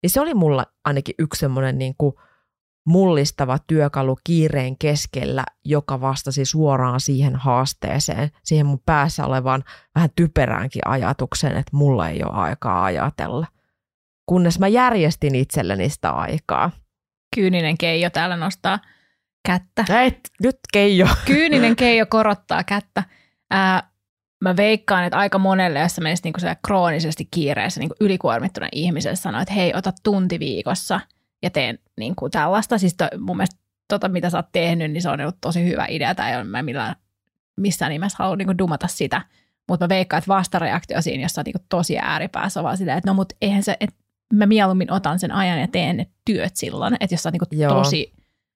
Niin 0.03 0.11
se 0.11 0.21
oli 0.21 0.35
mulla 0.35 0.67
ainakin 0.85 1.15
yksi 1.19 1.39
semmoinen 1.39 1.79
niin 1.79 1.95
kuin 1.99 2.15
mullistava 2.85 3.59
työkalu 3.67 4.19
kiireen 4.25 4.79
keskellä, 4.79 5.45
joka 5.65 6.01
vastasi 6.01 6.45
suoraan 6.45 7.01
siihen 7.01 7.37
haasteeseen, 7.37 8.31
siihen 8.43 8.67
mun 8.67 8.83
päässä 8.87 9.27
olevaan 9.27 9.65
vähän 9.95 10.11
typeräänkin 10.17 10.83
ajatukseen, 10.89 11.57
että 11.57 11.77
mulla 11.77 12.09
ei 12.09 12.23
ole 12.25 12.33
aikaa 12.33 12.85
ajatella. 12.85 13.47
Kunnes 14.27 14.59
mä 14.59 14.69
järjestin 14.69 15.35
itselleni 15.35 15.89
sitä 15.89 16.11
aikaa. 16.11 16.71
Kyyninen 17.35 17.79
Keijo 17.79 18.11
täällä 18.11 18.37
nostaa 18.37 18.79
kättä. 19.47 19.85
Et, 20.03 20.31
nyt 20.43 20.57
Keijo. 20.73 21.09
Kyyninen 21.27 21.77
Keijo 21.77 22.07
korottaa 22.07 22.65
kättä. 22.65 23.03
Ää, 23.51 23.91
mä 24.41 24.57
veikkaan, 24.57 25.05
että 25.05 25.19
aika 25.19 25.39
monelle, 25.39 25.79
jos 25.79 25.95
sä 25.95 26.01
menisit 26.01 26.25
niinku 26.25 26.41
kroonisesti 26.67 27.29
kiireessä 27.31 27.81
niinku 27.81 27.97
ylikuormittuneen 28.01 28.71
ihmiselle 28.73 29.17
sanoa, 29.17 29.43
että 29.43 29.55
hei, 29.55 29.73
ota 29.75 29.93
tunti 30.03 30.39
viikossa 30.39 31.01
ja 31.45 31.51
teen 31.51 31.79
niinku 31.99 32.31
tällaista. 32.31 32.79
Siis 32.79 32.95
to, 32.95 33.09
mun 33.19 33.37
mielestä 33.37 33.57
tota, 33.89 34.09
mitä 34.09 34.31
sä 34.31 34.39
oot 34.39 34.53
tehnyt, 34.53 34.91
niin 34.93 35.03
se 35.03 35.09
on 35.11 35.21
ollut 35.21 35.41
tosi 35.41 35.65
hyvä 35.65 35.87
idea. 35.89 36.15
Tai 36.15 36.37
ole 36.37 36.45
mä 36.45 36.63
millään, 36.63 36.97
missään 37.57 37.91
nimessä 37.91 38.17
halua 38.19 38.37
niinku 38.37 38.59
dumata 38.59 38.87
sitä. 38.87 39.23
Mutta 39.69 39.85
mä 39.85 39.89
veikkaan, 39.89 40.19
että 40.19 40.29
vastareaktio 40.29 41.03
siinä, 41.03 41.23
jos 41.23 41.33
sä 41.33 41.41
oot 41.41 41.47
niinku 41.47 41.67
tosi 41.69 41.99
ääripäässä, 41.99 42.61
on 42.61 42.65
vaan 42.65 42.77
sitä, 42.77 42.95
että 42.95 43.11
no 43.11 43.15
mut 43.15 43.33
eihän 43.43 43.63
se, 43.63 43.77
että 43.81 43.97
mä 44.35 44.47
mieluummin 44.47 44.93
otan 44.93 45.19
sen 45.19 45.33
ajan 45.33 45.61
ja 45.61 45.69
teen 45.69 45.97
ne 45.97 46.07
työt 46.25 46.57
silloin. 46.57 46.97
Että 47.01 47.15
jos 47.15 47.23
sä 47.23 47.29
oot 47.29 47.33
niinku 47.33 47.47
Joo. 47.51 47.75
tosi 47.75 48.13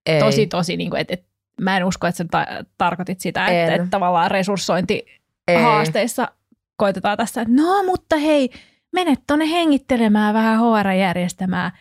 Ei. 0.06 0.20
tosi, 0.20 0.46
tosi, 0.46 0.76
niin 0.76 0.90
kuin, 0.90 1.00
että, 1.00 1.14
että 1.14 1.26
mä 1.60 1.76
en 1.76 1.84
usko, 1.84 2.06
että 2.06 2.16
sä 2.16 2.24
ta- 2.30 2.46
tarkoitit 2.78 3.20
sitä, 3.20 3.46
että, 3.46 3.74
En. 3.74 3.80
että 3.80 3.90
tavallaan 3.90 4.30
resurssointi 4.30 5.06
Ei. 5.48 5.62
haasteissa 5.62 6.28
koitetaan 6.76 7.16
tässä, 7.16 7.42
että 7.42 7.54
no 7.54 7.82
mutta 7.82 8.16
hei, 8.16 8.50
mene 8.92 9.14
tonne 9.26 9.50
hengittelemään 9.50 10.34
vähän 10.34 10.58
HR-järjestämään 10.60 11.72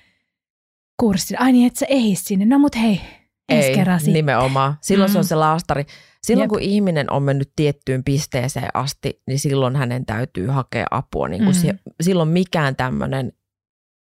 kurssin. 1.00 1.42
Ai 1.42 1.52
niin, 1.52 1.68
että 1.68 1.80
sä 1.80 1.86
ei 1.90 2.16
sinne. 2.16 2.46
No 2.46 2.60
mut 2.60 2.76
hei, 2.76 3.02
ensi 3.50 3.70
Ei, 3.70 3.76
kerran 3.76 4.00
sitten. 4.00 4.14
nimenomaan. 4.14 4.76
Silloin 4.82 5.10
mm. 5.10 5.14
se 5.14 5.18
on 5.20 5.24
Mm. 5.26 5.28
se 5.28 5.36
laastari. 5.36 5.86
Silloin 6.24 6.44
Jep. 6.46 6.50
kun 6.50 6.62
ihminen 6.62 7.12
on 7.12 7.24
mennyt 7.24 7.52
tiettyyn 7.56 8.04
pisteeseen 8.04 8.70
asti, 8.74 9.22
niin 9.28 9.40
silloin 9.40 9.76
hänen 9.76 10.06
täytyy 10.06 10.48
hakea 10.48 10.86
apua. 10.92 11.28
Niin 11.28 11.44
kuin 11.44 11.56
Mm. 11.56 11.62
se, 11.62 11.74
silloin 12.02 12.30
mikään 12.30 12.76
tämmöinen 12.76 13.32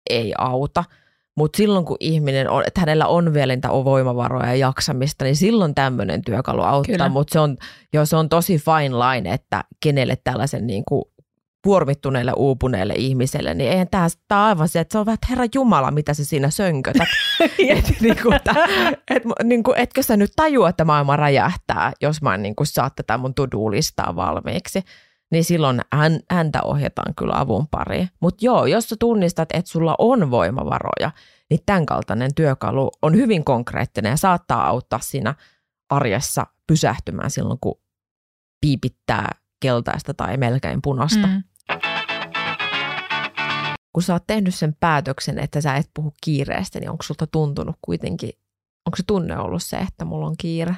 ei 0.09 0.33
auta. 0.37 0.83
Mutta 1.37 1.57
silloin 1.57 1.85
kun 1.85 1.97
ihminen 1.99 2.49
on, 2.49 2.63
että 2.67 2.79
hänellä 2.81 3.07
on 3.07 3.33
vielä 3.33 3.55
niitä 3.55 3.69
voimavaroja 3.69 4.45
ja 4.47 4.55
jaksamista, 4.55 5.25
niin 5.25 5.35
silloin 5.35 5.75
tämmöinen 5.75 6.21
työkalu 6.21 6.61
auttaa. 6.61 7.09
Mutta 7.09 7.33
se 7.33 7.39
on, 7.39 7.57
jo, 7.93 8.05
se 8.05 8.15
on 8.15 8.29
tosi 8.29 8.57
fine 8.57 8.95
line, 8.95 9.33
että 9.33 9.63
kenelle 9.83 10.17
tällaisen 10.23 10.67
niin 10.67 10.83
kuin 10.87 11.03
kuormittuneelle, 11.67 12.33
uupuneelle 12.35 12.93
ihmiselle, 12.97 13.53
niin 13.53 13.71
eihän 13.71 13.87
tämä, 13.87 14.07
tämä 14.27 14.41
on 14.41 14.47
aivan 14.47 14.67
se, 14.67 14.79
että 14.79 14.91
se 14.91 14.99
on 14.99 15.05
vähän, 15.05 15.13
että 15.13 15.27
herra 15.29 15.45
Jumala, 15.55 15.91
mitä 15.91 16.13
se 16.13 16.25
siinä 16.25 16.49
sönkötät. 16.49 17.07
et, 17.77 18.01
niin 18.01 18.17
kuin, 18.23 18.33
että, 18.33 18.55
et, 19.09 19.23
niin 19.43 19.63
kuin, 19.63 19.77
etkö 19.77 20.03
sä 20.03 20.17
nyt 20.17 20.31
tajua, 20.35 20.69
että 20.69 20.85
maailma 20.85 21.15
räjähtää, 21.15 21.93
jos 22.01 22.21
mä 22.21 22.35
en 22.35 22.41
niin 22.41 22.55
kuin, 22.55 22.67
saa 22.67 22.89
tätä 22.89 23.17
mun 23.17 23.33
to-do-listaa 23.33 24.15
valmiiksi. 24.15 24.83
Niin 25.31 25.43
silloin 25.43 25.81
hän, 25.93 26.19
häntä 26.31 26.63
ohjataan 26.63 27.15
kyllä 27.15 27.39
avun 27.39 27.67
pariin. 27.71 28.09
Mutta 28.19 28.45
joo, 28.45 28.65
jos 28.65 28.89
sä 28.89 28.95
tunnistat, 28.99 29.49
että 29.53 29.71
sulla 29.71 29.95
on 29.99 30.31
voimavaroja, 30.31 31.11
niin 31.49 31.59
tämän 31.65 31.85
kaltainen 31.85 32.35
työkalu 32.35 32.91
on 33.01 33.15
hyvin 33.15 33.43
konkreettinen 33.43 34.09
ja 34.09 34.17
saattaa 34.17 34.67
auttaa 34.67 34.99
siinä 34.99 35.35
arjessa 35.89 36.47
pysähtymään 36.67 37.31
silloin, 37.31 37.59
kun 37.61 37.79
piipittää 38.61 39.31
keltaista 39.59 40.13
tai 40.13 40.37
melkein 40.37 40.81
punasta. 40.81 41.27
Mm. 41.27 41.43
Kun 43.93 44.03
sä 44.03 44.13
oot 44.13 44.27
tehnyt 44.27 44.55
sen 44.55 44.75
päätöksen, 44.79 45.39
että 45.39 45.61
sä 45.61 45.75
et 45.75 45.89
puhu 45.93 46.13
kiireestä, 46.23 46.79
niin 46.79 46.89
onko 46.89 47.03
sulta 47.03 47.27
tuntunut 47.27 47.75
kuitenkin, 47.81 48.29
onko 48.85 48.95
se 48.95 49.03
tunne 49.07 49.37
ollut 49.37 49.63
se, 49.63 49.77
että 49.77 50.05
mulla 50.05 50.27
on 50.27 50.37
kiire? 50.37 50.75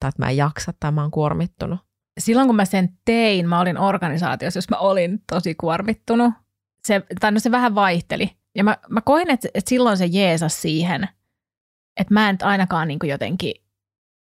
Tai 0.00 0.08
että 0.08 0.22
mä 0.22 0.30
en 0.30 0.36
jaksa 0.36 0.72
tai 0.80 0.92
mä 0.92 1.02
oon 1.02 1.10
kuormittunut? 1.10 1.78
Silloin 2.18 2.48
kun 2.48 2.56
mä 2.56 2.64
sen 2.64 2.98
tein, 3.04 3.48
mä 3.48 3.60
olin 3.60 3.78
organisaatiossa, 3.78 4.58
jos 4.58 4.70
mä 4.70 4.76
olin 4.76 5.22
tosi 5.32 5.54
kuormittunut. 5.54 6.32
Se, 6.86 7.02
tai 7.20 7.32
no 7.32 7.40
se 7.40 7.50
vähän 7.50 7.74
vaihteli. 7.74 8.30
Ja 8.54 8.64
mä, 8.64 8.76
mä 8.88 9.00
koin, 9.00 9.30
että, 9.30 9.48
että 9.54 9.68
silloin 9.68 9.96
se 9.96 10.06
jeesas 10.06 10.62
siihen, 10.62 11.08
että 12.00 12.14
mä 12.14 12.28
en 12.28 12.38
ainakaan 12.42 12.88
niin 12.88 12.98
jotenkin, 13.02 13.54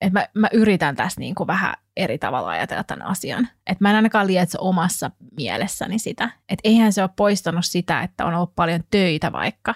että 0.04 0.20
mä, 0.20 0.28
mä 0.34 0.48
yritän 0.54 0.96
tässä 0.96 1.20
niin 1.20 1.36
kuin 1.36 1.48
vähän 1.48 1.74
eri 1.98 2.18
tavalla 2.18 2.50
ajatella 2.50 2.84
tämän 2.84 3.08
asian. 3.08 3.48
Että 3.68 3.84
mä 3.84 3.90
en 3.90 3.96
ainakaan 3.96 4.28
lietso 4.28 4.58
omassa 4.62 5.12
mielessäni 5.38 6.00
sitä. 6.00 6.30
Että 6.50 6.62
eihän 6.64 6.94
se 6.94 7.02
ole 7.02 7.10
poistanut 7.16 7.66
sitä, 7.66 8.02
että 8.02 8.26
on 8.26 8.34
ollut 8.34 8.56
paljon 8.56 8.84
töitä 8.92 9.32
vaikka. 9.32 9.76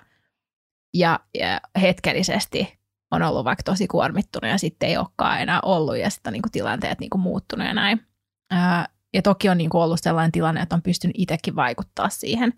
ja, 0.93 1.19
ja 1.39 1.61
hetkellisesti 1.81 2.79
on 3.11 3.21
ollut 3.21 3.45
vaikka 3.45 3.63
tosi 3.63 3.87
kuormittunut 3.87 4.51
ja 4.51 4.57
sitten 4.57 4.89
ei 4.89 4.97
olekaan 4.97 5.41
enää 5.41 5.59
ollut 5.61 5.97
ja 5.97 6.09
sitten 6.09 6.29
on 6.29 6.33
niin 6.33 6.41
kuin 6.41 6.51
tilanteet 6.51 6.99
niin 6.99 7.09
kuin 7.09 7.21
muuttunut 7.21 7.67
ja 7.67 7.73
näin. 7.73 8.07
Ää, 8.51 8.87
ja 9.13 9.21
toki 9.21 9.49
on 9.49 9.57
niin 9.57 9.69
kuin 9.69 9.81
ollut 9.81 9.99
sellainen 10.01 10.31
tilanne, 10.31 10.61
että 10.61 10.75
on 10.75 10.81
pystynyt 10.81 11.15
itsekin 11.19 11.55
vaikuttaa 11.55 12.09
siihen 12.09 12.53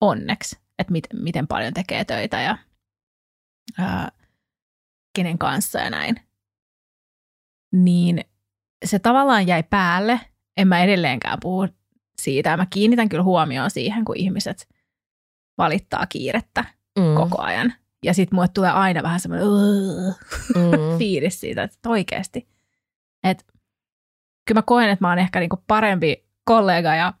onneksi, 0.00 0.58
että 0.78 0.92
mit, 0.92 1.04
miten 1.12 1.46
paljon 1.46 1.74
tekee 1.74 2.04
töitä 2.04 2.40
ja 2.40 2.58
ää, 3.78 4.08
kenen 5.16 5.38
kanssa 5.38 5.78
ja 5.78 5.90
näin. 5.90 6.25
Niin 7.72 8.24
se 8.84 8.98
tavallaan 8.98 9.46
jäi 9.46 9.62
päälle. 9.62 10.20
En 10.56 10.68
mä 10.68 10.82
edelleenkään 10.82 11.38
puhu 11.40 11.68
siitä. 12.18 12.56
Mä 12.56 12.66
kiinnitän 12.70 13.08
kyllä 13.08 13.24
huomioon 13.24 13.70
siihen, 13.70 14.04
kun 14.04 14.16
ihmiset 14.16 14.68
valittaa 15.58 16.06
kiirettä 16.06 16.64
mm. 16.98 17.14
koko 17.14 17.42
ajan. 17.42 17.72
Ja 18.04 18.14
sitten 18.14 18.36
mulle 18.36 18.48
tulee 18.48 18.70
aina 18.70 19.02
vähän 19.02 19.20
semmoinen 19.20 19.48
mm. 20.54 20.98
fiilis 20.98 21.40
siitä, 21.40 21.62
että 21.62 21.88
oikeasti. 21.88 22.48
Että 23.24 23.44
kyllä 24.46 24.58
mä 24.58 24.62
koen, 24.62 24.90
että 24.90 25.04
mä 25.04 25.08
oon 25.08 25.18
ehkä 25.18 25.40
niinku 25.40 25.64
parempi 25.66 26.26
kollega 26.44 26.94
ja 26.94 27.14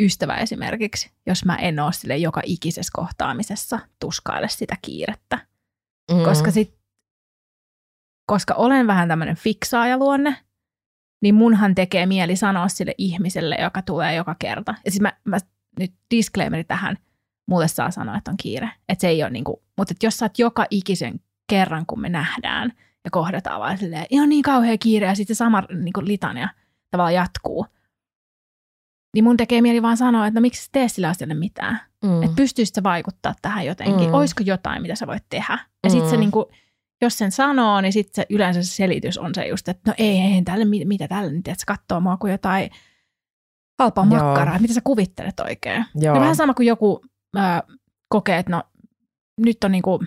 ystävä 0.00 0.36
esimerkiksi, 0.36 1.10
jos 1.26 1.44
mä 1.44 1.56
en 1.56 1.80
ole 1.80 1.92
sille 1.92 2.16
joka 2.16 2.40
ikisessä 2.44 2.90
kohtaamisessa 2.94 3.78
tuskaile 4.00 4.48
sitä 4.48 4.76
kiirettä. 4.82 5.38
Mm. 6.12 6.24
Koska, 6.24 6.50
sit, 6.50 6.78
koska 8.26 8.54
olen 8.54 8.86
vähän 8.86 9.08
tämmöinen 9.08 9.36
fiksaajaluonne, 9.36 10.36
niin 11.22 11.34
munhan 11.34 11.74
tekee 11.74 12.06
mieli 12.06 12.36
sanoa 12.36 12.68
sille 12.68 12.94
ihmiselle, 12.98 13.56
joka 13.60 13.82
tulee 13.82 14.14
joka 14.14 14.36
kerta. 14.38 14.74
Ja 14.84 14.90
siis 14.90 15.00
mä, 15.00 15.12
mä 15.24 15.38
nyt 15.78 15.94
disclaimeri 16.10 16.64
tähän, 16.64 16.96
mulle 17.48 17.68
saa 17.68 17.90
sanoa, 17.90 18.16
että 18.16 18.30
on 18.30 18.36
kiire. 18.36 18.70
Että 18.88 19.00
se 19.00 19.08
ei 19.08 19.22
ole 19.22 19.30
niinku, 19.30 19.62
mutta 19.78 19.94
jos 20.02 20.18
sä 20.18 20.24
oot 20.24 20.38
joka 20.38 20.66
ikisen 20.70 21.20
kerran, 21.50 21.86
kun 21.86 22.00
me 22.00 22.08
nähdään 22.08 22.72
ja 23.04 23.10
kohdataan 23.10 23.60
vaan 23.60 23.78
silleen, 23.78 24.06
ihan 24.10 24.28
niin 24.28 24.42
kauhean 24.42 24.78
kiire 24.78 25.06
ja 25.06 25.14
sitten 25.14 25.36
se 25.36 25.38
sama 25.38 25.62
niinku 25.82 26.00
litania 26.04 26.48
tavallaan 26.90 27.14
jatkuu, 27.14 27.66
niin 29.14 29.24
mun 29.24 29.36
tekee 29.36 29.62
mieli 29.62 29.82
vaan 29.82 29.96
sanoa, 29.96 30.26
että 30.26 30.40
no 30.40 30.42
miksi 30.42 30.64
sä 30.64 30.68
tee 30.72 30.88
sillä 30.88 31.08
asialle 31.08 31.34
mitään. 31.34 31.80
Mm. 32.04 32.22
Että 32.22 32.36
pystyisit 32.36 32.82
vaikuttaa 32.82 33.34
tähän 33.42 33.66
jotenkin. 33.66 34.08
Mm. 34.08 34.14
Olisiko 34.14 34.42
jotain, 34.46 34.82
mitä 34.82 34.94
sä 34.94 35.06
voit 35.06 35.24
tehdä? 35.28 35.58
Ja 35.84 35.88
mm. 35.88 35.90
sitten 35.90 36.10
se 36.10 36.16
niinku, 36.16 36.50
jos 37.02 37.18
sen 37.18 37.32
sanoo, 37.32 37.80
niin 37.80 37.92
sitten 37.92 38.14
se 38.14 38.26
yleensä 38.30 38.62
se 38.62 38.74
selitys 38.74 39.18
on 39.18 39.34
se 39.34 39.46
just, 39.46 39.68
että 39.68 39.90
no 39.90 39.94
ei, 39.98 40.18
ei, 40.20 40.42
tälle, 40.42 40.64
mitä 40.64 41.08
tälle, 41.08 41.30
niin 41.30 41.38
että 41.38 41.54
se 41.54 41.66
katsoo 41.66 42.00
mua 42.00 42.16
kuin 42.16 42.30
jotain 42.30 42.70
halpaa 43.78 44.04
makkaraa. 44.04 44.58
Mitä 44.58 44.74
sä 44.74 44.80
kuvittelet 44.84 45.40
oikein? 45.40 45.84
Joo. 45.94 46.14
Ja 46.14 46.20
vähän 46.20 46.36
sama 46.36 46.54
kuin 46.54 46.66
joku 46.66 47.04
äh, 47.36 47.62
kokee, 48.08 48.38
että 48.38 48.52
no 48.52 48.62
nyt 49.40 49.64
on 49.64 49.72
niinku 49.72 50.04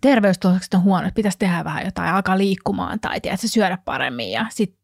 terveystulokset 0.00 0.74
on 0.74 0.82
huono, 0.82 1.06
että 1.06 1.16
pitäisi 1.16 1.38
tehdä 1.38 1.64
vähän 1.64 1.84
jotain, 1.84 2.14
alkaa 2.14 2.38
liikkumaan 2.38 3.00
tai 3.00 3.20
tiedätkö, 3.20 3.48
syödä 3.48 3.78
paremmin 3.84 4.30
ja 4.30 4.46
sitten, 4.50 4.78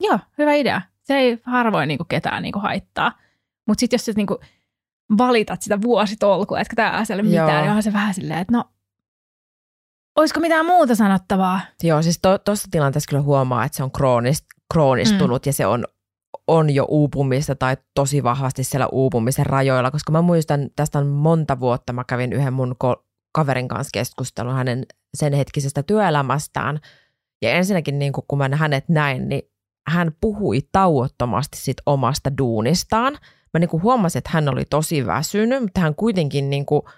joo, 0.00 0.18
hyvä 0.38 0.54
idea. 0.54 0.82
Se 1.02 1.14
ei 1.14 1.38
harvoin 1.42 1.88
niinku 1.88 2.04
ketään 2.04 2.42
niinku 2.42 2.58
haittaa. 2.58 3.12
Mutta 3.66 3.80
sitten 3.80 3.94
jos 3.94 4.04
sä 4.04 4.12
niinku 4.16 4.40
valitat 5.18 5.62
sitä 5.62 5.82
vuositolkua, 5.82 6.60
etkä 6.60 6.76
tämä 6.76 6.90
asialle 6.90 7.22
mitään, 7.22 7.48
joo. 7.48 7.60
niin 7.60 7.68
onhan 7.68 7.82
se 7.82 7.92
vähän 7.92 8.14
silleen, 8.14 8.40
että 8.40 8.52
no 8.52 8.64
Olisiko 10.18 10.40
mitään 10.40 10.66
muuta 10.66 10.94
sanottavaa? 10.94 11.60
Joo, 11.82 12.02
siis 12.02 12.20
tuossa 12.44 12.64
to, 12.64 12.70
tilanteessa 12.70 13.08
kyllä 13.08 13.22
huomaa, 13.22 13.64
että 13.64 13.76
se 13.76 13.82
on 13.82 13.92
kroonist, 13.92 14.44
kroonistunut 14.72 15.46
mm. 15.46 15.48
ja 15.48 15.52
se 15.52 15.66
on, 15.66 15.84
on 16.46 16.70
jo 16.70 16.84
uupumista 16.88 17.54
tai 17.54 17.76
tosi 17.94 18.22
vahvasti 18.22 18.64
siellä 18.64 18.88
uupumisen 18.92 19.46
rajoilla, 19.46 19.90
koska 19.90 20.12
mä 20.12 20.22
muistan, 20.22 20.70
tästä 20.76 20.98
on 20.98 21.06
monta 21.06 21.60
vuotta, 21.60 21.92
mä 21.92 22.04
kävin 22.04 22.32
yhden 22.32 22.52
mun 22.52 22.74
ko- 22.84 23.02
kaverin 23.32 23.68
kanssa 23.68 23.90
keskustelun 23.94 24.54
hänen 24.54 24.86
sen 25.14 25.32
hetkisestä 25.32 25.82
työelämästään. 25.82 26.80
Ja 27.42 27.50
ensinnäkin 27.50 27.98
niin 27.98 28.12
kun 28.12 28.38
mä 28.38 28.48
hänet 28.52 28.88
näin, 28.88 29.28
niin 29.28 29.42
hän 29.88 30.12
puhui 30.20 30.60
tauottomasti 30.72 31.58
sit 31.58 31.76
omasta 31.86 32.38
duunistaan. 32.38 33.18
Mä 33.54 33.58
niin 33.60 33.82
huomasin, 33.82 34.18
että 34.18 34.30
hän 34.32 34.48
oli 34.48 34.64
tosi 34.70 35.06
väsynyt, 35.06 35.62
mutta 35.62 35.80
hän 35.80 35.94
kuitenkin 35.94 36.50
niin 36.50 36.66
kuin– 36.66 36.82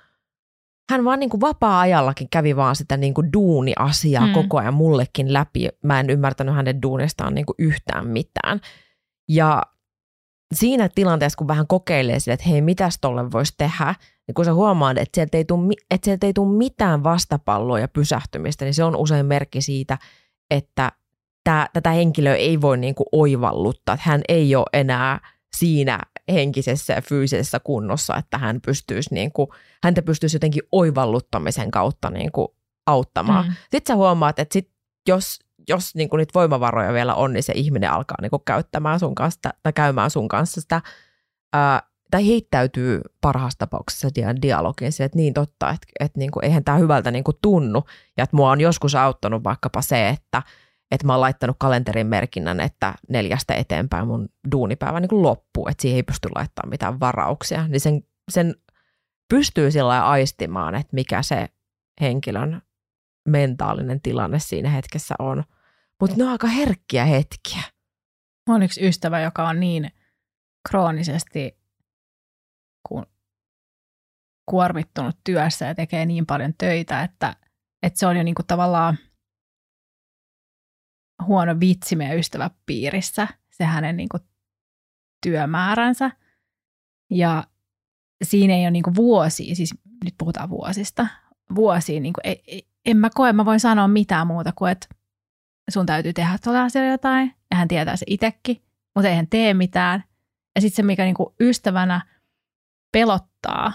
hän 0.90 1.04
vaan 1.04 1.20
niin 1.20 1.30
kuin 1.30 1.40
vapaa-ajallakin 1.40 2.28
kävi 2.30 2.56
vaan 2.56 2.76
sitä 2.76 2.96
niin 2.96 3.14
kuin 3.14 3.32
duuniasiaa 3.32 4.26
mm. 4.26 4.32
koko 4.32 4.58
ajan 4.58 4.74
mullekin 4.74 5.32
läpi. 5.32 5.68
Mä 5.84 6.00
en 6.00 6.10
ymmärtänyt 6.10 6.54
hänen 6.54 6.82
duunistaan 6.82 7.34
niin 7.34 7.46
kuin 7.46 7.56
yhtään 7.58 8.06
mitään. 8.06 8.60
Ja 9.28 9.62
siinä 10.54 10.88
tilanteessa, 10.94 11.36
kun 11.36 11.48
vähän 11.48 11.66
kokeilee 11.66 12.20
sille, 12.20 12.34
että 12.34 12.48
hei, 12.48 12.60
mitäs 12.60 12.98
tolle 13.00 13.32
voisi 13.32 13.54
tehdä, 13.58 13.94
niin 14.26 14.34
kun 14.34 14.44
sä 14.44 14.54
huomaat, 14.54 14.98
että 14.98 15.14
sieltä 15.14 15.36
ei 15.36 15.44
tule, 15.44 15.74
että 15.90 16.04
sieltä 16.04 16.26
ei 16.26 16.32
tule 16.32 16.56
mitään 16.56 17.04
vastapalloa 17.04 17.78
ja 17.78 17.88
pysähtymistä, 17.88 18.64
niin 18.64 18.74
se 18.74 18.84
on 18.84 18.96
usein 18.96 19.26
merkki 19.26 19.62
siitä, 19.62 19.98
että 20.50 20.92
tää, 21.44 21.66
tätä 21.72 21.90
henkilöä 21.90 22.34
ei 22.34 22.60
voi 22.60 22.78
niin 22.78 22.94
kuin 22.94 23.06
oivalluttaa, 23.12 23.94
että 23.94 24.10
hän 24.10 24.20
ei 24.28 24.56
ole 24.56 24.66
enää 24.72 25.20
siinä 25.56 25.98
henkisessä 26.32 26.92
ja 26.92 27.02
fyysisessä 27.02 27.60
kunnossa, 27.60 28.16
että 28.16 28.38
hän 28.38 28.60
pystyisi 28.60 29.14
niin 29.14 29.32
kuin, 29.32 29.48
häntä 29.84 30.02
pystyisi 30.02 30.36
jotenkin 30.36 30.62
oivalluttamisen 30.72 31.70
kautta 31.70 32.10
niin 32.10 32.32
kuin 32.32 32.48
auttamaan. 32.86 33.46
Mm. 33.46 33.52
Sitten 33.70 33.94
sä 33.94 33.96
huomaat, 33.96 34.38
että 34.38 34.52
sit, 34.52 34.70
jos, 35.08 35.38
jos 35.68 35.94
niin 35.94 36.08
kuin 36.08 36.18
niitä 36.18 36.34
voimavaroja 36.34 36.92
vielä 36.92 37.14
on, 37.14 37.32
niin 37.32 37.42
se 37.42 37.52
ihminen 37.56 37.90
alkaa 37.90 38.16
niin 38.20 38.30
kuin 38.30 38.42
käyttämään 38.44 39.00
sun 39.00 39.14
kanssa 39.14 39.50
tai 39.62 39.72
käymään 39.72 40.10
sun 40.10 40.28
kanssa 40.28 40.60
sitä, 40.60 40.82
ää, 41.52 41.82
tai 42.10 42.26
heittäytyy 42.26 43.00
parhaassa 43.20 43.58
tapauksessa 43.58 44.08
dialogiin 44.42 44.92
että 45.00 45.18
niin 45.18 45.34
totta, 45.34 45.70
että, 45.70 45.86
että 46.00 46.18
niin 46.18 46.30
kuin, 46.30 46.44
eihän 46.44 46.64
tämä 46.64 46.78
hyvältä 46.78 47.10
niin 47.10 47.24
kuin 47.24 47.36
tunnu. 47.42 47.84
Ja 48.16 48.24
että 48.24 48.36
mua 48.36 48.50
on 48.50 48.60
joskus 48.60 48.94
auttanut 48.94 49.44
vaikkapa 49.44 49.82
se, 49.82 50.08
että 50.08 50.42
että 50.90 51.06
mä 51.06 51.12
oon 51.12 51.20
laittanut 51.20 51.56
kalenterin 51.58 52.06
merkinnän, 52.06 52.60
että 52.60 52.94
neljästä 53.08 53.54
eteenpäin 53.54 54.06
mun 54.06 54.28
duunipäivä 54.52 55.00
niin 55.00 55.22
loppuu, 55.22 55.68
että 55.68 55.82
siihen 55.82 55.96
ei 55.96 56.02
pysty 56.02 56.28
laittamaan 56.34 56.70
mitään 56.70 57.00
varauksia, 57.00 57.68
niin 57.68 57.80
sen, 57.80 58.02
sen 58.30 58.54
pystyy 59.28 59.70
sillä 59.70 60.08
aistimaan, 60.08 60.74
että 60.74 60.94
mikä 60.94 61.22
se 61.22 61.48
henkilön 62.00 62.62
mentaalinen 63.28 64.00
tilanne 64.00 64.38
siinä 64.38 64.70
hetkessä 64.70 65.14
on. 65.18 65.44
Mutta 66.00 66.16
ne 66.16 66.24
on 66.24 66.30
aika 66.30 66.46
herkkiä 66.46 67.04
hetkiä. 67.04 67.62
On 68.48 68.62
yksi 68.62 68.86
ystävä, 68.86 69.20
joka 69.20 69.48
on 69.48 69.60
niin 69.60 69.90
kroonisesti 70.68 71.58
ku, 72.88 73.04
kuormittunut 74.50 75.16
työssä 75.24 75.66
ja 75.66 75.74
tekee 75.74 76.06
niin 76.06 76.26
paljon 76.26 76.54
töitä, 76.58 77.02
että, 77.02 77.36
että 77.82 77.98
se 77.98 78.06
on 78.06 78.16
jo 78.16 78.22
niinku 78.22 78.42
tavallaan– 78.42 78.98
huono 81.26 81.60
vitsi 81.60 81.96
meidän 81.96 82.18
ystäväpiirissä, 82.18 83.28
se 83.50 83.64
hänen 83.64 83.96
niin 83.96 84.08
kuin, 84.08 84.22
työmääränsä. 85.22 86.10
Ja 87.10 87.44
siinä 88.24 88.54
ei 88.54 88.64
ole 88.64 88.70
niin 88.70 88.82
kuin, 88.82 88.96
vuosia, 88.96 89.54
siis 89.54 89.74
nyt 90.04 90.14
puhutaan 90.18 90.50
vuosista, 90.50 91.06
vuosia, 91.54 92.00
niin 92.00 92.12
kuin, 92.12 92.26
ei, 92.26 92.42
ei, 92.46 92.68
en 92.84 92.96
mä 92.96 93.10
koe, 93.14 93.32
mä 93.32 93.44
voin 93.44 93.60
sanoa 93.60 93.88
mitään 93.88 94.26
muuta 94.26 94.52
kuin, 94.56 94.72
että 94.72 94.86
sun 95.70 95.86
täytyy 95.86 96.12
tehdä 96.12 96.38
tuolla 96.44 96.62
asialla 96.62 96.90
jotain, 96.90 97.34
ja 97.50 97.56
hän 97.56 97.68
tietää 97.68 97.96
se 97.96 98.06
itsekin, 98.08 98.62
mutta 98.94 99.08
ei 99.08 99.16
hän 99.16 99.28
tee 99.28 99.54
mitään. 99.54 100.04
Ja 100.54 100.60
sitten 100.60 100.76
se, 100.76 100.82
mikä 100.82 101.04
niin 101.04 101.14
kuin, 101.14 101.34
ystävänä 101.40 102.00
pelottaa, 102.92 103.72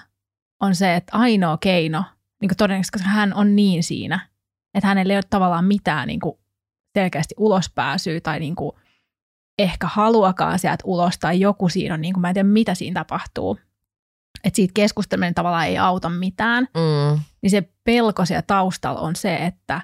on 0.62 0.76
se, 0.76 0.96
että 0.96 1.18
ainoa 1.18 1.58
keino, 1.58 2.04
niin 2.42 2.50
kuin 2.50 2.58
todennäköisesti, 2.58 2.98
koska 2.98 3.10
hän 3.10 3.34
on 3.34 3.56
niin 3.56 3.84
siinä, 3.84 4.30
että 4.74 4.88
hänellä 4.88 5.14
ei 5.14 5.18
ole 5.18 5.24
tavallaan 5.30 5.66
mitään 5.66 6.08
niin 6.08 6.20
kuin, 6.20 6.40
selkeästi 6.96 7.36
ulospääsyä 7.38 8.20
tai 8.22 8.40
niin 8.40 8.56
kuin 8.56 8.72
ehkä 9.60 9.88
haluakaan 9.88 10.60
sieltä 10.60 10.84
ulos 10.86 11.20
tai 11.20 11.40
joku 11.40 11.70
siinä 11.70 11.94
on, 11.94 12.02
niin 12.02 12.14
kuin, 12.14 12.22
mä 12.22 12.30
en 12.30 12.34
tiedä 12.34 12.50
mitä 12.50 12.76
siinä 12.76 13.00
tapahtuu. 13.00 13.60
Että 14.44 14.56
siitä 14.56 14.72
keskusteleminen 14.76 15.34
tavallaan 15.34 15.66
ei 15.66 15.78
auta 15.78 16.10
mitään. 16.10 16.64
Mm. 16.64 17.20
Niin 17.42 17.52
se 17.52 17.70
pelko 17.84 18.26
siellä 18.26 18.42
taustalla 18.42 19.00
on 19.00 19.16
se, 19.16 19.36
että 19.36 19.82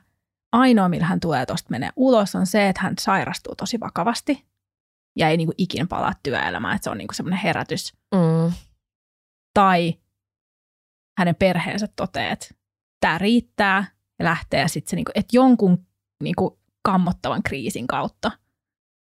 ainoa 0.51 0.89
millä 0.89 1.05
hän 1.05 1.20
tulee 1.20 1.45
tuosta 1.45 1.68
menee 1.70 1.89
ulos 1.95 2.36
on 2.36 2.45
se, 2.45 2.70
että 2.70 2.82
hän 2.82 2.93
sairastuu 2.99 3.55
tosi 3.55 3.80
vakavasti 3.80 4.45
ja 5.18 5.30
ei 5.30 5.38
niin 5.38 5.47
kuin 5.47 5.55
ikinä 5.57 5.86
palaa 5.89 6.14
työelämään, 6.24 6.76
että 6.76 6.84
se 6.84 6.89
on 6.89 6.97
niin 6.97 7.07
kuin 7.07 7.16
semmoinen 7.16 7.39
herätys. 7.39 7.93
Mm. 8.16 8.53
Tai 9.53 9.93
hänen 11.18 11.36
perheensä 11.36 11.88
toteaa, 11.95 12.32
että 12.32 12.47
tämä 12.99 13.18
riittää 13.18 13.86
ja 14.20 14.26
lähtee 14.26 14.62
ja 14.62 14.68
sitten 14.68 14.89
se, 14.89 14.95
niin 14.95 15.05
kuin, 15.05 15.20
että 15.20 15.36
jonkun 15.36 15.88
niin 16.24 16.36
kuin 16.36 16.61
kammottavan 16.82 17.43
kriisin 17.43 17.88
kautta 17.88 18.32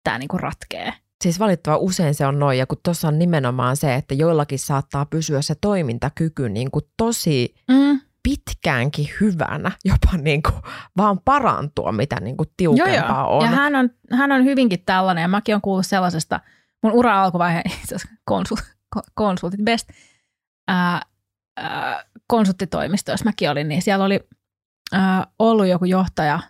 tämä 0.04 0.18
niinku 0.18 0.38
ratkee. 0.38 0.92
Siis 1.22 1.38
valittava 1.38 1.76
usein 1.76 2.14
se 2.14 2.26
on 2.26 2.38
noin, 2.38 2.58
ja 2.58 2.66
kun 2.66 2.78
tuossa 2.82 3.08
on 3.08 3.18
nimenomaan 3.18 3.76
se, 3.76 3.94
että 3.94 4.14
joillakin 4.14 4.58
saattaa 4.58 5.06
pysyä 5.06 5.42
se 5.42 5.54
toimintakyky 5.60 6.48
niin 6.48 6.70
kuin 6.70 6.84
tosi 6.96 7.54
mm. 7.68 8.00
pitkäänkin 8.22 9.08
hyvänä, 9.20 9.70
jopa 9.84 10.16
niin 10.16 10.42
kuin 10.42 10.54
vaan 10.96 11.20
parantua, 11.24 11.92
mitä 11.92 12.20
niin 12.20 12.36
kuin 12.36 12.48
tiukempaa 12.56 13.20
joo, 13.20 13.30
joo. 13.30 13.38
on. 13.38 13.44
Ja 13.44 13.50
hän 13.50 13.74
on, 13.74 13.90
hän 14.12 14.32
on 14.32 14.44
hyvinkin 14.44 14.84
tällainen, 14.86 15.22
ja 15.22 15.28
mäkin 15.28 15.54
olen 15.54 15.62
kuullut 15.62 15.86
sellaisesta, 15.86 16.40
mun 16.82 16.92
ura 16.92 17.22
alkuvaiheen 17.22 17.70
konsul, 18.24 18.56
konsultit 19.14 19.60
best, 19.64 19.88
ää, 20.68 21.02
ää, 21.56 22.04
konsulttitoimisto, 22.26 23.10
jos 23.10 23.24
mäkin 23.24 23.50
olin, 23.50 23.68
niin 23.68 23.82
siellä 23.82 24.04
oli 24.04 24.20
äh, 24.94 25.26
ollut 25.38 25.66
joku 25.66 25.84
johtaja 25.84 26.40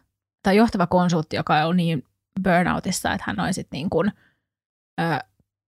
tai 0.42 0.56
johtava 0.56 0.86
konsultti, 0.86 1.36
joka 1.36 1.64
on 1.64 1.76
niin 1.76 2.04
burnoutissa, 2.42 3.12
että 3.12 3.24
hän 3.26 3.40
olisi 3.40 3.66
niin 3.72 3.90
kuin, 3.90 4.12
äh, 5.00 5.18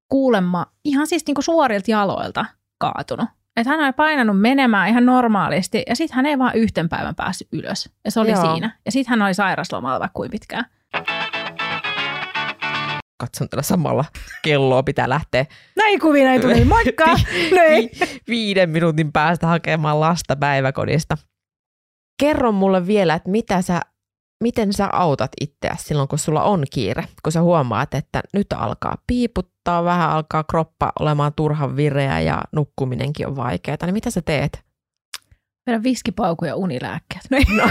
kuulemma 0.09 0.67
ihan 0.85 1.07
siis 1.07 1.27
niin 1.27 1.35
kuin 1.35 1.45
suorilta 1.45 1.91
jaloilta 1.91 2.45
kaatunut. 2.79 3.29
Että 3.57 3.71
hän 3.71 3.85
oli 3.85 3.93
painanut 3.93 4.41
menemään 4.41 4.89
ihan 4.89 5.07
normaalisti 5.07 5.83
ja 5.89 5.97
sitten 5.97 6.17
hän 6.17 6.27
ei 6.27 6.39
vaan 6.39 6.55
yhten 6.55 6.89
päivän 6.89 7.15
päässyt 7.15 7.49
ylös. 7.53 7.91
Ja 8.05 8.11
se 8.11 8.21
oli 8.21 8.31
Joo. 8.31 8.53
siinä. 8.53 8.79
Ja 8.85 8.93
sitten 8.93 9.11
hän 9.11 9.23
oli 9.23 9.35
sairaslomalla 9.35 10.01
vaikka 10.01 10.15
kuin 10.15 10.31
pitkään. 10.31 10.65
Katson 13.21 13.49
tällä 13.49 13.63
samalla 13.63 14.05
kelloa 14.43 14.83
pitää 14.83 15.09
lähteä. 15.09 15.47
Näin 15.77 16.01
kuvina 16.01 16.33
ei 16.33 16.41
tule, 16.41 16.65
moikka! 16.65 17.05
Vi- 17.51 17.91
viiden 18.29 18.71
minuutin 18.71 19.13
päästä 19.13 19.47
hakemaan 19.47 20.01
lasta 20.01 20.37
päiväkodista. 20.37 21.17
Kerro 22.21 22.53
mulle 22.53 22.87
vielä, 22.87 23.15
että 23.15 23.31
mitä 23.31 23.63
sä, 23.63 23.81
miten 24.41 24.73
sä 24.73 24.89
autat 24.93 25.31
itseäsi 25.41 25.85
silloin, 25.85 26.09
kun 26.09 26.19
sulla 26.19 26.43
on 26.43 26.65
kiire, 26.71 27.05
kun 27.23 27.33
sä 27.33 27.43
huomaat, 27.43 27.95
että 27.95 28.23
nyt 28.33 28.47
alkaa 28.53 28.97
piiputtaa, 29.07 29.85
vähän 29.85 30.11
alkaa 30.11 30.45
kroppa 30.45 30.93
olemaan 31.01 31.33
turhan 31.37 31.77
vireä 31.77 32.21
ja 32.21 32.43
nukkuminenkin 32.53 33.27
on 33.27 33.37
vaikeaa, 33.37 33.77
niin 33.83 33.95
mitä 33.95 34.11
sä 34.11 34.23
teet? 34.23 34.65
Vedä 35.67 35.83
viskipauku 35.83 36.45
ja 36.45 36.57
unilääkkeet. 36.57 37.23
No. 37.57 37.71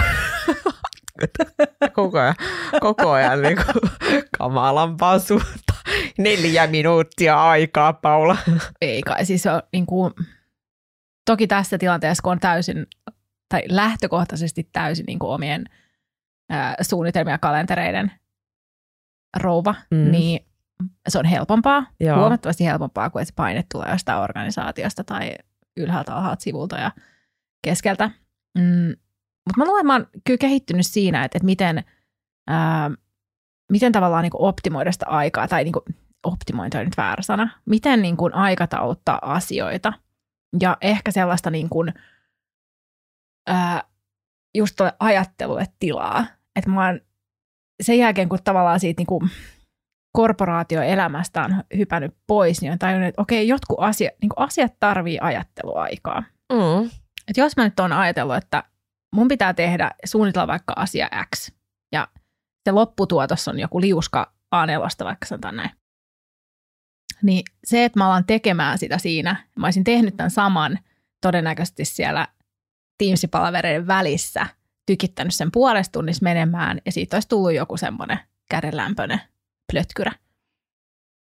koko 1.92 2.18
ajan, 2.18 2.34
koko 2.80 3.10
ajan 3.10 3.42
niin 3.42 3.56
kuin 3.56 3.90
kamalampaa 4.38 5.18
suunta. 5.18 5.74
Neljä 6.18 6.66
minuuttia 6.66 7.42
aikaa, 7.42 7.92
Paula. 7.92 8.36
Ei 8.80 9.02
kai, 9.02 9.24
siis 9.26 9.46
on 9.46 9.62
niin 9.72 9.86
kuin, 9.86 10.14
toki 11.26 11.46
tässä 11.46 11.78
tilanteessa, 11.78 12.22
kun 12.22 12.32
on 12.32 12.40
täysin, 12.40 12.86
tai 13.48 13.62
lähtökohtaisesti 13.68 14.68
täysin 14.72 15.04
niin 15.06 15.18
kuin 15.18 15.30
omien 15.30 15.64
ää, 16.50 16.74
suunnitelmia 16.82 17.38
kalentereiden 17.38 18.12
rouva, 19.36 19.74
mm. 19.90 20.10
niin 20.10 20.46
se 21.08 21.18
on 21.18 21.24
helpompaa, 21.24 21.86
Joo. 22.00 22.18
huomattavasti 22.18 22.64
helpompaa 22.64 23.10
kuin 23.10 23.22
että 23.22 23.32
paine 23.36 23.64
tulee 23.72 23.90
jostain 23.92 24.18
organisaatiosta 24.18 25.04
tai 25.04 25.32
ylhäältä 25.76 26.14
alhaalta 26.14 26.42
sivulta 26.42 26.76
ja 26.76 26.92
keskeltä. 27.62 28.10
Mm, 28.58 28.94
mutta 29.46 29.56
mä 29.56 29.64
luulen, 29.64 29.80
että 29.80 29.86
mä 29.86 29.92
oon 29.92 30.06
kyllä 30.24 30.38
kehittynyt 30.38 30.86
siinä, 30.86 31.24
että, 31.24 31.38
että 31.38 31.46
miten, 31.46 31.84
ää, 32.46 32.90
miten 33.72 33.92
tavallaan 33.92 34.22
niin 34.22 34.32
optimoida 34.34 34.92
sitä 34.92 35.06
aikaa, 35.06 35.48
tai 35.48 35.64
niin 35.64 35.74
optimointi 36.24 36.78
on 36.78 36.84
nyt 36.84 36.96
väärä 36.96 37.22
sana, 37.22 37.48
miten 37.64 38.02
niin 38.02 38.16
kuin 38.16 38.34
aikatauttaa 38.34 39.18
asioita 39.22 39.92
ja 40.60 40.76
ehkä 40.80 41.10
sellaista 41.10 41.50
niin 41.50 41.68
kuin, 41.68 41.94
ää, 43.46 43.82
just 44.54 44.76
tuolle 44.76 44.92
ajattelulle 45.00 45.66
tilaa. 45.78 46.26
Että 46.56 46.70
mä 46.70 46.86
oon 46.86 47.00
sen 47.82 47.98
jälkeen, 47.98 48.28
kun 48.28 48.38
tavallaan 48.44 48.80
siitä 48.80 49.00
niin 49.00 49.06
kuin 49.06 49.30
korporaatioelämästä 50.12 51.42
on 51.42 51.64
hypännyt 51.76 52.16
pois, 52.26 52.60
niin 52.60 52.72
on 52.72 52.78
tajunnut, 52.78 53.08
että 53.08 53.22
okei, 53.22 53.48
jotkut 53.48 53.78
asia, 53.80 54.10
niin 54.22 54.30
asiat 54.36 54.74
tarvii 54.80 55.18
ajatteluaikaa. 55.20 56.22
Mm. 56.52 56.90
Et 57.28 57.36
jos 57.36 57.56
mä 57.56 57.64
nyt 57.64 57.80
oon 57.80 57.92
ajatellut, 57.92 58.36
että 58.36 58.64
mun 59.14 59.28
pitää 59.28 59.54
tehdä, 59.54 59.90
suunnitella 60.04 60.46
vaikka 60.46 60.72
asia 60.76 61.08
X, 61.36 61.52
ja 61.92 62.08
se 62.64 62.72
lopputuotos 62.72 63.48
on 63.48 63.58
joku 63.58 63.80
liuska 63.80 64.32
A4, 64.54 65.04
vaikka 65.04 65.26
sanotaan 65.26 65.56
näin. 65.56 65.70
Niin 67.22 67.42
se, 67.64 67.84
että 67.84 68.00
mä 68.00 68.06
alan 68.06 68.24
tekemään 68.26 68.78
sitä 68.78 68.98
siinä, 68.98 69.36
mä 69.56 69.66
olisin 69.66 69.84
tehnyt 69.84 70.16
tämän 70.16 70.30
saman 70.30 70.78
todennäköisesti 71.20 71.84
siellä 71.84 72.28
Teams-palavereiden 73.02 73.86
välissä, 73.86 74.46
tykittänyt 74.92 75.34
sen 75.34 75.52
puolesta 75.52 75.92
tunnissa 75.92 76.24
menemään, 76.24 76.80
ja 76.86 76.92
siitä 76.92 77.16
olisi 77.16 77.28
tullut 77.28 77.52
joku 77.52 77.76
semmoinen 77.76 78.18
kädenlämpöinen 78.50 79.20
plötkyrä 79.72 80.12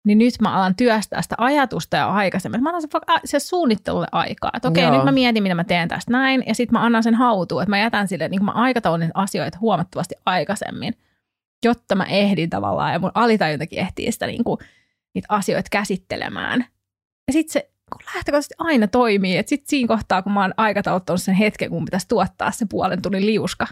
niin 0.07 0.19
nyt 0.19 0.35
mä 0.41 0.57
alan 0.57 0.77
työstää 0.77 1.23
sitä 1.23 1.35
ajatusta 1.39 1.97
jo 1.97 2.09
aikaisemmin. 2.09 2.63
Mä 2.63 2.69
annan 2.69 2.83
se, 3.25 3.39
suunnittelulle 3.39 4.07
aikaa. 4.13 4.51
Että 4.55 4.69
okei, 4.69 4.83
Joo. 4.83 4.95
nyt 4.95 5.05
mä 5.05 5.13
mietin, 5.13 5.43
mitä 5.43 5.55
mä 5.55 5.65
teen 5.65 5.89
tästä 5.89 6.13
näin, 6.13 6.45
ja 6.47 6.55
sitten 6.55 6.73
mä 6.79 6.85
annan 6.85 7.03
sen 7.03 7.15
hautuun, 7.15 7.63
että 7.63 7.71
mä 7.71 7.79
jätän 7.79 8.09
sille, 8.09 8.29
niin 8.29 8.45
mä 8.45 8.51
aikataulun 8.51 9.11
asioita 9.15 9.59
huomattavasti 9.61 10.15
aikaisemmin, 10.27 10.95
jotta 11.65 11.95
mä 11.95 12.05
ehdin 12.05 12.51
tavallaan, 12.51 12.93
ja 12.93 12.99
mun 12.99 13.11
alitajuntakin 13.15 13.79
ehtii 13.79 14.13
sitä 14.13 14.27
niin 14.27 14.45
kuin, 14.45 14.59
niitä 15.15 15.27
asioita 15.29 15.69
käsittelemään. 15.71 16.65
Ja 17.27 17.33
sitten 17.33 17.53
se 17.53 17.72
lähtökohtaisesti 18.15 18.55
aina 18.59 18.87
toimii, 18.87 19.37
että 19.37 19.51
sitten 19.51 19.69
siinä 19.69 19.89
kohtaa, 19.89 20.23
kun 20.23 20.33
mä 20.33 20.41
oon 20.41 20.55
aikatauluttanut 20.57 21.23
sen 21.23 21.35
hetken, 21.35 21.71
kun 21.71 21.85
pitäisi 21.85 22.09
tuottaa 22.09 22.51
se 22.51 22.67
puolen 22.71 23.03
tunnin 23.03 23.27
liuska, 23.27 23.67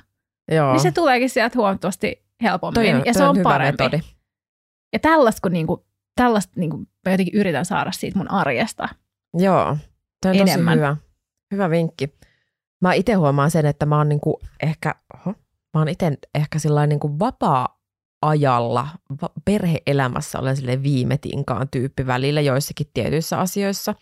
Joo. 0.50 0.72
niin 0.72 0.80
se 0.80 0.90
tuleekin 0.92 1.30
sieltä 1.30 1.58
huomattavasti 1.58 2.24
helpommin, 2.42 2.74
toi 2.74 2.94
on, 2.94 3.02
ja 3.06 3.14
se 3.14 3.24
on, 3.24 3.36
on 3.36 3.42
parempi. 3.42 3.84
Metodi. 3.84 4.02
Ja 4.92 4.98
tällaista, 4.98 5.40
kun 5.42 5.52
niinku 5.52 5.86
tällaista 6.14 6.52
niin 6.56 6.70
kuin, 6.70 6.88
mä 7.06 7.12
jotenkin 7.12 7.40
yritän 7.40 7.64
saada 7.64 7.92
siitä 7.92 8.18
mun 8.18 8.30
arjesta 8.30 8.88
Joo, 9.34 9.76
tämä 10.20 10.32
on 10.32 10.40
enemmän. 10.40 10.78
tosi 10.78 10.86
hyvä. 10.86 10.96
Hyvä 11.50 11.70
vinkki. 11.70 12.14
Mä 12.80 12.92
itse 12.92 13.12
huomaan 13.12 13.50
sen, 13.50 13.66
että 13.66 13.86
mä 13.86 13.96
oon 13.98 14.08
niin 14.08 14.20
kuin 14.20 14.36
ehkä, 14.62 14.94
oho, 15.14 15.34
mä 15.74 15.80
oon 15.80 15.88
itse 15.88 16.12
ehkä 16.34 16.58
sillä 16.58 16.86
niin 16.86 17.00
kuin 17.00 17.18
vapaa-ajalla, 18.22 18.88
perheelämässä 19.44 20.38
olen 20.38 20.56
sille 20.56 20.82
viime 20.82 21.18
tinkaan 21.18 21.68
tyyppi 21.70 22.06
välillä 22.06 22.40
joissakin 22.40 22.86
tietyissä 22.94 23.38
asioissa. 23.38 23.94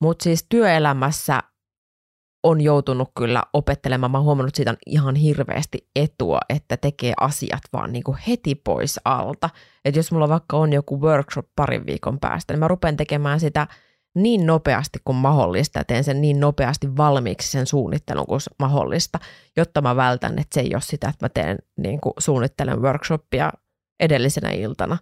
Mutta 0.00 0.22
siis 0.22 0.46
työelämässä 0.48 1.40
on 2.42 2.60
joutunut 2.60 3.10
kyllä 3.16 3.42
opettelemaan. 3.52 4.10
Mä 4.10 4.18
oon 4.18 4.24
huomannut 4.24 4.54
siitä 4.54 4.70
on 4.70 4.76
ihan 4.86 5.14
hirveästi 5.14 5.88
etua, 5.96 6.38
että 6.48 6.76
tekee 6.76 7.12
asiat 7.20 7.62
vaan 7.72 7.92
niin 7.92 8.04
kuin 8.04 8.18
heti 8.28 8.54
pois 8.54 9.00
alta. 9.04 9.50
Että 9.84 9.98
jos 9.98 10.12
mulla 10.12 10.28
vaikka 10.28 10.56
on 10.56 10.72
joku 10.72 11.00
workshop 11.00 11.46
parin 11.56 11.86
viikon 11.86 12.20
päästä, 12.20 12.52
niin 12.52 12.60
mä 12.60 12.68
rupean 12.68 12.96
tekemään 12.96 13.40
sitä 13.40 13.66
niin 14.14 14.46
nopeasti 14.46 14.98
kuin 15.04 15.16
mahdollista 15.16 15.78
ja 15.78 15.84
teen 15.84 16.04
sen 16.04 16.20
niin 16.20 16.40
nopeasti 16.40 16.96
valmiiksi 16.96 17.50
sen 17.50 17.66
suunnittelun 17.66 18.26
kuin 18.26 18.40
mahdollista, 18.58 19.18
jotta 19.56 19.82
mä 19.82 19.96
vältän, 19.96 20.38
että 20.38 20.54
se 20.54 20.60
ei 20.60 20.74
ole 20.74 20.82
sitä, 20.82 21.08
että 21.08 21.24
mä 21.24 21.28
teen 21.28 21.58
niin 21.76 22.00
kuin 22.00 22.12
suunnittelen 22.18 22.82
workshopia 22.82 23.52
edellisenä 24.00 24.50
iltana, 24.50 24.98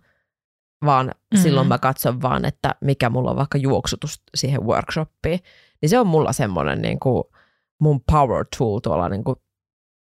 vaan 0.84 1.06
mm-hmm. 1.06 1.42
silloin 1.42 1.68
mä 1.68 1.78
katson 1.78 2.22
vaan, 2.22 2.44
että 2.44 2.74
mikä 2.80 3.10
mulla 3.10 3.30
on 3.30 3.36
vaikka 3.36 3.58
juoksutus 3.58 4.22
siihen 4.34 4.66
workshoppiin. 4.66 5.40
Niin 5.82 5.88
se 5.90 5.98
on 5.98 6.06
mulla 6.06 6.32
semmoinen 6.32 6.82
niin 6.82 7.00
kuin 7.00 7.24
mun 7.80 8.00
power 8.12 8.44
tool 8.58 8.78
tuolla 8.78 9.08
niin 9.08 9.24
kuin 9.24 9.36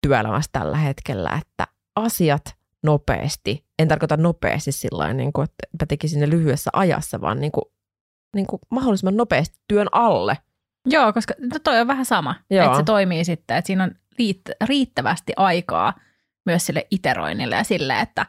työelämässä 0.02 0.50
tällä 0.52 0.78
hetkellä, 0.78 1.40
että 1.42 1.68
asiat 1.96 2.56
nopeasti, 2.84 3.66
en 3.80 3.88
tarkoita 3.88 4.18
nopeasti 4.18 4.72
sillä 4.72 5.14
niin 5.14 5.34
kuin, 5.34 5.44
että 5.44 5.84
mä 5.84 5.86
tekisin 5.86 6.20
ne 6.20 6.30
lyhyessä 6.30 6.70
ajassa, 6.74 7.22
vaan 7.22 7.40
niin 7.40 7.52
kuin, 7.52 7.64
niin 8.36 8.48
kuin 8.48 8.60
mahdollisimman 8.70 9.18
nopeasti 9.18 9.60
työn 9.68 9.88
alle. 9.92 10.38
Joo, 10.86 11.14
koska 11.14 11.34
no 11.40 11.60
toi 11.64 11.80
on 11.80 11.88
vähän 11.88 12.06
sama, 12.06 12.36
Joo. 12.50 12.66
että 12.66 12.78
se 12.78 12.84
toimii 12.84 13.26
sitten, 13.26 13.58
että 13.58 13.68
siinä 13.68 13.84
on 13.84 13.92
riittävästi 14.62 15.34
aikaa 15.38 15.94
myös 16.46 16.66
sille 16.66 16.88
iteroinnille 16.92 17.56
ja 17.56 17.64
sille, 17.64 18.00
että 18.00 18.26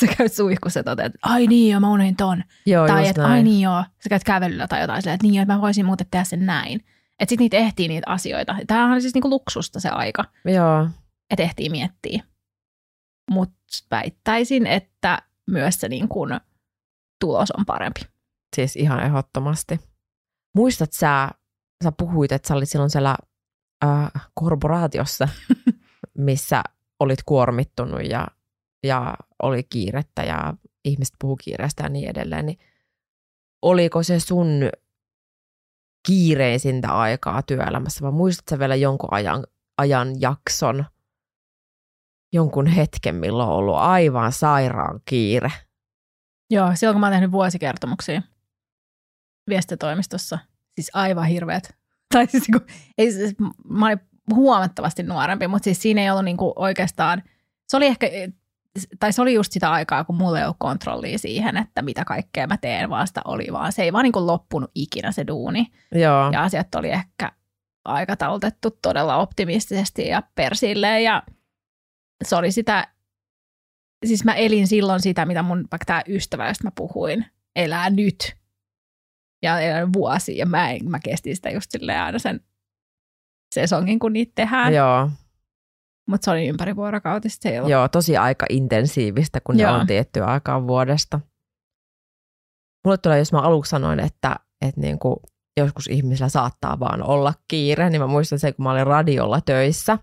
sä 0.00 0.06
käyt 0.18 0.32
suihkussa 0.32 0.80
ja 0.80 0.84
toteat, 0.84 1.14
että 1.14 1.18
ai 1.22 1.46
niin 1.46 1.70
joo, 1.70 1.80
mä 1.80 1.90
unohdin 1.90 2.16
ton. 2.16 2.44
Joo, 2.66 2.86
tai 2.86 3.08
että 3.08 3.26
ai 3.26 3.42
niin 3.42 3.60
joo, 3.60 3.84
sä 4.02 4.08
käyt 4.08 4.24
kävelyllä 4.24 4.66
tai 4.66 4.80
jotain 4.80 5.02
silleen, 5.02 5.14
että 5.14 5.26
niin 5.26 5.34
joo, 5.34 5.42
että 5.42 5.54
mä 5.54 5.60
voisin 5.60 5.86
muuten 5.86 6.06
tehdä 6.10 6.24
sen 6.24 6.46
näin. 6.46 6.80
Että 7.20 7.30
sitten 7.30 7.44
niitä 7.44 7.56
ehtii 7.56 7.88
niitä 7.88 8.10
asioita. 8.10 8.56
Tämähän 8.66 8.92
on 8.92 9.02
siis 9.02 9.14
niinku 9.14 9.30
luksusta 9.30 9.80
se 9.80 9.88
aika. 9.88 10.24
Joo. 10.44 10.88
Että 11.30 11.42
ehtii 11.42 11.70
miettiä. 11.70 12.22
Mutta 13.30 13.56
väittäisin, 13.90 14.66
että 14.66 15.22
myös 15.46 15.80
se 15.80 15.88
niinku 15.88 16.26
tulos 17.20 17.50
on 17.50 17.66
parempi. 17.66 18.00
Siis 18.56 18.76
ihan 18.76 19.02
ehdottomasti. 19.02 19.80
Muistat 20.54 20.92
sä, 20.92 21.30
sä 21.84 21.92
puhuit, 21.92 22.32
että 22.32 22.48
sä 22.48 22.54
olit 22.54 22.68
silloin 22.68 22.90
siellä 22.90 23.16
äh, 23.84 24.10
korporaatiossa, 24.34 25.28
missä 26.18 26.62
olit 27.00 27.22
kuormittunut 27.26 28.02
ja, 28.10 28.26
ja 28.86 29.14
oli 29.42 29.62
kiirettä 29.62 30.22
ja 30.22 30.54
ihmiset 30.84 31.14
puhu 31.20 31.36
kiireestä 31.36 31.82
ja 31.82 31.88
niin 31.88 32.10
edelleen, 32.10 32.46
niin 32.46 32.58
oliko 33.62 34.02
se 34.02 34.20
sun 34.20 34.70
kiireisintä 36.06 36.92
aikaa 36.92 37.42
työelämässä, 37.42 38.02
vai 38.02 38.12
muistatko 38.12 38.58
vielä 38.58 38.74
jonkun 38.74 39.08
ajan, 39.12 39.44
ajan 39.78 40.20
jakson, 40.20 40.84
jonkun 42.32 42.66
hetken, 42.66 43.14
milloin 43.14 43.48
on 43.48 43.54
ollut 43.54 43.76
aivan 43.76 44.32
sairaan 44.32 45.00
kiire? 45.04 45.52
Joo, 46.50 46.70
silloin 46.74 46.94
kun 46.94 47.00
mä 47.00 47.06
oon 47.06 47.12
tehnyt 47.12 47.32
vuosikertomuksia 47.32 48.22
viestitoimistossa, 49.48 50.38
siis 50.74 50.90
aivan 50.94 51.26
hirveät. 51.26 51.76
Tai 52.14 52.26
siis, 52.26 52.46
kun, 52.52 52.66
ei, 52.98 53.12
siis, 53.12 53.34
mä 53.68 53.86
olin 53.86 54.00
huomattavasti 54.34 55.02
nuorempi, 55.02 55.48
mutta 55.48 55.64
siis 55.64 55.82
siinä 55.82 56.02
ei 56.02 56.10
ollut 56.10 56.24
niinku 56.24 56.52
oikeastaan, 56.56 57.22
se 57.68 57.76
oli 57.76 57.86
ehkä 57.86 58.06
tai 59.00 59.12
se 59.12 59.22
oli 59.22 59.34
just 59.34 59.52
sitä 59.52 59.72
aikaa, 59.72 60.04
kun 60.04 60.16
mulla 60.16 60.38
ei 60.38 60.44
ollut 60.44 60.56
kontrollia 60.58 61.18
siihen, 61.18 61.56
että 61.56 61.82
mitä 61.82 62.04
kaikkea 62.04 62.46
mä 62.46 62.56
teen, 62.56 62.90
vaan 62.90 63.06
sitä 63.06 63.20
oli 63.24 63.46
vaan. 63.52 63.72
Se 63.72 63.82
ei 63.82 63.92
vaan 63.92 64.02
niin 64.02 64.12
kuin 64.12 64.26
loppunut 64.26 64.70
ikinä 64.74 65.12
se 65.12 65.26
duuni. 65.26 65.66
Joo. 65.94 66.30
Ja 66.32 66.42
asiat 66.42 66.74
oli 66.74 66.90
ehkä 66.90 67.32
aikataulutettu 67.84 68.70
todella 68.82 69.16
optimistisesti 69.16 70.08
ja 70.08 70.22
persilleen 70.34 71.04
ja 71.04 71.22
se 72.24 72.36
oli 72.36 72.52
sitä, 72.52 72.88
siis 74.06 74.24
mä 74.24 74.34
elin 74.34 74.66
silloin 74.66 75.00
sitä, 75.00 75.26
mitä 75.26 75.42
mun 75.42 75.58
vaikka 75.58 75.84
tämä 75.84 76.02
ystävä, 76.08 76.48
josta 76.48 76.64
mä 76.64 76.70
puhuin, 76.74 77.26
elää 77.56 77.90
nyt. 77.90 78.37
Ja 79.42 79.54
vuosi 79.92 80.36
ja 80.36 80.46
mä, 80.46 80.70
en, 80.70 80.90
mä 80.90 80.98
kestin 80.98 81.36
sitä 81.36 81.50
just 81.50 81.70
silleen 81.70 82.02
aina 82.02 82.18
sen 82.18 82.40
sesongin, 83.54 83.98
kun 83.98 84.12
niitä 84.12 84.32
tehdään. 84.34 84.74
Joo. 84.74 85.10
Mutta 86.08 86.24
se 86.24 86.30
oli 86.30 86.48
ympäri 86.48 86.76
vuorokautista. 86.76 87.48
Joo, 87.48 87.88
tosi 87.88 88.16
aika 88.16 88.46
intensiivistä, 88.50 89.40
kun 89.40 89.58
Joo. 89.58 89.72
ne 89.72 89.78
on 89.78 89.86
tiettyä 89.86 90.26
aikaa 90.26 90.66
vuodesta. 90.66 91.20
Mulle 92.84 92.98
tulee, 92.98 93.18
jos 93.18 93.32
mä 93.32 93.40
aluksi 93.40 93.70
sanoin, 93.70 94.00
että, 94.00 94.36
että 94.66 94.80
niin 94.80 94.98
kuin 94.98 95.16
joskus 95.60 95.86
ihmisillä 95.86 96.28
saattaa 96.28 96.80
vaan 96.80 97.02
olla 97.02 97.34
kiire, 97.48 97.90
niin 97.90 98.00
mä 98.00 98.06
muistan 98.06 98.38
sen, 98.38 98.54
kun 98.54 98.62
mä 98.62 98.70
olin 98.70 98.86
radiolla 98.86 99.40
töissä. 99.40 99.98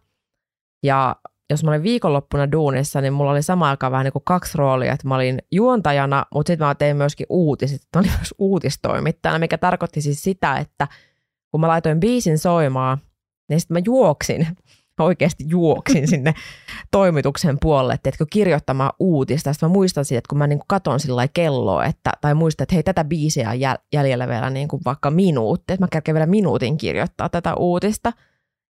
Ja 0.86 1.16
jos 1.50 1.64
mä 1.64 1.72
olin 1.72 1.84
viikonloppuna 1.84 2.52
duunissa, 2.52 3.02
niin 3.02 3.14
mulla 3.14 3.32
oli 3.32 3.43
sama 3.43 3.70
aikaan 3.70 3.91
vähän 3.91 4.04
niin 4.04 4.14
kuin 4.14 4.24
kaksi 4.26 4.58
roolia, 4.58 4.93
että 4.93 5.08
mä 5.08 5.16
olin 5.16 5.39
juontajana, 5.52 6.26
mutta 6.34 6.50
sitten 6.50 6.68
mä 6.68 6.76
tein 6.76 6.98
myöskin 6.98 7.26
uutiset, 7.30 7.82
mä 7.96 8.00
olin 8.00 8.12
myös 8.20 8.34
uutistoimittajana, 8.38 9.39
mikä 9.39 9.58
tarkoitti 9.58 10.02
siis 10.02 10.24
sitä, 10.24 10.58
että 10.58 10.88
kun 11.52 11.62
mä 11.62 11.68
laitoin 11.68 12.00
biisin 12.00 12.38
soimaan, 12.38 12.98
niin 13.50 13.60
sitten 13.60 13.76
mä 13.76 13.82
juoksin 13.86 14.48
oikeasti 15.00 15.43
juoksin 15.48 16.08
sinne 16.08 16.34
toimituksen 16.91 17.58
puolelle, 17.62 17.93
että 17.93 18.26
kirjoittamaan 18.32 18.93
uutista. 19.00 19.54
Sitten 19.54 19.70
mä 19.70 19.74
muistan 19.74 20.06
siitä, 20.06 20.18
että 20.18 20.30
kun 20.30 20.38
mä 20.38 20.48
niin 20.48 20.60
katon 20.68 21.00
sillä 21.00 21.28
kelloa, 21.28 21.86
että, 21.86 22.12
tai 22.22 22.34
muistan, 22.34 22.64
että 22.64 22.76
hei, 22.76 22.84
tätä 22.84 23.04
biisiä 23.04 23.50
on 23.50 23.60
jäljellä 23.93 24.28
vielä 24.28 24.50
niin 24.50 24.68
kuin 24.68 24.82
vaikka 24.86 25.12
minuutti, 25.12 25.74
että 25.74 25.84
mä 25.84 25.88
kerkeen 25.91 26.16
vielä 26.16 26.26
minuutin 26.26 26.78
kirjoittaa 26.78 27.30
tätä 27.30 27.56
uutista. 27.56 28.14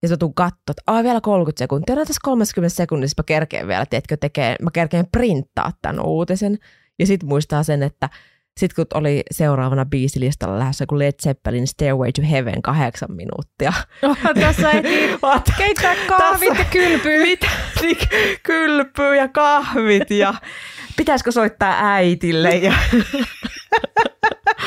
Ja 0.02 0.08
sitten 0.08 0.20
tuun 0.20 0.34
katsoa, 0.34 0.58
että 0.70 0.82
Aa, 0.88 1.04
vielä 1.04 1.22
30 1.22 1.60
sekuntia, 1.60 1.95
no 1.95 2.06
tässä 2.06 2.20
30 2.24 2.76
sekunnissa 2.76 3.22
mä 3.22 3.24
kerkeen 3.26 3.68
vielä, 3.68 3.86
tiedätkö, 3.86 4.18
tekee, 4.18 4.56
mä 4.62 4.70
kerkeen 4.74 5.06
printtaa 5.12 5.72
tämän 5.82 6.06
uutisen. 6.06 6.58
Ja 6.99 7.08
sitten 7.08 7.30
muistaa 7.30 7.64
sen, 7.64 7.84
että 7.84 8.10
sitten 8.60 8.76
kun 8.88 8.99
oli 8.99 9.24
seuraavana 9.32 9.86
biisilistalla 9.86 10.60
lähdössä, 10.60 10.86
kun 10.86 10.99
Led 10.99 11.14
Zeppelin 11.24 11.68
Stairway 11.68 12.12
to 12.12 12.22
Heaven 12.32 12.62
kahdeksan 12.62 13.12
minuuttia. 13.12 13.74
Oh, 14.04 14.18
tässä 14.39 14.72
ei 14.72 14.82
keittää 15.58 15.95
kahvit 16.08 16.49
tässä, 16.49 16.64
ja 16.64 16.70
kylpyy. 16.72 17.24
Mitä? 17.28 17.47
Niin, 17.82 17.97
kylpyy 18.43 19.16
ja 19.16 19.28
kahvit 19.28 20.12
ja 20.12 20.34
pitäisikö 20.97 21.32
soittaa 21.32 21.93
äitille 21.93 22.49
ja 22.56 22.74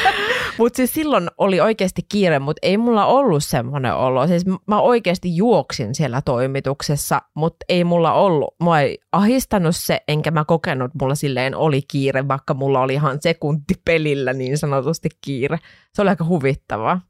mutta 0.58 0.76
siis 0.76 0.94
silloin 0.94 1.30
oli 1.38 1.60
oikeasti 1.60 2.02
kiire, 2.08 2.38
mutta 2.38 2.60
ei 2.62 2.76
mulla 2.76 3.06
ollut 3.06 3.44
semmoinen 3.44 3.94
olo. 3.94 4.26
Siis 4.26 4.44
mä 4.66 4.80
oikeasti 4.80 5.36
juoksin 5.36 5.94
siellä 5.94 6.22
toimituksessa, 6.22 7.22
mutta 7.34 7.64
ei 7.68 7.84
mulla 7.84 8.12
ollut. 8.12 8.54
Mua 8.60 8.80
ei 8.80 8.98
ahistanut 9.12 9.76
se, 9.76 10.00
enkä 10.08 10.30
mä 10.30 10.44
kokenut, 10.44 10.90
mulla 11.00 11.14
silleen 11.14 11.56
oli 11.56 11.82
kiire, 11.82 12.28
vaikka 12.28 12.54
mulla 12.54 12.80
oli 12.80 12.94
ihan 12.94 13.18
sekunti 13.20 13.74
pelillä 13.84 14.32
niin 14.32 14.58
sanotusti 14.58 15.08
kiire. 15.20 15.58
Se 15.94 16.02
oli 16.02 16.10
aika 16.10 16.24
huvittavaa. 16.24 17.00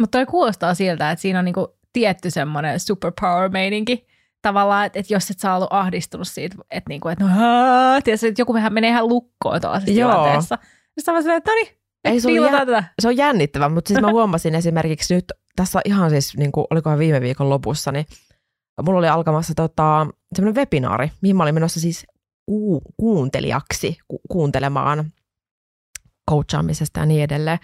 Mutta 0.00 0.18
toi 0.18 0.26
kuulostaa 0.26 0.74
siltä, 0.74 1.10
että 1.10 1.22
siinä 1.22 1.38
on 1.38 1.44
niinku 1.44 1.76
tietty 1.92 2.30
semmoinen 2.30 2.80
superpower-meininki 2.80 4.06
tavallaan, 4.42 4.86
että, 4.86 4.98
että 4.98 5.14
jos 5.14 5.30
et 5.30 5.38
sä 5.38 5.54
ollut 5.54 5.72
ahdistunut 5.72 6.28
siitä, 6.28 6.56
että, 6.70 6.88
niinku, 6.88 7.08
että, 7.08 7.24
no, 7.24 7.30
tiedätkö, 8.04 8.28
että 8.28 8.40
joku 8.40 8.54
vähän 8.54 8.72
menee 8.72 8.90
ihan 8.90 9.08
lukkoon 9.08 9.60
tuollaisessa 9.60 10.00
Joo. 10.00 10.10
tilanteessa. 10.10 10.58
Sitten 10.98 11.14
vaan 11.14 11.36
että 11.36 11.50
no 11.50 11.54
niin, 11.54 11.68
ei 12.04 12.20
se, 12.20 12.28
on 12.28 12.34
jä... 12.34 12.84
se 13.00 13.08
on 13.08 13.16
jännittävä, 13.16 13.68
mutta 13.68 13.88
siis 13.88 14.00
mä 14.00 14.10
huomasin 14.10 14.54
esimerkiksi 14.54 15.14
nyt, 15.14 15.24
tässä 15.56 15.80
ihan 15.84 16.10
siis, 16.10 16.36
niin 16.36 16.52
kuin, 16.52 16.66
olikohan 16.70 16.98
viime 16.98 17.20
viikon 17.20 17.50
lopussa, 17.50 17.92
niin 17.92 18.06
mulla 18.82 18.98
oli 18.98 19.08
alkamassa 19.08 19.54
tota, 19.54 20.06
semmoinen 20.34 20.60
webinaari, 20.60 21.10
mihin 21.22 21.36
mä 21.36 21.42
olin 21.42 21.54
menossa 21.54 21.80
siis 21.80 22.06
ku- 22.46 22.82
kuuntelijaksi 22.96 23.98
ku- 24.08 24.20
kuuntelemaan 24.28 25.12
coachaamisesta 26.30 27.00
ja 27.00 27.06
niin 27.06 27.22
edelleen. 27.22 27.58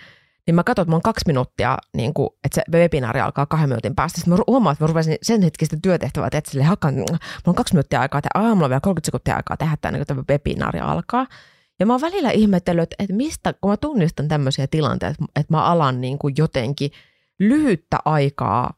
Niin 0.46 0.54
mä 0.54 0.64
katsoin, 0.64 0.84
että 0.84 0.90
mä 0.90 0.94
oon 0.94 1.02
kaksi 1.02 1.24
minuuttia, 1.26 1.78
niin 1.96 2.14
kuin, 2.14 2.28
että 2.44 2.54
se 2.54 2.62
webinaari 2.72 3.20
alkaa 3.20 3.46
kahden 3.46 3.68
minuutin 3.68 3.94
päästä. 3.94 4.20
Sitten 4.20 4.34
mä 4.34 4.44
huomaan, 4.46 4.72
että 4.72 4.84
mä 4.84 4.88
rupesin 4.88 5.18
sen 5.22 5.42
hetkistä 5.42 5.76
työtehtävää, 5.82 6.28
että 6.32 6.50
sille 6.50 6.64
hakan, 6.64 6.94
mulla 6.94 7.18
on 7.46 7.54
kaksi 7.54 7.74
minuuttia 7.74 8.00
aikaa, 8.00 8.18
että 8.18 8.38
mulla 8.38 8.64
on 8.64 8.70
vielä 8.70 8.80
30 8.80 9.06
sekuntia 9.06 9.36
aikaa 9.36 9.56
tehdä 9.56 9.76
tämä, 9.80 9.92
niin 9.92 10.06
tämä 10.06 10.22
webinaari 10.30 10.80
alkaa. 10.80 11.26
Ja 11.80 11.86
mä 11.86 11.92
oon 11.92 12.00
välillä 12.00 12.30
ihmetellyt, 12.30 12.94
että 12.98 13.14
mistä, 13.14 13.54
kun 13.60 13.70
mä 13.70 13.76
tunnistan 13.76 14.28
tämmöisiä 14.28 14.66
tilanteita, 14.66 15.24
että 15.36 15.54
mä 15.54 15.64
alan 15.64 16.00
niin 16.00 16.18
kuin 16.18 16.34
jotenkin 16.38 16.90
lyhyttä 17.38 17.98
aikaa 18.04 18.74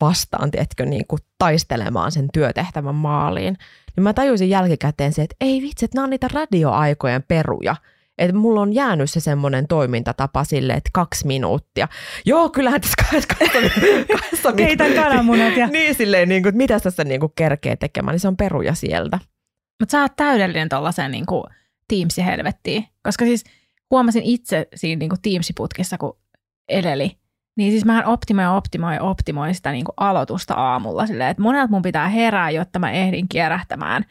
vastaan, 0.00 0.50
tiedätkö, 0.50 0.86
niin 0.86 1.06
kuin 1.08 1.20
taistelemaan 1.38 2.12
sen 2.12 2.28
työtehtävän 2.32 2.94
maaliin, 2.94 3.56
niin 3.96 4.04
mä 4.04 4.12
tajusin 4.12 4.50
jälkikäteen 4.50 5.12
se, 5.12 5.22
että 5.22 5.36
ei 5.40 5.62
vitsi, 5.62 5.84
että 5.84 5.96
nämä 5.96 6.04
on 6.04 6.10
niitä 6.10 6.28
radioaikojen 6.32 7.22
peruja. 7.22 7.76
Että 8.18 8.36
mulla 8.36 8.60
on 8.60 8.72
jäänyt 8.72 9.10
se 9.10 9.20
semmoinen 9.20 9.68
toimintatapa 9.68 10.44
sille, 10.44 10.72
että 10.72 10.90
kaksi 10.92 11.26
minuuttia. 11.26 11.88
Joo, 12.24 12.50
kyllähän 12.50 12.80
tässä 12.80 12.94
kahdessa, 13.02 13.28
kahdessa 14.12 14.52
Keitän 14.56 14.92
kananmunat. 14.92 15.56
Ja... 15.56 15.66
niin 15.66 15.94
silleen, 15.94 16.28
niin 16.28 16.42
kuin, 16.42 16.50
että 16.50 16.56
mitä 16.56 16.80
tässä 16.80 17.04
niin 17.04 17.20
kuin 17.20 17.32
kerkee 17.36 17.76
tekemään, 17.76 18.14
niin 18.14 18.20
se 18.20 18.28
on 18.28 18.36
peruja 18.36 18.74
sieltä. 18.74 19.18
Mutta 19.80 19.92
sä 19.92 20.02
oot 20.02 20.16
täydellinen 20.16 20.68
tuollaisen 20.68 21.10
niin 21.10 21.26
kuin 21.26 21.44
Teamsi 21.88 22.24
helvettiin. 22.24 22.84
Koska 23.02 23.24
siis 23.24 23.44
huomasin 23.90 24.22
itse 24.22 24.68
siinä 24.74 24.98
niin 24.98 25.08
kuin 25.08 25.22
Teamsiputkissa, 25.22 25.98
kun 25.98 26.18
eleli, 26.68 27.16
niin 27.56 27.70
siis 27.70 27.84
mähän 27.84 28.06
optimoin, 28.06 28.48
optimoin, 28.48 29.00
optimoin 29.00 29.54
sitä 29.54 29.72
niin 29.72 29.84
kuin 29.84 29.94
aloitusta 29.96 30.54
aamulla 30.54 31.06
silleen, 31.06 31.30
että 31.30 31.42
monelta 31.42 31.70
mun 31.70 31.82
pitää 31.82 32.08
herää, 32.08 32.50
jotta 32.50 32.78
mä 32.78 32.90
ehdin 32.90 33.28
kierähtämään 33.28 34.04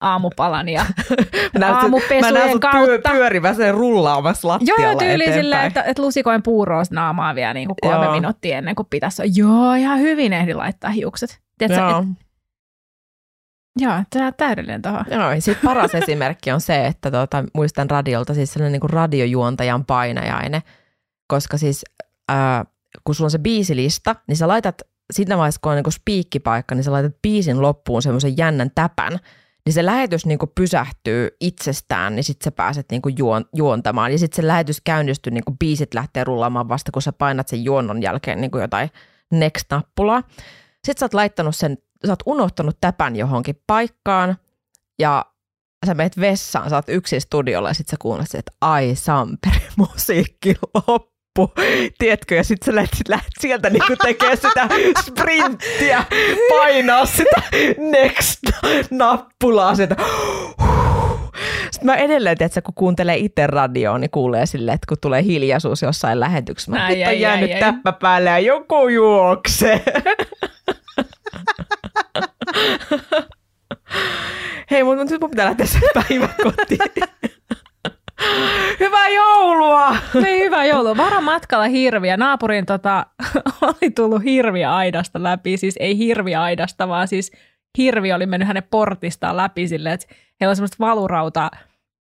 aamupalan 0.00 0.68
ja 0.68 0.86
aamupesujen 1.64 2.60
kautta. 2.60 3.40
Mä 3.40 3.54
sen 3.54 3.74
rullaamassa 3.74 4.48
lattialla 4.48 4.82
Joo, 4.82 4.98
tyyli 4.98 5.32
silleen, 5.32 5.66
että, 5.66 5.82
että 5.82 6.02
lusikoin 6.02 6.42
puuroos 6.42 6.90
naamaa 6.90 7.34
vielä 7.34 7.54
niin 7.54 7.68
kuin 7.68 7.76
kolme 7.82 8.04
Joo. 8.04 8.14
minuuttia 8.14 8.58
ennen 8.58 8.74
kuin 8.74 8.86
pitäisi. 8.90 9.22
Joo, 9.34 9.74
ihan 9.74 9.98
hyvin 9.98 10.32
ehdin 10.32 10.58
laittaa 10.58 10.90
hiukset. 10.90 11.40
Tiedätkö, 11.58 11.82
Joo. 11.82 12.00
Et, 12.00 12.25
Joo, 13.76 14.02
tämä 14.10 14.26
on 14.26 14.32
täydellinen 14.36 14.82
tuohon. 14.82 15.04
Joo, 15.10 15.30
ja 15.30 15.40
sitten 15.40 15.68
paras 15.68 15.94
esimerkki 16.02 16.52
on 16.52 16.60
se, 16.60 16.86
että 16.86 17.10
tuota, 17.10 17.44
muistan 17.54 17.90
radiolta 17.90 18.34
siis 18.34 18.52
sellainen 18.52 18.72
niin 18.72 18.80
kuin 18.80 18.90
radiojuontajan 18.90 19.84
painajainen, 19.84 20.62
koska 21.28 21.58
siis 21.58 21.84
äh, 22.30 22.66
kun 23.04 23.14
sulla 23.14 23.26
on 23.26 23.30
se 23.30 23.38
biisilista, 23.38 24.16
niin 24.28 24.36
sä 24.36 24.48
laitat, 24.48 24.82
siinä 25.12 25.38
vaiheessa 25.38 25.60
kun 25.62 25.72
on 25.72 25.76
niin 25.76 25.92
spiikkipaikka, 25.92 26.74
niin 26.74 26.84
sä 26.84 26.92
laitat 26.92 27.22
biisin 27.22 27.62
loppuun 27.62 28.02
semmoisen 28.02 28.36
jännän 28.36 28.70
täpän, 28.74 29.18
niin 29.66 29.72
se 29.72 29.86
lähetys 29.86 30.26
niin 30.26 30.38
kuin 30.38 30.52
pysähtyy 30.54 31.28
itsestään, 31.40 32.16
niin 32.16 32.24
sitten 32.24 32.44
sä 32.44 32.52
pääset 32.52 32.86
niin 32.90 33.02
kuin 33.02 33.14
juon, 33.18 33.44
juontamaan. 33.54 34.12
Ja 34.12 34.18
sitten 34.18 34.36
se 34.36 34.46
lähetys 34.46 34.80
käynnistyy, 34.80 35.30
niin 35.30 35.44
kuin 35.44 35.58
biisit 35.58 35.94
lähtee 35.94 36.24
rullaamaan 36.24 36.68
vasta, 36.68 36.92
kun 36.92 37.02
sä 37.02 37.12
painat 37.12 37.48
sen 37.48 37.64
juonnon 37.64 38.02
jälkeen 38.02 38.40
niin 38.40 38.50
kuin 38.50 38.62
jotain 38.62 38.90
next-nappulaa. 39.30 40.22
Sitten 40.84 40.98
sä 40.98 41.04
oot 41.04 41.14
laittanut 41.14 41.56
sen 41.56 41.78
sä 42.06 42.12
oot 42.12 42.22
unohtanut 42.26 42.76
täpän 42.80 43.16
johonkin 43.16 43.62
paikkaan 43.66 44.36
ja 44.98 45.24
sä 45.86 45.94
meet 45.94 46.20
vessaan, 46.20 46.70
sä 46.70 46.76
oot 46.76 46.88
yksin 46.88 47.20
studiolla 47.20 47.68
ja 47.68 47.74
sit 47.74 47.88
sä 47.88 47.96
kuulet, 48.00 48.34
että 48.34 48.52
ai 48.60 48.94
Samperi, 48.94 49.66
musiikki 49.76 50.54
loppu. 50.74 51.52
Tiedätkö, 51.98 52.34
ja 52.34 52.44
sit 52.44 52.62
sä 52.62 52.74
lähdet, 52.74 53.08
lähdet 53.08 53.32
sieltä 53.40 53.70
niinku 53.70 53.96
tekee 54.02 54.36
sitä 54.36 54.68
sprinttiä, 55.04 56.04
painaa 56.50 57.06
sitä 57.06 57.42
next-nappulaa, 57.78 59.76
sitä 59.76 59.96
sitten 61.70 61.86
mä 61.86 61.94
edelleen, 61.94 62.36
että 62.40 62.62
kun 62.62 62.74
kuuntelee 62.74 63.16
itse 63.16 63.46
radioon, 63.46 64.00
niin 64.00 64.10
kuulee 64.10 64.46
silleen, 64.46 64.74
että 64.74 64.86
kun 64.88 64.96
tulee 65.00 65.22
hiljaisuus 65.22 65.82
jossain 65.82 66.20
lähetyksessä, 66.20 66.70
mä 66.70 66.86
ai, 66.86 67.04
on 67.04 67.20
jäänyt 67.20 67.52
ai, 67.52 67.60
täppä 67.60 67.92
päälle 67.92 68.30
ja 68.30 68.38
joku 68.38 68.88
juoksee. 68.88 69.82
Hei, 74.70 74.84
mutta 74.84 75.04
nyt 75.04 75.20
mun 75.20 75.30
pitää 75.30 75.46
lähteä 75.46 75.66
sen 75.66 75.82
päiväkotiin. 75.94 76.78
Hyvää 78.80 79.08
joulua! 79.08 79.96
Niin, 80.14 80.44
hyvää 80.44 80.64
joulua. 80.64 80.96
Varo 80.96 81.20
matkalla 81.20 81.64
hirviä. 81.64 82.16
Naapurin 82.16 82.66
tota, 82.66 83.06
oli 83.62 83.90
tullut 83.90 84.24
hirviä 84.24 84.74
aidasta 84.74 85.22
läpi. 85.22 85.56
Siis 85.56 85.76
ei 85.80 85.98
hirviä 85.98 86.42
aidasta, 86.42 86.88
vaan 86.88 87.08
siis 87.08 87.32
hirvi 87.78 88.12
oli 88.12 88.26
mennyt 88.26 88.48
hänen 88.48 88.68
portistaan 88.70 89.36
läpi 89.36 89.68
silleen, 89.68 89.94
että 89.94 90.06
heillä 90.40 90.50
on 90.50 90.56
semmoiset 90.56 90.80
valurauta 90.80 91.50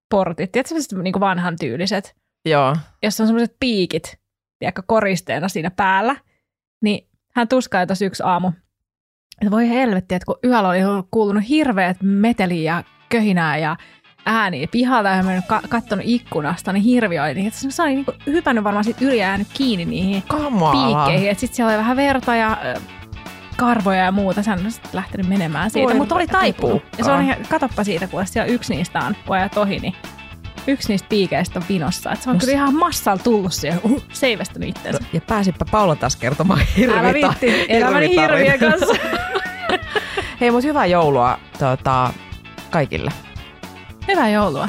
portit. 0.10 0.52
Tiedätkö 0.52 0.70
semmoiset 0.70 1.04
niin 1.04 1.20
vanhan 1.20 1.56
tyyliset? 1.60 2.16
Joo. 2.46 2.76
Jossa 3.04 3.24
on 3.24 3.28
semmoiset 3.28 3.56
piikit, 3.60 4.18
tiedätkö, 4.60 4.82
koristeena 4.88 5.48
siinä 5.48 5.72
päällä. 5.72 6.16
Niin 6.84 7.10
hän 7.36 7.48
tuskaili 7.48 8.06
yksi 8.06 8.24
aamu 8.26 8.52
voi 9.52 9.70
helvetti, 9.70 10.16
että 10.16 10.26
kun 10.26 10.36
yöllä 10.44 10.70
oli 10.70 10.80
kuulunut 11.12 11.50
hirveät 11.50 11.98
meteliä 12.02 12.74
ja 12.74 12.84
köhinää 13.10 13.58
ja 13.58 13.76
ääniä 14.26 14.68
pihalta 14.72 15.10
ja 15.10 15.24
mennyt 15.24 15.46
ka- 15.48 15.62
kattonut 15.70 16.06
ikkunasta, 16.08 16.74
niin 16.74 16.84
hirvi 16.84 17.20
oli, 17.20 17.34
niin 17.34 17.48
että 17.48 17.60
se 17.70 17.82
oli 17.84 17.96
niinku 17.96 18.14
hypännyt 18.26 18.64
varmaan 18.64 18.84
sit 18.84 19.02
yli 19.02 19.18
ja 19.18 19.26
jäänyt 19.26 19.48
kiinni 19.54 19.86
niihin 19.86 20.24
Kamala. 20.28 21.06
piikkeihin. 21.06 21.30
Että 21.30 21.40
sitten 21.40 21.56
siellä 21.56 21.72
oli 21.72 21.78
vähän 21.80 21.98
verta 21.98 22.36
ja 22.36 22.58
karvoja 23.58 24.04
ja 24.04 24.12
muuta. 24.12 24.44
Sehän 24.44 24.66
on 24.66 24.72
sitten 24.72 24.92
lähtenyt 24.94 25.28
menemään 25.28 25.72
siitä, 25.72 25.86
Voi 25.90 25.94
mutta 25.94 26.16
oli 26.16 26.28
taipunut. 26.28 26.84
Ja 26.98 27.04
se 27.04 27.12
on 27.12 27.22
ihan, 27.22 27.38
katoppa 27.50 27.84
siitä, 27.84 28.08
kun 28.08 28.28
siellä 28.28 28.52
yksi 28.52 28.76
niistä 28.76 29.00
on 29.00 29.16
pojat 29.26 29.58
ohi, 29.58 29.80
niin 29.80 29.94
yksi 30.68 30.88
niistä 30.88 31.08
piikeistä 31.10 31.60
on 31.60 31.66
vinossa. 31.70 32.12
Et 32.12 32.22
se 32.22 32.30
on 32.30 32.36
No 32.36 32.40
kyllä 32.40 32.54
ihan 32.54 32.76
massalla 32.76 33.24
tullut 33.24 33.54
siihen, 33.54 33.80
uh, 33.84 34.04
seivästänyt 34.14 34.70
itsensä. 34.70 35.00
Ja 35.14 35.22
pääsipä 35.22 35.66
Paula 35.72 35.96
taas 35.96 36.16
kertomaan 36.16 36.60
hirvitä. 36.78 37.00
Älä 37.00 37.14
viitti, 37.14 37.66
elämäni 37.70 38.10
hirviön 38.10 38.60
kanssa. 38.60 38.96
Hei, 40.42 40.52
mutta 40.52 40.68
hyvää 40.68 40.86
joulua 40.86 41.40
tota, 41.60 42.14
kaikille. 42.70 43.12
Hyvää 44.08 44.30
joulua. 44.30 44.68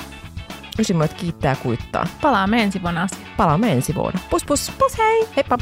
Ysimöt 0.78 1.14
kiittää 1.14 1.52
ja 1.52 1.56
kuittaa. 1.56 2.06
Palaamme 2.22 2.62
ensi 2.62 2.82
vuonna 2.82 3.02
asiaan. 3.02 3.26
Palaamme 3.36 3.72
ensi 3.72 3.94
vuonna. 3.94 4.20
Pus 4.30 4.44
pus. 4.44 4.72
Pus 4.78 4.98
hei. 4.98 5.28
Heippa. 5.36 5.58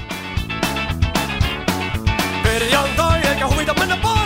Perjantai 2.43 3.21
eikä 3.27 3.47
huvita 3.49 3.75
mennä 3.75 3.97
pois. 3.97 4.24